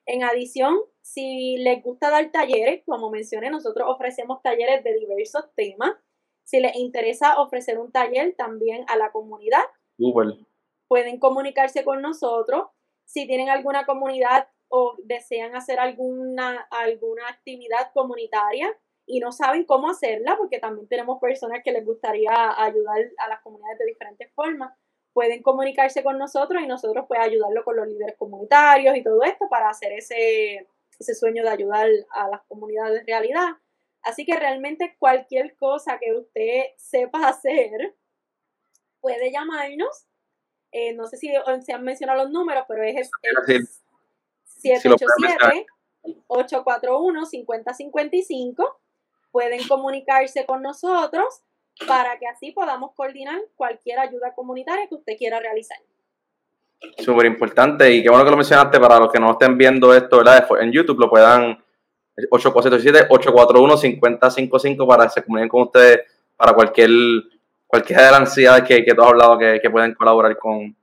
En 0.05 0.23
adición, 0.23 0.77
si 1.01 1.57
les 1.57 1.81
gusta 1.81 2.09
dar 2.09 2.29
talleres, 2.31 2.83
como 2.85 3.09
mencioné, 3.09 3.49
nosotros 3.49 3.87
ofrecemos 3.89 4.41
talleres 4.41 4.83
de 4.83 4.93
diversos 4.95 5.45
temas. 5.55 5.93
Si 6.43 6.59
les 6.59 6.75
interesa 6.75 7.39
ofrecer 7.39 7.79
un 7.79 7.91
taller 7.91 8.35
también 8.35 8.85
a 8.87 8.97
la 8.97 9.11
comunidad, 9.11 9.63
pueden 10.87 11.19
comunicarse 11.19 11.83
con 11.83 12.01
nosotros. 12.01 12.67
Si 13.05 13.25
tienen 13.27 13.49
alguna 13.49 13.85
comunidad 13.85 14.47
o 14.67 14.95
desean 15.03 15.55
hacer 15.55 15.79
alguna, 15.79 16.67
alguna 16.71 17.27
actividad 17.29 17.91
comunitaria, 17.93 18.75
y 19.05 19.19
no 19.19 19.31
saben 19.31 19.65
cómo 19.65 19.89
hacerla, 19.89 20.37
porque 20.37 20.59
también 20.59 20.87
tenemos 20.87 21.19
personas 21.19 21.61
que 21.63 21.71
les 21.71 21.85
gustaría 21.85 22.31
ayudar 22.57 23.01
a 23.17 23.27
las 23.27 23.41
comunidades 23.41 23.79
de 23.79 23.85
diferentes 23.85 24.31
formas, 24.33 24.73
pueden 25.13 25.43
comunicarse 25.43 26.03
con 26.03 26.17
nosotros 26.17 26.61
y 26.61 26.67
nosotros 26.67 27.05
pues 27.07 27.19
ayudarlo 27.19 27.63
con 27.63 27.75
los 27.75 27.87
líderes 27.87 28.15
comunitarios 28.17 28.95
y 28.97 29.03
todo 29.03 29.21
esto 29.23 29.47
para 29.49 29.69
hacer 29.69 29.93
ese, 29.93 30.67
ese 30.99 31.13
sueño 31.13 31.43
de 31.43 31.49
ayudar 31.49 31.87
a 32.11 32.29
las 32.29 32.41
comunidades 32.47 33.05
de 33.05 33.13
realidad. 33.13 33.49
Así 34.03 34.25
que 34.25 34.35
realmente 34.35 34.95
cualquier 34.99 35.55
cosa 35.55 35.97
que 35.97 36.13
usted 36.13 36.63
sepa 36.77 37.27
hacer, 37.27 37.95
puede 38.99 39.31
llamarnos. 39.31 40.05
Eh, 40.71 40.93
no 40.93 41.07
sé 41.07 41.17
si 41.17 41.31
se 41.61 41.73
han 41.73 41.83
mencionado 41.83 42.23
los 42.23 42.31
números, 42.31 42.65
pero 42.67 42.83
es, 42.83 43.09
el 43.21 43.67
787 44.45 45.65
841 46.27 47.25
5055 47.25 48.79
pueden 49.31 49.67
comunicarse 49.67 50.45
con 50.45 50.61
nosotros 50.61 51.41
para 51.87 52.19
que 52.19 52.27
así 52.27 52.51
podamos 52.51 52.91
coordinar 52.95 53.39
cualquier 53.55 53.99
ayuda 53.99 54.33
comunitaria 54.35 54.87
que 54.87 54.95
usted 54.95 55.17
quiera 55.17 55.39
realizar. 55.39 55.77
Súper 56.99 57.25
importante 57.25 57.91
y 57.91 58.03
qué 58.03 58.09
bueno 58.09 58.25
que 58.25 58.31
lo 58.31 58.37
mencionaste 58.37 58.79
para 58.79 58.99
los 58.99 59.11
que 59.11 59.19
no 59.19 59.31
estén 59.31 59.57
viendo 59.57 59.93
esto 59.93 60.17
¿verdad? 60.17 60.45
en 60.59 60.71
YouTube, 60.71 60.99
lo 60.99 61.09
puedan 61.09 61.63
8477-841-5055 62.17 64.87
para 64.87 65.03
que 65.05 65.11
se 65.11 65.23
comuniquen 65.23 65.49
con 65.49 65.63
ustedes 65.63 66.01
para 66.35 66.53
cualquier 66.53 66.89
cualquiera 67.67 68.05
de 68.05 68.11
las 68.11 68.21
necesidades 68.21 68.63
que, 68.63 68.85
que 68.85 68.93
tú 68.93 69.01
has 69.01 69.09
hablado 69.09 69.37
que, 69.37 69.59
que 69.61 69.69
pueden 69.69 69.93
colaborar 69.95 70.37
con 70.37 70.73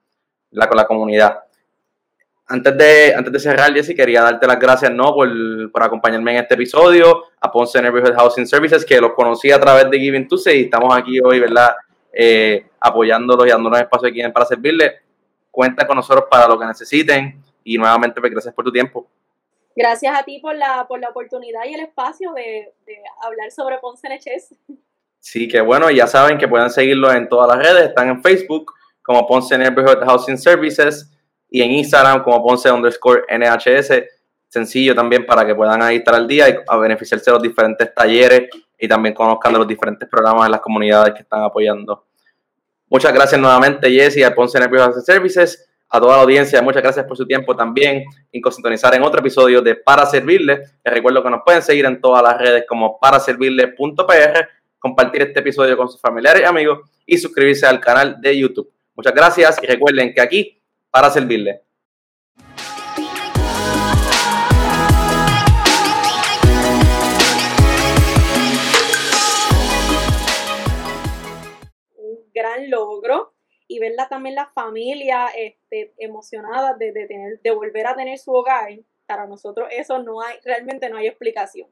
la, 0.51 0.69
con 0.69 0.77
la 0.77 0.87
comunidad 0.87 1.39
antes 2.51 2.77
de, 2.77 3.15
antes 3.15 3.33
de 3.33 3.39
cerrar, 3.39 3.73
Jessy, 3.73 3.95
quería 3.95 4.23
darte 4.23 4.45
las 4.45 4.59
gracias 4.59 4.91
¿no? 4.91 5.15
por, 5.15 5.31
por 5.71 5.85
acompañarme 5.85 6.33
en 6.33 6.39
este 6.39 6.55
episodio, 6.55 7.27
a 7.41 7.51
Ponce 7.51 7.81
Neighborhood 7.81 8.17
Housing 8.17 8.45
Services, 8.45 8.85
que 8.85 9.01
los 9.01 9.13
conocí 9.13 9.53
a 9.53 9.61
través 9.61 9.89
de 9.89 10.01
Giving 10.01 10.27
Tuesday 10.27 10.59
y 10.59 10.65
estamos 10.65 10.93
aquí 10.97 11.21
hoy, 11.21 11.39
¿verdad? 11.39 11.77
Eh, 12.13 12.67
apoyándolos 12.81 13.47
y 13.47 13.51
dándonos 13.51 13.79
espacio 13.79 14.09
aquí 14.09 14.21
para 14.35 14.47
servirles. 14.47 14.95
Cuenta 15.49 15.87
con 15.87 15.95
nosotros 15.95 16.25
para 16.29 16.49
lo 16.49 16.59
que 16.59 16.67
necesiten 16.67 17.41
y 17.63 17.79
nuevamente, 17.79 18.21
pues, 18.21 18.33
gracias 18.33 18.53
por 18.53 18.65
tu 18.65 18.73
tiempo. 18.73 19.07
Gracias 19.81 20.15
a 20.15 20.23
ti 20.25 20.41
por 20.41 20.55
la, 20.55 20.87
por 20.87 21.01
la 21.01 21.09
oportunidad 21.09 21.65
y 21.65 21.73
el 21.73 21.81
espacio 21.81 22.35
de, 22.35 22.71
hablar 23.23 23.51
sobre 23.51 23.79
Ponce 23.79 24.07
NHS. 24.09 24.55
Sí, 25.19 25.49
que 25.49 25.63
bueno, 25.63 25.91
ya 25.91 26.07
saben 26.07 26.37
que 26.37 26.47
pueden 26.47 26.69
seguirlo 26.69 27.11
en 27.11 27.27
todas 27.31 27.49
las 27.49 27.67
redes, 27.67 27.89
están 27.89 28.11
en 28.11 28.23
Facebook 28.23 28.75
como 29.01 29.27
Ponce 29.27 29.57
Neighborhood 29.57 30.05
Housing 30.05 30.37
Services 30.37 31.11
y 31.49 31.63
en 31.63 31.71
Instagram 31.71 32.23
como 32.23 32.43
Ponce 32.43 32.71
underscore 32.71 33.23
NHS. 33.31 34.05
Sencillo 34.49 34.95
también 34.95 35.25
para 35.25 35.47
que 35.47 35.55
puedan 35.55 35.81
ahí 35.81 35.97
estar 35.97 36.15
al 36.15 36.29
día 36.29 36.51
y 36.51 36.57
a 36.67 36.77
beneficiarse 36.77 37.31
de 37.31 37.35
los 37.37 37.43
diferentes 37.43 37.95
talleres 37.95 38.51
y 38.79 38.87
también 38.87 39.15
conozcan 39.15 39.55
los 39.55 39.67
diferentes 39.67 40.07
programas 40.11 40.45
en 40.45 40.53
las 40.53 40.61
comunidades 40.61 41.15
que 41.15 41.23
están 41.23 41.43
apoyando. 41.43 42.05
Muchas 42.91 43.15
gracias 43.15 43.41
nuevamente, 43.41 43.91
Jessy, 43.91 44.23
a 44.25 44.35
Ponce 44.35 44.59
Housing 44.59 45.03
Services, 45.03 45.70
a 45.93 46.01
toda 46.01 46.17
la 46.17 46.23
audiencia, 46.23 46.63
muchas 46.63 46.83
gracias 46.83 47.05
por 47.05 47.17
su 47.17 47.27
tiempo 47.27 47.57
también 47.57 48.05
y 48.31 48.41
sintonizar 48.49 48.95
en 48.95 49.03
otro 49.03 49.19
episodio 49.19 49.61
de 49.61 49.75
Para 49.75 50.07
Servirle. 50.07 50.63
Les 50.85 50.95
recuerdo 50.95 51.21
que 51.21 51.31
nos 51.31 51.41
pueden 51.45 51.63
seguir 51.63 51.85
en 51.85 52.01
todas 52.01 52.23
las 52.23 52.39
redes 52.39 52.65
como 52.69 52.99
paraservirle.pr, 53.01 54.49
compartir 54.79 55.23
este 55.23 55.41
episodio 55.41 55.77
con 55.77 55.89
sus 55.89 56.01
familiares 56.01 56.43
y 56.43 56.45
amigos 56.45 56.89
y 57.05 57.19
suscribirse 57.19 57.67
al 57.67 57.81
canal 57.81 58.21
de 58.21 58.39
YouTube. 58.39 58.73
Muchas 58.95 59.13
gracias 59.13 59.61
y 59.61 59.67
recuerden 59.67 60.15
que 60.15 60.21
aquí 60.21 60.63
para 60.93 61.11
servirle. 61.11 61.63
Un 71.97 72.31
gran 72.33 72.71
logro 72.71 73.40
y 73.71 73.79
verla 73.79 74.09
también 74.09 74.35
la 74.35 74.47
familia 74.47 75.29
este, 75.29 75.95
emocionada 75.97 76.75
de, 76.75 76.93
tener, 76.93 77.41
de 77.41 77.51
volver 77.53 77.87
a 77.87 77.95
tener 77.95 78.19
su 78.19 78.33
hogar. 78.33 78.69
Para 79.07 79.29
nosotros 79.29 79.69
eso 79.71 80.03
no 80.03 80.21
hay, 80.21 80.39
realmente 80.45 80.91
no 80.91 80.97
hay 80.97 81.07
explicación. 81.07 81.69